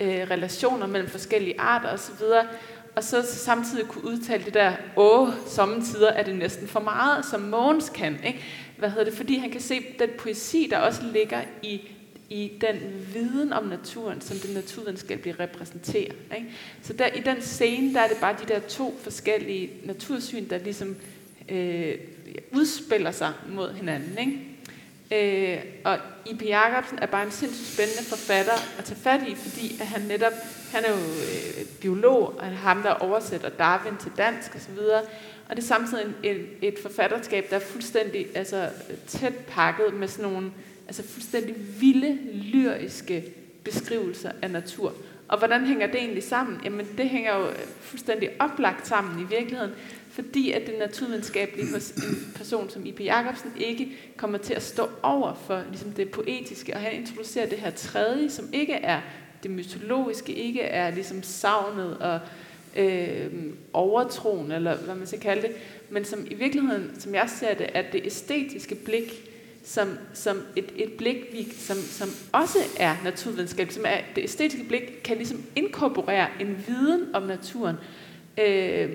øh, 0.00 0.30
relationer 0.30 0.86
mellem 0.86 1.08
forskellige 1.08 1.60
arter 1.60 1.88
osv., 1.88 2.24
og 2.96 3.04
så 3.04 3.22
samtidig 3.22 3.86
kunne 3.86 4.04
udtale 4.04 4.44
det 4.44 4.54
der, 4.54 4.72
åh, 4.96 5.28
samtidig 5.46 6.12
er 6.16 6.22
det 6.22 6.34
næsten 6.34 6.68
for 6.68 6.80
meget, 6.80 7.24
som 7.24 7.40
Mogens 7.40 7.88
kan, 7.88 8.18
ikke? 8.24 8.44
Hvad 8.78 8.90
hedder 8.90 9.04
det? 9.04 9.14
Fordi 9.14 9.36
han 9.36 9.50
kan 9.50 9.60
se 9.60 9.84
den 9.98 10.10
poesi, 10.18 10.68
der 10.70 10.78
også 10.78 11.02
ligger 11.12 11.40
i 11.62 11.80
i 12.32 12.52
den 12.60 13.06
viden 13.14 13.52
om 13.52 13.64
naturen, 13.64 14.20
som 14.20 14.36
det 14.36 14.54
naturvidenskabelige 14.54 15.36
repræsenterer. 15.40 16.12
Ikke? 16.36 16.50
Så 16.82 16.92
der, 16.92 17.06
i 17.06 17.20
den 17.20 17.42
scene, 17.42 17.94
der 17.94 18.00
er 18.00 18.08
det 18.08 18.16
bare 18.20 18.36
de 18.42 18.54
der 18.54 18.60
to 18.60 18.98
forskellige 19.02 19.70
natursyn, 19.84 20.48
der 20.50 20.58
ligesom 20.58 20.96
øh, 21.48 21.94
udspiller 22.52 23.10
sig 23.10 23.32
mod 23.48 23.72
hinanden. 23.72 24.18
Ikke? 24.18 25.54
Øh, 25.54 25.64
og 25.84 25.98
I.P. 26.26 26.42
Jacobsen 26.42 26.98
er 27.02 27.06
bare 27.06 27.24
en 27.24 27.30
sindssygt 27.30 27.68
spændende 27.68 28.02
forfatter 28.04 28.78
at 28.78 28.84
tage 28.84 29.00
fat 29.00 29.28
i, 29.28 29.34
fordi 29.34 29.76
at 29.80 29.86
han 29.86 30.02
netop, 30.02 30.32
han 30.72 30.84
er 30.84 30.90
jo 30.90 30.96
øh, 30.96 31.66
biolog, 31.80 32.34
og 32.38 32.44
han 32.44 32.52
er 32.52 32.56
ham, 32.56 32.82
der 32.82 32.90
oversætter 32.90 33.48
Darwin 33.48 33.96
til 34.00 34.12
dansk 34.16 34.56
osv., 34.56 34.78
og 35.48 35.56
det 35.56 35.62
er 35.62 35.66
samtidig 35.66 36.04
en, 36.04 36.14
en, 36.22 36.46
et 36.62 36.74
forfatterskab, 36.82 37.50
der 37.50 37.56
er 37.56 37.60
fuldstændig 37.60 38.26
altså, 38.34 38.68
tæt 39.06 39.34
pakket 39.48 39.94
med 39.94 40.08
sådan 40.08 40.32
nogle 40.32 40.50
altså 40.86 41.02
fuldstændig 41.02 41.54
vilde, 41.80 42.18
lyriske 42.32 43.24
beskrivelser 43.64 44.32
af 44.42 44.50
natur. 44.50 44.94
Og 45.28 45.38
hvordan 45.38 45.66
hænger 45.66 45.86
det 45.86 45.96
egentlig 45.96 46.22
sammen? 46.22 46.60
Jamen 46.64 46.86
det 46.98 47.08
hænger 47.08 47.36
jo 47.36 47.46
fuldstændig 47.80 48.30
oplagt 48.38 48.86
sammen 48.86 49.20
i 49.20 49.28
virkeligheden, 49.28 49.72
fordi 50.10 50.52
at 50.52 50.66
det 50.66 50.74
naturvidenskabelige 50.78 51.72
hos 51.72 51.90
en 51.90 52.32
person 52.34 52.70
som 52.70 52.86
I.P. 52.86 53.00
Jacobsen 53.00 53.52
ikke 53.56 53.88
kommer 54.16 54.38
til 54.38 54.54
at 54.54 54.62
stå 54.62 54.88
over 55.02 55.34
for 55.34 55.62
ligesom 55.68 55.92
det 55.92 56.10
poetiske, 56.10 56.74
og 56.74 56.80
han 56.80 56.92
introducerer 56.92 57.46
det 57.46 57.58
her 57.58 57.70
tredje, 57.70 58.30
som 58.30 58.48
ikke 58.52 58.72
er 58.72 59.00
det 59.42 59.50
mytologiske, 59.50 60.32
ikke 60.32 60.60
er 60.60 60.90
ligesom 60.90 61.22
savnet 61.22 61.98
og 61.98 62.20
øh, 62.76 63.30
overtroen, 63.72 64.52
eller 64.52 64.76
hvad 64.76 64.94
man 64.94 65.06
skal 65.06 65.20
kalde 65.20 65.42
det, 65.42 65.50
men 65.90 66.04
som 66.04 66.26
i 66.30 66.34
virkeligheden, 66.34 67.00
som 67.00 67.14
jeg 67.14 67.30
ser 67.30 67.54
det, 67.54 67.66
er 67.74 67.82
det 67.92 68.06
æstetiske 68.06 68.74
blik, 68.74 69.31
som, 69.64 69.88
som 70.12 70.36
et, 70.56 70.72
et 70.76 70.92
blik, 70.92 71.16
vi, 71.32 71.52
som, 71.52 71.76
som 71.76 72.08
også 72.32 72.58
er 72.76 72.96
naturvidenskab, 73.04 73.70
som 73.70 73.84
er 73.86 73.98
det 74.16 74.24
æstetiske 74.24 74.68
blik, 74.68 75.00
kan 75.04 75.16
ligesom 75.16 75.42
inkorporere 75.56 76.26
en 76.40 76.64
viden 76.66 77.14
om 77.14 77.22
naturen, 77.22 77.76
øh, 78.38 78.90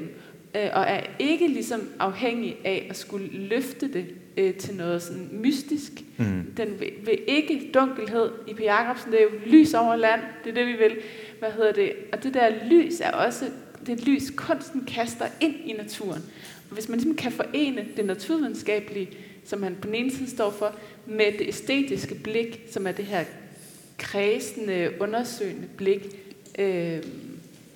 øh, 0.55 0.70
og 0.74 0.84
er 0.84 1.01
ikke 1.20 1.47
ligesom 1.47 1.89
afhængig 1.99 2.57
af 2.65 2.88
at 2.89 2.97
skulle 2.97 3.28
løfte 3.32 3.93
det 3.93 4.05
øh, 4.38 4.53
til 4.53 4.76
noget 4.76 5.01
sådan 5.01 5.30
mystisk. 5.32 5.91
Mm. 6.18 6.53
Den 6.57 6.80
vil, 6.80 6.91
vil 7.03 7.20
ikke 7.28 7.72
dunkelhed 7.74 8.30
i 8.47 8.53
P. 8.53 8.61
Jacobsen, 8.61 9.11
det 9.11 9.20
er 9.20 9.24
jo 9.24 9.39
lys 9.45 9.74
over 9.74 9.95
land, 9.95 10.22
det 10.43 10.49
er 10.49 10.53
det, 10.53 10.68
vi 10.68 10.74
vil. 10.74 10.97
Hvad 11.39 11.51
hedder 11.51 11.72
det? 11.72 11.93
Og 12.13 12.24
det 12.24 12.34
der 12.34 12.49
lys 12.65 12.99
er 12.99 13.11
også 13.11 13.45
det 13.88 14.07
lys, 14.07 14.32
kunsten 14.36 14.86
kaster 14.86 15.26
ind 15.41 15.55
i 15.65 15.74
naturen. 15.74 16.22
Hvis 16.72 16.89
man 16.89 16.99
ligesom 16.99 17.15
kan 17.15 17.32
forene 17.32 17.86
det 17.97 18.05
naturvidenskabelige, 18.05 19.09
som 19.45 19.63
han 19.63 19.76
på 19.82 19.88
den 19.88 19.95
ene 19.95 20.11
side 20.11 20.30
står 20.30 20.51
for, 20.51 20.76
med 21.05 21.32
det 21.32 21.47
æstetiske 21.47 22.15
blik, 22.15 22.61
som 22.72 22.88
er 22.88 22.91
det 22.91 23.05
her 23.05 23.24
kredsende, 23.97 24.91
undersøgende 24.99 25.68
blik, 25.78 26.05
øh, 26.59 27.03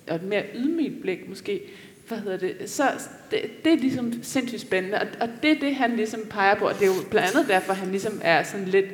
og 0.08 0.16
et 0.16 0.22
mere 0.22 0.44
ydmygt 0.54 1.00
blik 1.00 1.28
måske, 1.28 1.60
hvad 2.08 2.18
hedder 2.18 2.36
det, 2.36 2.70
så 2.70 2.84
det, 3.30 3.40
det 3.64 3.72
er 3.72 3.76
ligesom 3.76 4.22
sindssygt 4.22 4.62
spændende, 4.62 5.00
og, 5.00 5.06
og 5.20 5.28
det 5.42 5.50
er 5.50 5.60
det, 5.60 5.74
han 5.74 5.96
ligesom 5.96 6.20
peger 6.30 6.54
på, 6.54 6.64
og 6.64 6.74
det 6.74 6.82
er 6.82 6.86
jo 6.86 7.08
blandt 7.10 7.36
andet 7.36 7.48
derfor, 7.48 7.72
han 7.72 7.90
ligesom 7.90 8.20
er 8.22 8.42
sådan 8.42 8.68
lidt 8.68 8.86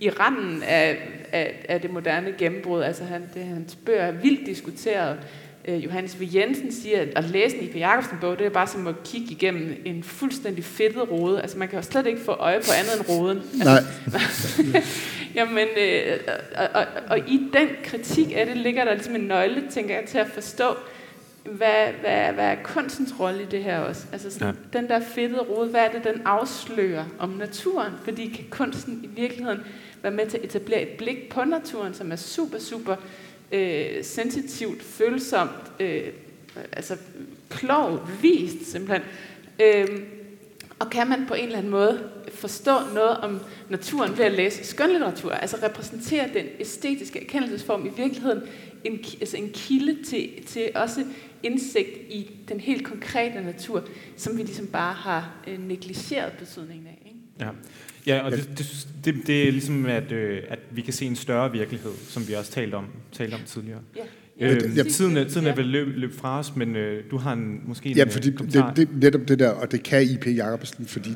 i 0.00 0.10
randen 0.10 0.62
af, 0.62 0.98
af, 1.32 1.66
af 1.68 1.80
det 1.80 1.92
moderne 1.92 2.34
gennembrud. 2.38 2.82
Altså 2.82 3.04
han, 3.04 3.22
det, 3.34 3.44
hans 3.44 3.76
bøger 3.76 4.02
er 4.02 4.12
vildt 4.12 4.46
diskuteret. 4.46 5.18
Uh, 5.68 5.84
Johannes 5.84 6.20
V. 6.20 6.34
Jensen 6.34 6.72
siger, 6.72 7.00
at 7.00 7.08
at 7.16 7.24
læse 7.24 7.56
en 7.56 7.64
I.P. 7.64 7.76
Jacobsen 7.76 8.18
bog, 8.20 8.38
det 8.38 8.46
er 8.46 8.50
bare 8.50 8.66
som 8.66 8.86
at 8.86 8.94
kigge 9.04 9.30
igennem 9.30 9.82
en 9.84 10.02
fuldstændig 10.02 10.64
fedtet 10.64 11.10
rode. 11.10 11.42
Altså 11.42 11.58
man 11.58 11.68
kan 11.68 11.78
jo 11.78 11.82
slet 11.82 12.06
ikke 12.06 12.20
få 12.20 12.32
øje 12.32 12.60
på 12.60 12.70
andet 12.78 13.00
end 13.00 13.08
roden. 13.08 13.38
Altså, 13.38 14.62
Nej. 14.72 14.82
Jamen, 15.34 15.68
øh, 15.78 16.18
og, 16.56 16.68
og, 16.74 16.86
og 17.08 17.18
i 17.18 17.40
den 17.52 17.68
kritik 17.84 18.26
af 18.36 18.46
det 18.46 18.56
ligger 18.56 18.84
der 18.84 18.94
ligesom 18.94 19.14
en 19.14 19.20
nøgle, 19.20 19.64
tænker 19.70 19.94
jeg, 19.94 20.04
til 20.08 20.18
at 20.18 20.26
forstå, 20.26 20.74
hvad, 21.44 21.86
hvad, 22.00 22.32
hvad 22.32 22.44
er 22.44 22.56
kunstens 22.64 23.14
rolle 23.20 23.42
i 23.42 23.46
det 23.46 23.64
her 23.64 23.78
også? 23.78 24.06
Altså 24.12 24.30
sådan, 24.30 24.54
ja. 24.72 24.78
den 24.78 24.88
der 24.88 25.00
fedtede 25.00 25.40
rode, 25.40 25.68
hvad 25.68 25.80
er 25.80 25.90
det, 25.90 26.04
den 26.04 26.22
afslører 26.24 27.04
om 27.18 27.28
naturen? 27.28 27.92
Fordi 28.04 28.28
kan 28.28 28.44
kunsten 28.50 29.00
i 29.04 29.06
virkeligheden 29.06 29.60
være 30.02 30.12
med 30.12 30.26
til 30.26 30.38
at 30.38 30.44
etablere 30.44 30.82
et 30.82 30.88
blik 30.88 31.28
på 31.30 31.44
naturen, 31.44 31.94
som 31.94 32.12
er 32.12 32.16
super, 32.16 32.58
super 32.58 32.92
øh, 32.92 33.27
Øh, 33.52 34.04
sensitivt, 34.04 34.82
følsomt, 34.82 35.72
øh, 35.80 36.06
altså 36.72 36.96
klogt, 37.50 38.22
vist 38.22 38.70
simpelthen. 38.70 39.02
Øh, 39.60 40.02
og 40.78 40.90
kan 40.90 41.08
man 41.08 41.26
på 41.28 41.34
en 41.34 41.44
eller 41.44 41.58
anden 41.58 41.70
måde 41.70 42.10
forstå 42.34 42.72
noget 42.94 43.16
om 43.16 43.40
naturen 43.68 44.18
ved 44.18 44.24
at 44.24 44.32
læse 44.32 44.64
skønlitteratur, 44.64 45.30
altså 45.30 45.56
repræsentere 45.62 46.28
den 46.34 46.46
æstetiske 46.60 47.24
erkendelsesform 47.24 47.86
i 47.86 47.90
virkeligheden 47.96 48.42
en, 48.84 49.04
altså 49.20 49.36
en 49.36 49.50
kilde 49.54 50.02
til, 50.02 50.46
til 50.46 50.70
også 50.74 51.04
indsigt 51.42 51.96
i 52.08 52.30
den 52.48 52.60
helt 52.60 52.86
konkrete 52.86 53.40
natur, 53.40 53.84
som 54.16 54.36
vi 54.36 54.42
ligesom 54.42 54.66
bare 54.66 54.94
har 54.94 55.34
øh, 55.46 55.68
negligeret 55.68 56.32
betydningen 56.32 56.86
af. 56.86 57.02
Ikke? 57.06 57.18
Ja. 57.40 57.50
Ja, 58.08 58.20
og 58.20 58.32
det, 58.32 58.48
det, 58.58 58.88
det, 59.04 59.26
det 59.26 59.48
er 59.48 59.52
ligesom, 59.52 59.86
at, 59.86 60.12
øh, 60.12 60.42
at 60.48 60.58
vi 60.70 60.82
kan 60.82 60.92
se 60.92 61.04
en 61.04 61.16
større 61.16 61.52
virkelighed, 61.52 61.90
som 62.08 62.28
vi 62.28 62.32
også 62.32 62.52
talte 62.52 62.74
om, 62.74 62.86
talte 63.12 63.34
om 63.34 63.40
tidligere. 63.46 63.80
Ja. 63.96 64.02
Øh, 64.54 64.76
ja, 64.76 64.82
tiden 64.82 65.16
er, 65.16 65.28
tiden 65.28 65.46
er 65.46 65.54
vel 65.54 65.66
løb, 65.66 65.86
løb 65.96 66.14
fra 66.14 66.38
os, 66.38 66.56
men 66.56 66.76
øh, 66.76 67.04
du 67.10 67.16
har 67.16 67.32
en, 67.32 67.60
måske 67.66 67.88
en 67.88 67.96
Ja, 67.96 68.04
fordi 68.04 68.30
øh, 68.30 68.52
det, 68.52 68.64
det, 68.76 68.88
netop 68.92 69.28
det 69.28 69.38
der, 69.38 69.50
og 69.50 69.72
det 69.72 69.82
kan 69.82 70.02
I.P. 70.02 70.26
Jacobsen, 70.26 70.86
fordi 70.86 71.10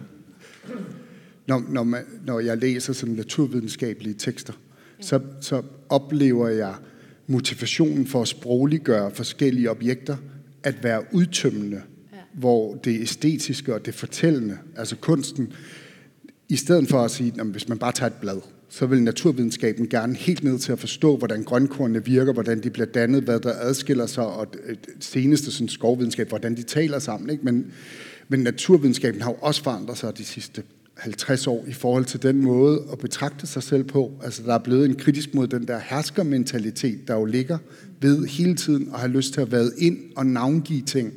når, 1.46 1.64
når, 1.68 1.82
man, 1.82 2.04
når 2.26 2.40
jeg 2.40 2.58
læser 2.58 2.92
sådan 2.92 3.14
naturvidenskabelige 3.14 4.14
tekster, 4.14 4.52
ja. 4.98 5.04
så, 5.04 5.20
så 5.40 5.62
oplever 5.88 6.48
jeg 6.48 6.74
motivationen 7.26 8.06
for 8.06 8.22
at 8.22 8.28
sprogliggøre 8.28 9.10
forskellige 9.10 9.70
objekter 9.70 10.16
at 10.62 10.84
være 10.84 11.02
udtømmende, 11.12 11.82
ja. 12.12 12.18
hvor 12.32 12.74
det 12.74 13.00
æstetiske 13.00 13.74
og 13.74 13.86
det 13.86 13.94
fortællende, 13.94 14.58
altså 14.76 14.96
kunsten, 14.96 15.52
i 16.52 16.56
stedet 16.56 16.88
for 16.88 17.02
at 17.02 17.10
sige, 17.10 17.32
at 17.38 17.46
hvis 17.46 17.68
man 17.68 17.78
bare 17.78 17.92
tager 17.92 18.10
et 18.10 18.16
blad, 18.20 18.40
så 18.68 18.86
vil 18.86 19.02
naturvidenskaben 19.02 19.88
gerne 19.88 20.16
helt 20.16 20.44
ned 20.44 20.58
til 20.58 20.72
at 20.72 20.78
forstå, 20.78 21.16
hvordan 21.16 21.42
grønkornene 21.42 22.04
virker, 22.04 22.32
hvordan 22.32 22.62
de 22.62 22.70
bliver 22.70 22.86
dannet, 22.86 23.22
hvad 23.22 23.40
der 23.40 23.52
adskiller 23.60 24.06
sig, 24.06 24.26
og 24.26 24.54
det 24.54 24.78
seneste 25.00 25.52
sådan, 25.52 25.68
skovvidenskab, 25.68 26.28
hvordan 26.28 26.56
de 26.56 26.62
taler 26.62 26.98
sammen. 26.98 27.30
Ikke? 27.30 27.44
Men, 27.44 27.66
men 28.28 28.40
naturvidenskaben 28.40 29.22
har 29.22 29.30
jo 29.30 29.36
også 29.40 29.62
forandret 29.62 29.98
sig 29.98 30.18
de 30.18 30.24
sidste 30.24 30.62
50 30.96 31.46
år 31.46 31.64
i 31.68 31.72
forhold 31.72 32.04
til 32.04 32.22
den 32.22 32.42
måde 32.42 32.82
at 32.92 32.98
betragte 32.98 33.46
sig 33.46 33.62
selv 33.62 33.84
på. 33.84 34.12
Altså 34.22 34.42
der 34.42 34.54
er 34.54 34.58
blevet 34.58 34.84
en 34.84 34.94
kritisk 34.94 35.34
mod 35.34 35.46
den 35.46 35.68
der 35.68 35.80
herskermentalitet, 35.84 37.08
der 37.08 37.14
jo 37.14 37.24
ligger 37.24 37.58
ved 38.00 38.26
hele 38.26 38.54
tiden 38.54 38.88
at 38.94 39.00
have 39.00 39.12
lyst 39.12 39.34
til 39.34 39.40
at 39.40 39.52
være 39.52 39.70
ind 39.78 39.98
og 40.16 40.26
navngive 40.26 40.82
ting. 40.82 41.12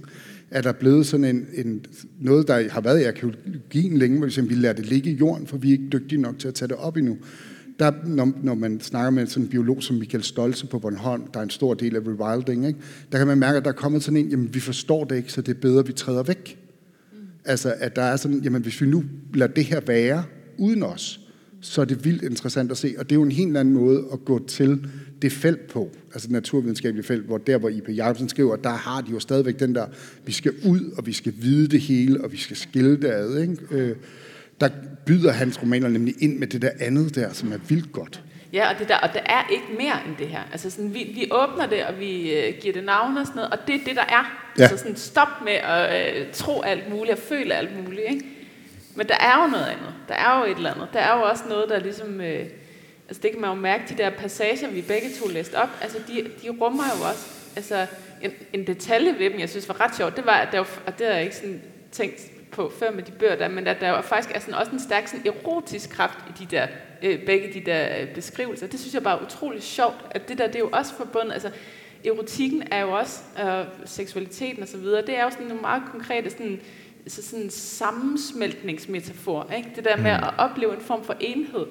Er 0.51 0.61
der 0.61 0.71
blevet 0.71 1.05
sådan 1.05 1.25
en, 1.25 1.47
en, 1.53 1.85
noget, 2.19 2.47
der 2.47 2.69
har 2.69 2.81
været 2.81 3.01
i 3.01 3.03
arkeologien 3.03 3.97
længe, 3.97 4.17
hvor 4.17 4.41
vi 4.41 4.55
lader 4.55 4.73
det 4.73 4.85
ligge 4.85 5.09
i 5.09 5.13
jorden, 5.13 5.47
for 5.47 5.57
vi 5.57 5.67
er 5.67 5.71
ikke 5.71 5.89
dygtige 5.91 6.21
nok 6.21 6.39
til 6.39 6.47
at 6.47 6.53
tage 6.53 6.67
det 6.67 6.75
op 6.75 6.97
endnu. 6.97 7.17
Der, 7.79 7.91
når, 8.05 8.33
når 8.43 8.53
man 8.53 8.79
snakker 8.81 9.09
med 9.09 9.27
sådan 9.27 9.43
en 9.43 9.49
biolog 9.49 9.83
som 9.83 9.95
Michael 9.95 10.23
Stolze 10.23 10.67
på 10.67 10.79
Bornholm, 10.79 11.27
der 11.33 11.39
er 11.39 11.43
en 11.43 11.49
stor 11.49 11.73
del 11.73 11.95
af 11.95 11.99
rewilding, 11.99 12.67
ikke? 12.67 12.79
der 13.11 13.17
kan 13.17 13.27
man 13.27 13.37
mærke, 13.37 13.57
at 13.57 13.63
der 13.63 13.69
er 13.69 13.75
kommet 13.75 14.03
sådan 14.03 14.17
en, 14.17 14.29
jamen 14.29 14.53
vi 14.53 14.59
forstår 14.59 15.03
det 15.03 15.15
ikke, 15.15 15.31
så 15.31 15.41
det 15.41 15.55
er 15.55 15.59
bedre, 15.61 15.79
at 15.79 15.87
vi 15.87 15.93
træder 15.93 16.23
væk. 16.23 16.59
Altså, 17.45 17.73
at 17.77 17.95
der 17.95 18.01
er 18.01 18.15
sådan, 18.15 18.39
jamen 18.39 18.61
hvis 18.61 18.81
vi 18.81 18.87
nu 18.87 19.03
lader 19.33 19.53
det 19.53 19.63
her 19.63 19.79
være 19.79 20.23
uden 20.57 20.83
os, 20.83 21.24
så 21.65 21.81
er 21.81 21.85
det 21.85 22.05
vildt 22.05 22.23
interessant 22.23 22.71
at 22.71 22.77
se. 22.77 22.95
Og 22.97 23.03
det 23.03 23.11
er 23.11 23.19
jo 23.19 23.23
en 23.23 23.31
helt 23.31 23.57
anden 23.57 23.73
måde 23.73 24.05
at 24.13 24.25
gå 24.25 24.45
til 24.47 24.87
det 25.21 25.31
felt 25.31 25.67
på, 25.67 25.91
altså 26.13 26.27
det 26.27 26.33
naturvidenskabelige 26.33 27.05
felt, 27.05 27.25
hvor 27.25 27.37
der, 27.37 27.57
hvor 27.57 27.69
I.P. 27.69 27.89
Jacobsen 27.89 28.29
skriver, 28.29 28.55
der 28.55 28.69
har 28.69 29.01
de 29.01 29.11
jo 29.11 29.19
stadigvæk 29.19 29.59
den 29.59 29.75
der, 29.75 29.85
vi 30.25 30.31
skal 30.31 30.53
ud, 30.65 30.93
og 30.97 31.05
vi 31.05 31.13
skal 31.13 31.33
vide 31.37 31.67
det 31.67 31.81
hele, 31.81 32.23
og 32.23 32.31
vi 32.31 32.37
skal 32.37 32.57
skille 32.57 33.01
det 33.01 33.07
ad. 33.07 33.37
Ikke? 33.37 33.57
Øh, 33.71 33.95
der 34.61 34.69
byder 35.05 35.31
hans 35.31 35.61
romaner 35.61 35.89
nemlig 35.89 36.15
ind 36.19 36.37
med 36.37 36.47
det 36.47 36.61
der 36.61 36.69
andet 36.79 37.15
der, 37.15 37.33
som 37.33 37.51
er 37.51 37.57
vildt 37.67 37.91
godt. 37.91 38.23
Ja, 38.53 38.73
og 38.73 38.79
det 38.79 38.87
der, 38.87 38.97
og 38.97 39.09
der 39.13 39.19
er 39.25 39.49
ikke 39.51 39.65
mere 39.77 40.07
end 40.07 40.15
det 40.19 40.27
her. 40.27 40.41
Altså 40.51 40.69
sådan, 40.69 40.93
vi, 40.93 41.11
vi 41.15 41.27
åbner 41.31 41.65
det, 41.65 41.85
og 41.85 41.99
vi 41.99 42.33
øh, 42.33 42.53
giver 42.61 42.73
det 42.73 42.83
navn 42.83 43.17
og 43.17 43.25
sådan 43.25 43.35
noget, 43.35 43.51
og 43.51 43.57
det 43.67 43.75
er 43.75 43.79
det, 43.85 43.95
der 43.95 44.01
er. 44.01 44.51
Ja. 44.57 44.63
Altså 44.63 44.77
sådan, 44.77 44.95
stop 44.95 45.27
med 45.45 45.53
at 45.53 46.15
øh, 46.17 46.25
tro 46.33 46.61
alt 46.61 46.89
muligt 46.89 47.13
og 47.13 47.19
føle 47.19 47.53
alt 47.53 47.83
muligt. 47.83 48.05
Ikke? 48.09 48.25
Men 48.95 49.07
der 49.07 49.17
er 49.19 49.43
jo 49.43 49.47
noget 49.47 49.65
andet. 49.65 49.93
Der 50.07 50.15
er 50.15 50.39
jo 50.39 50.51
et 50.51 50.57
eller 50.57 50.73
andet. 50.73 50.87
Der 50.93 50.99
er 50.99 51.17
jo 51.17 51.23
også 51.23 51.43
noget, 51.49 51.69
der 51.69 51.79
ligesom... 51.79 52.21
Øh, 52.21 52.45
altså 53.07 53.21
det 53.21 53.31
kan 53.31 53.41
man 53.41 53.49
jo 53.49 53.55
mærke, 53.55 53.83
de 53.89 53.97
der 53.97 54.09
passager, 54.09 54.69
vi 54.69 54.81
begge 54.81 55.07
to 55.21 55.27
læste 55.27 55.55
op, 55.55 55.69
altså 55.81 55.97
de, 56.07 56.13
de 56.43 56.49
rummer 56.49 56.83
jo 56.97 57.07
også... 57.07 57.31
Altså 57.55 57.85
en, 58.21 58.31
en 58.53 58.67
detalje 58.67 59.19
ved 59.19 59.29
dem, 59.29 59.39
jeg 59.39 59.49
synes 59.49 59.67
var 59.67 59.81
ret 59.81 59.95
sjovt, 59.95 60.15
det 60.15 60.25
var, 60.25 60.33
at 60.37 60.47
der 60.51 60.57
var, 60.57 60.67
og 60.85 60.99
det 60.99 61.07
har 61.07 61.13
jeg 61.13 61.23
ikke 61.23 61.35
sådan 61.35 61.61
tænkt 61.91 62.21
på 62.51 62.71
før 62.79 62.91
med 62.91 63.03
de 63.03 63.11
bøger 63.11 63.35
der, 63.35 63.47
men 63.47 63.67
at 63.67 63.77
der 63.81 63.89
jo 63.89 64.01
faktisk 64.01 64.35
er 64.35 64.39
sådan 64.39 64.53
også 64.53 64.71
en 64.71 64.79
stærk 64.79 65.07
sådan 65.07 65.27
erotisk 65.27 65.89
kraft 65.89 66.19
i 66.29 66.43
de 66.43 66.55
der, 66.55 66.67
øh, 67.03 67.25
begge 67.25 67.53
de 67.53 67.65
der 67.65 68.01
øh, 68.01 68.13
beskrivelser. 68.13 68.67
Det 68.67 68.79
synes 68.79 68.93
jeg 68.93 69.03
bare 69.03 69.19
er 69.19 69.25
utrolig 69.25 69.63
sjovt, 69.63 69.95
at 70.11 70.29
det 70.29 70.37
der, 70.37 70.47
det 70.47 70.55
er 70.55 70.59
jo 70.59 70.69
også 70.73 70.93
forbundet, 70.93 71.33
altså 71.33 71.51
erotikken 72.05 72.63
er 72.71 72.81
jo 72.81 72.91
også, 72.91 73.21
øh, 73.43 73.65
seksualiteten 73.85 74.63
og 74.63 74.69
så 74.69 74.77
videre, 74.77 75.01
det 75.01 75.17
er 75.17 75.23
jo 75.23 75.29
sådan 75.29 75.45
nogle 75.45 75.61
meget 75.61 75.83
konkrete 75.91 76.29
sådan, 76.29 76.61
så 77.07 77.23
sådan 77.23 77.39
en 77.39 77.49
sammensmeltningsmetafor, 77.49 79.51
ikke? 79.57 79.69
det 79.75 79.83
der 79.83 79.97
med 79.97 80.17
mm. 80.17 80.23
at 80.23 80.33
opleve 80.37 80.73
en 80.73 80.81
form 80.81 81.03
for 81.03 81.15
enhed. 81.19 81.65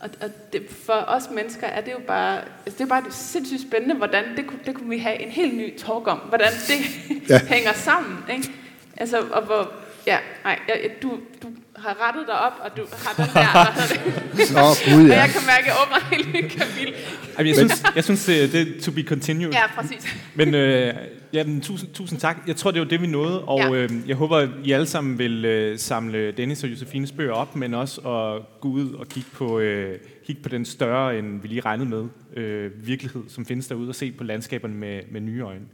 Og, 0.00 0.10
og 0.22 0.30
det, 0.52 0.62
for 0.70 0.92
os 0.92 1.30
mennesker 1.34 1.66
er 1.66 1.80
det 1.80 1.92
jo 1.92 2.00
bare, 2.06 2.40
altså 2.66 2.78
det 2.78 2.80
er 2.80 2.88
bare 2.88 3.04
det 3.04 3.14
sindssygt 3.14 3.62
spændende, 3.62 3.94
hvordan 3.94 4.24
det, 4.36 4.46
kunne, 4.46 4.60
det 4.66 4.74
kunne 4.74 4.88
vi 4.88 4.98
have 4.98 5.22
en 5.22 5.30
helt 5.30 5.56
ny 5.56 5.78
talk 5.78 6.08
om, 6.08 6.18
hvordan 6.18 6.52
det 6.68 6.78
ja. 7.30 7.46
hænger 7.46 7.72
sammen. 7.72 8.18
Ikke? 8.30 8.52
Altså, 8.96 9.24
og 9.30 9.42
hvor, 9.42 9.72
Ja, 10.06 10.18
nej, 10.44 10.58
jeg, 10.68 10.90
du, 11.02 11.18
du 11.42 11.48
har 11.76 12.08
rettet 12.08 12.26
dig 12.26 12.38
op, 12.38 12.52
og 12.60 12.76
du 12.76 12.86
har 12.92 13.14
den 13.16 13.24
der. 13.34 14.54
Nå, 14.60 14.94
Gud, 14.94 15.08
ja. 15.08 15.14
Og 15.14 15.18
jeg 15.18 15.28
kan 15.28 15.40
mærke, 15.46 15.60
at 15.60 15.66
jeg 15.66 15.74
åbner 15.82 16.16
helt 16.16 16.34
nyt 16.34 16.50
kapitel. 16.50 16.94
Jeg 17.38 17.56
synes, 17.56 17.82
jeg 17.94 18.04
synes 18.04 18.24
det, 18.24 18.52
det 18.52 18.60
er 18.60 18.82
to 18.82 18.90
be 18.90 19.02
continued. 19.02 19.52
Ja, 19.52 19.66
præcis. 19.66 20.14
Men 20.34 20.54
øh, 20.54 20.94
ja, 21.36 21.44
men 21.44 21.60
tusind, 21.60 21.90
tusind 21.90 22.20
tak. 22.20 22.36
Jeg 22.46 22.56
tror, 22.56 22.70
det 22.70 22.80
var 22.80 22.86
det, 22.86 23.00
vi 23.00 23.06
nåede, 23.06 23.44
og 23.44 23.58
ja. 23.58 23.74
øh, 23.74 23.90
jeg 24.06 24.16
håber, 24.16 24.36
at 24.36 24.48
I 24.64 24.72
alle 24.72 24.86
sammen 24.86 25.18
vil 25.18 25.44
øh, 25.44 25.78
samle 25.78 26.32
Dennis 26.32 26.64
og 26.64 26.70
Josefines 26.70 27.12
bøger 27.12 27.32
op, 27.32 27.56
men 27.56 27.74
også 27.74 28.00
at 28.00 28.60
gå 28.60 28.68
ud 28.68 28.92
og 28.92 29.06
kigge 29.08 29.30
på, 29.32 29.58
øh, 29.58 29.98
kigge 30.26 30.42
på 30.42 30.48
den 30.48 30.64
større, 30.64 31.18
end 31.18 31.42
vi 31.42 31.48
lige 31.48 31.60
regnede 31.60 31.88
med, 31.88 32.04
øh, 32.36 32.86
virkelighed, 32.86 33.22
som 33.28 33.46
findes 33.46 33.66
derude, 33.66 33.88
og 33.88 33.94
se 33.94 34.12
på 34.12 34.24
landskaberne 34.24 34.74
med, 34.74 35.00
med 35.10 35.20
nye 35.20 35.40
øjne. 35.40 35.64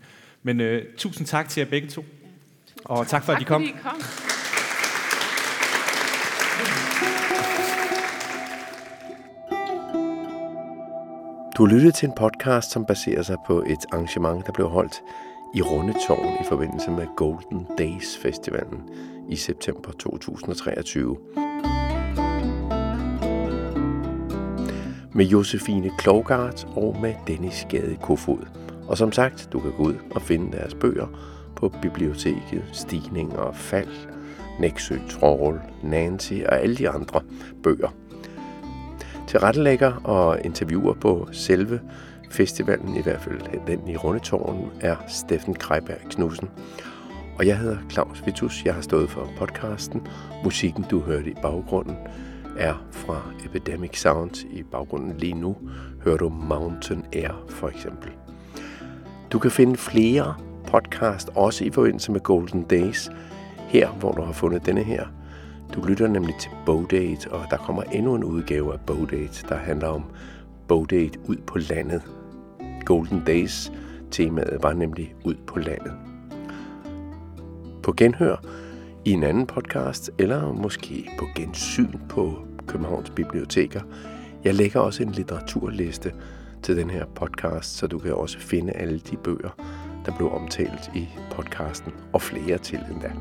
Men 0.43 0.61
øh, 0.61 0.85
tusind 0.97 1.27
tak 1.27 1.49
til 1.49 1.61
jer 1.61 1.71
begge 1.71 1.89
to. 1.89 2.05
Og 2.85 3.07
tak 3.07 3.25
for, 3.25 3.33
tak, 3.33 3.41
at 3.41 3.43
I 3.43 3.45
kom. 3.45 3.63
Fordi 3.63 3.71
I 3.71 3.83
kom. 3.83 4.03
Du 11.57 11.67
har 11.67 11.75
lyttet 11.75 11.95
til 11.95 12.07
en 12.07 12.15
podcast, 12.17 12.71
som 12.71 12.87
baserer 12.87 13.23
sig 13.23 13.37
på 13.47 13.63
et 13.63 13.87
arrangement, 13.93 14.47
der 14.47 14.53
blev 14.53 14.69
holdt 14.69 15.03
i 15.55 15.63
Rundetårn 15.63 16.41
i 16.41 16.45
forbindelse 16.49 16.91
med 16.91 17.07
Golden 17.17 17.67
Days 17.79 18.19
Festivalen 18.19 18.81
i 19.29 19.37
september 19.37 19.91
2023. 19.91 21.17
Med 25.13 25.25
Josefine 25.25 25.91
Klogart 25.99 26.67
og 26.77 26.97
med 27.01 27.15
Dennis 27.27 27.67
Gade 27.71 27.97
Kofod. 28.03 28.47
Og 28.89 28.99
som 28.99 29.13
sagt, 29.13 29.49
du 29.53 29.61
kan 29.61 29.73
gå 29.77 29.83
ud 29.83 29.95
og 30.11 30.23
finde 30.23 30.53
deres 30.53 30.75
bøger 30.75 31.07
på 31.57 31.69
biblioteket 31.83 32.65
Stigning 32.73 33.39
og 33.39 33.57
Fald, 33.57 34.09
Nexø 34.61 34.99
Troll, 35.11 35.61
Nancy 35.83 36.35
og 36.49 36.61
alle 36.61 36.77
de 36.77 36.89
andre 36.89 37.21
bøger. 37.63 37.95
Til 39.29 39.41
rettelægger 39.41 39.93
og 40.05 40.41
interviewer 40.45 40.95
på 40.95 41.29
selve 41.33 41.81
festivalen, 42.33 42.97
i 42.97 43.03
hvert 43.03 43.21
fald 43.21 43.67
den 43.67 43.89
i 43.89 43.97
Rundetårn, 43.97 44.71
er 44.81 44.97
Steffen 45.09 45.55
Kreiberg 45.55 45.99
Knudsen. 46.11 46.49
Og 47.39 47.47
jeg 47.47 47.59
hedder 47.59 47.77
Claus 47.91 48.23
Vitus. 48.27 48.65
Jeg 48.65 48.75
har 48.75 48.81
stået 48.81 49.11
for 49.11 49.29
podcasten. 49.39 50.07
Musikken, 50.45 50.85
du 50.91 51.01
hørte 51.01 51.31
i 51.31 51.35
baggrunden, 51.43 51.97
er 52.59 52.87
fra 52.91 53.23
Epidemic 53.45 54.01
Sound. 54.01 54.47
I 54.51 54.63
baggrunden 54.63 55.19
lige 55.19 55.35
nu 55.35 55.57
hører 56.05 56.17
du 56.17 56.29
Mountain 56.29 57.05
Air 57.13 57.45
for 57.49 57.69
eksempel. 57.69 58.11
Du 59.33 59.39
kan 59.39 59.51
finde 59.51 59.77
flere 59.77 60.35
podcast, 60.67 61.31
også 61.35 61.65
i 61.65 61.71
forbindelse 61.71 62.13
med 62.13 62.21
Golden 62.21 62.63
Days, 62.63 63.11
her 63.69 63.89
hvor 63.89 64.13
du 64.13 64.23
har 64.23 64.33
fundet 64.33 64.67
denne 64.67 64.83
her. 64.83 65.07
Du 65.75 65.85
lytter 65.85 66.09
nemlig 66.09 66.35
til 66.41 66.51
Bowdate, 66.67 67.31
og 67.31 67.47
der 67.51 67.57
kommer 67.57 67.83
endnu 67.83 68.15
en 68.15 68.25
udgave 68.25 68.73
af 68.73 68.81
Bowdate, 68.81 69.49
der 69.49 69.57
handler 69.57 69.89
om 69.89 70.05
Bowdate 70.69 71.19
ud 71.29 71.37
på 71.37 71.59
landet. 71.59 72.03
Golden 72.85 73.23
Days 73.27 73.73
temaet 74.11 74.63
var 74.63 74.73
nemlig 74.73 75.15
ud 75.25 75.35
på 75.47 75.59
landet. 75.59 75.93
På 77.83 77.93
genhør 77.97 78.37
i 79.05 79.11
en 79.11 79.23
anden 79.23 79.47
podcast, 79.47 80.11
eller 80.19 80.53
måske 80.53 81.11
på 81.19 81.27
gensyn 81.35 81.99
på 82.09 82.39
Københavns 82.67 83.11
Biblioteker. 83.11 83.81
Jeg 84.45 84.55
lægger 84.55 84.81
også 84.81 85.03
en 85.03 85.11
litteraturliste 85.11 86.13
til 86.63 86.77
den 86.77 86.91
her 86.91 87.05
podcast, 87.15 87.77
så 87.77 87.87
du 87.87 87.99
kan 87.99 88.15
også 88.15 88.39
finde 88.39 88.73
alle 88.73 88.99
de 88.99 89.17
bøger, 89.17 89.51
der 90.07 90.17
blev 90.17 90.33
omtalt 90.33 90.91
i 90.95 91.09
podcasten, 91.31 91.93
og 92.13 92.23
flere 92.23 92.59
til 92.59 92.79
endda. 92.91 93.13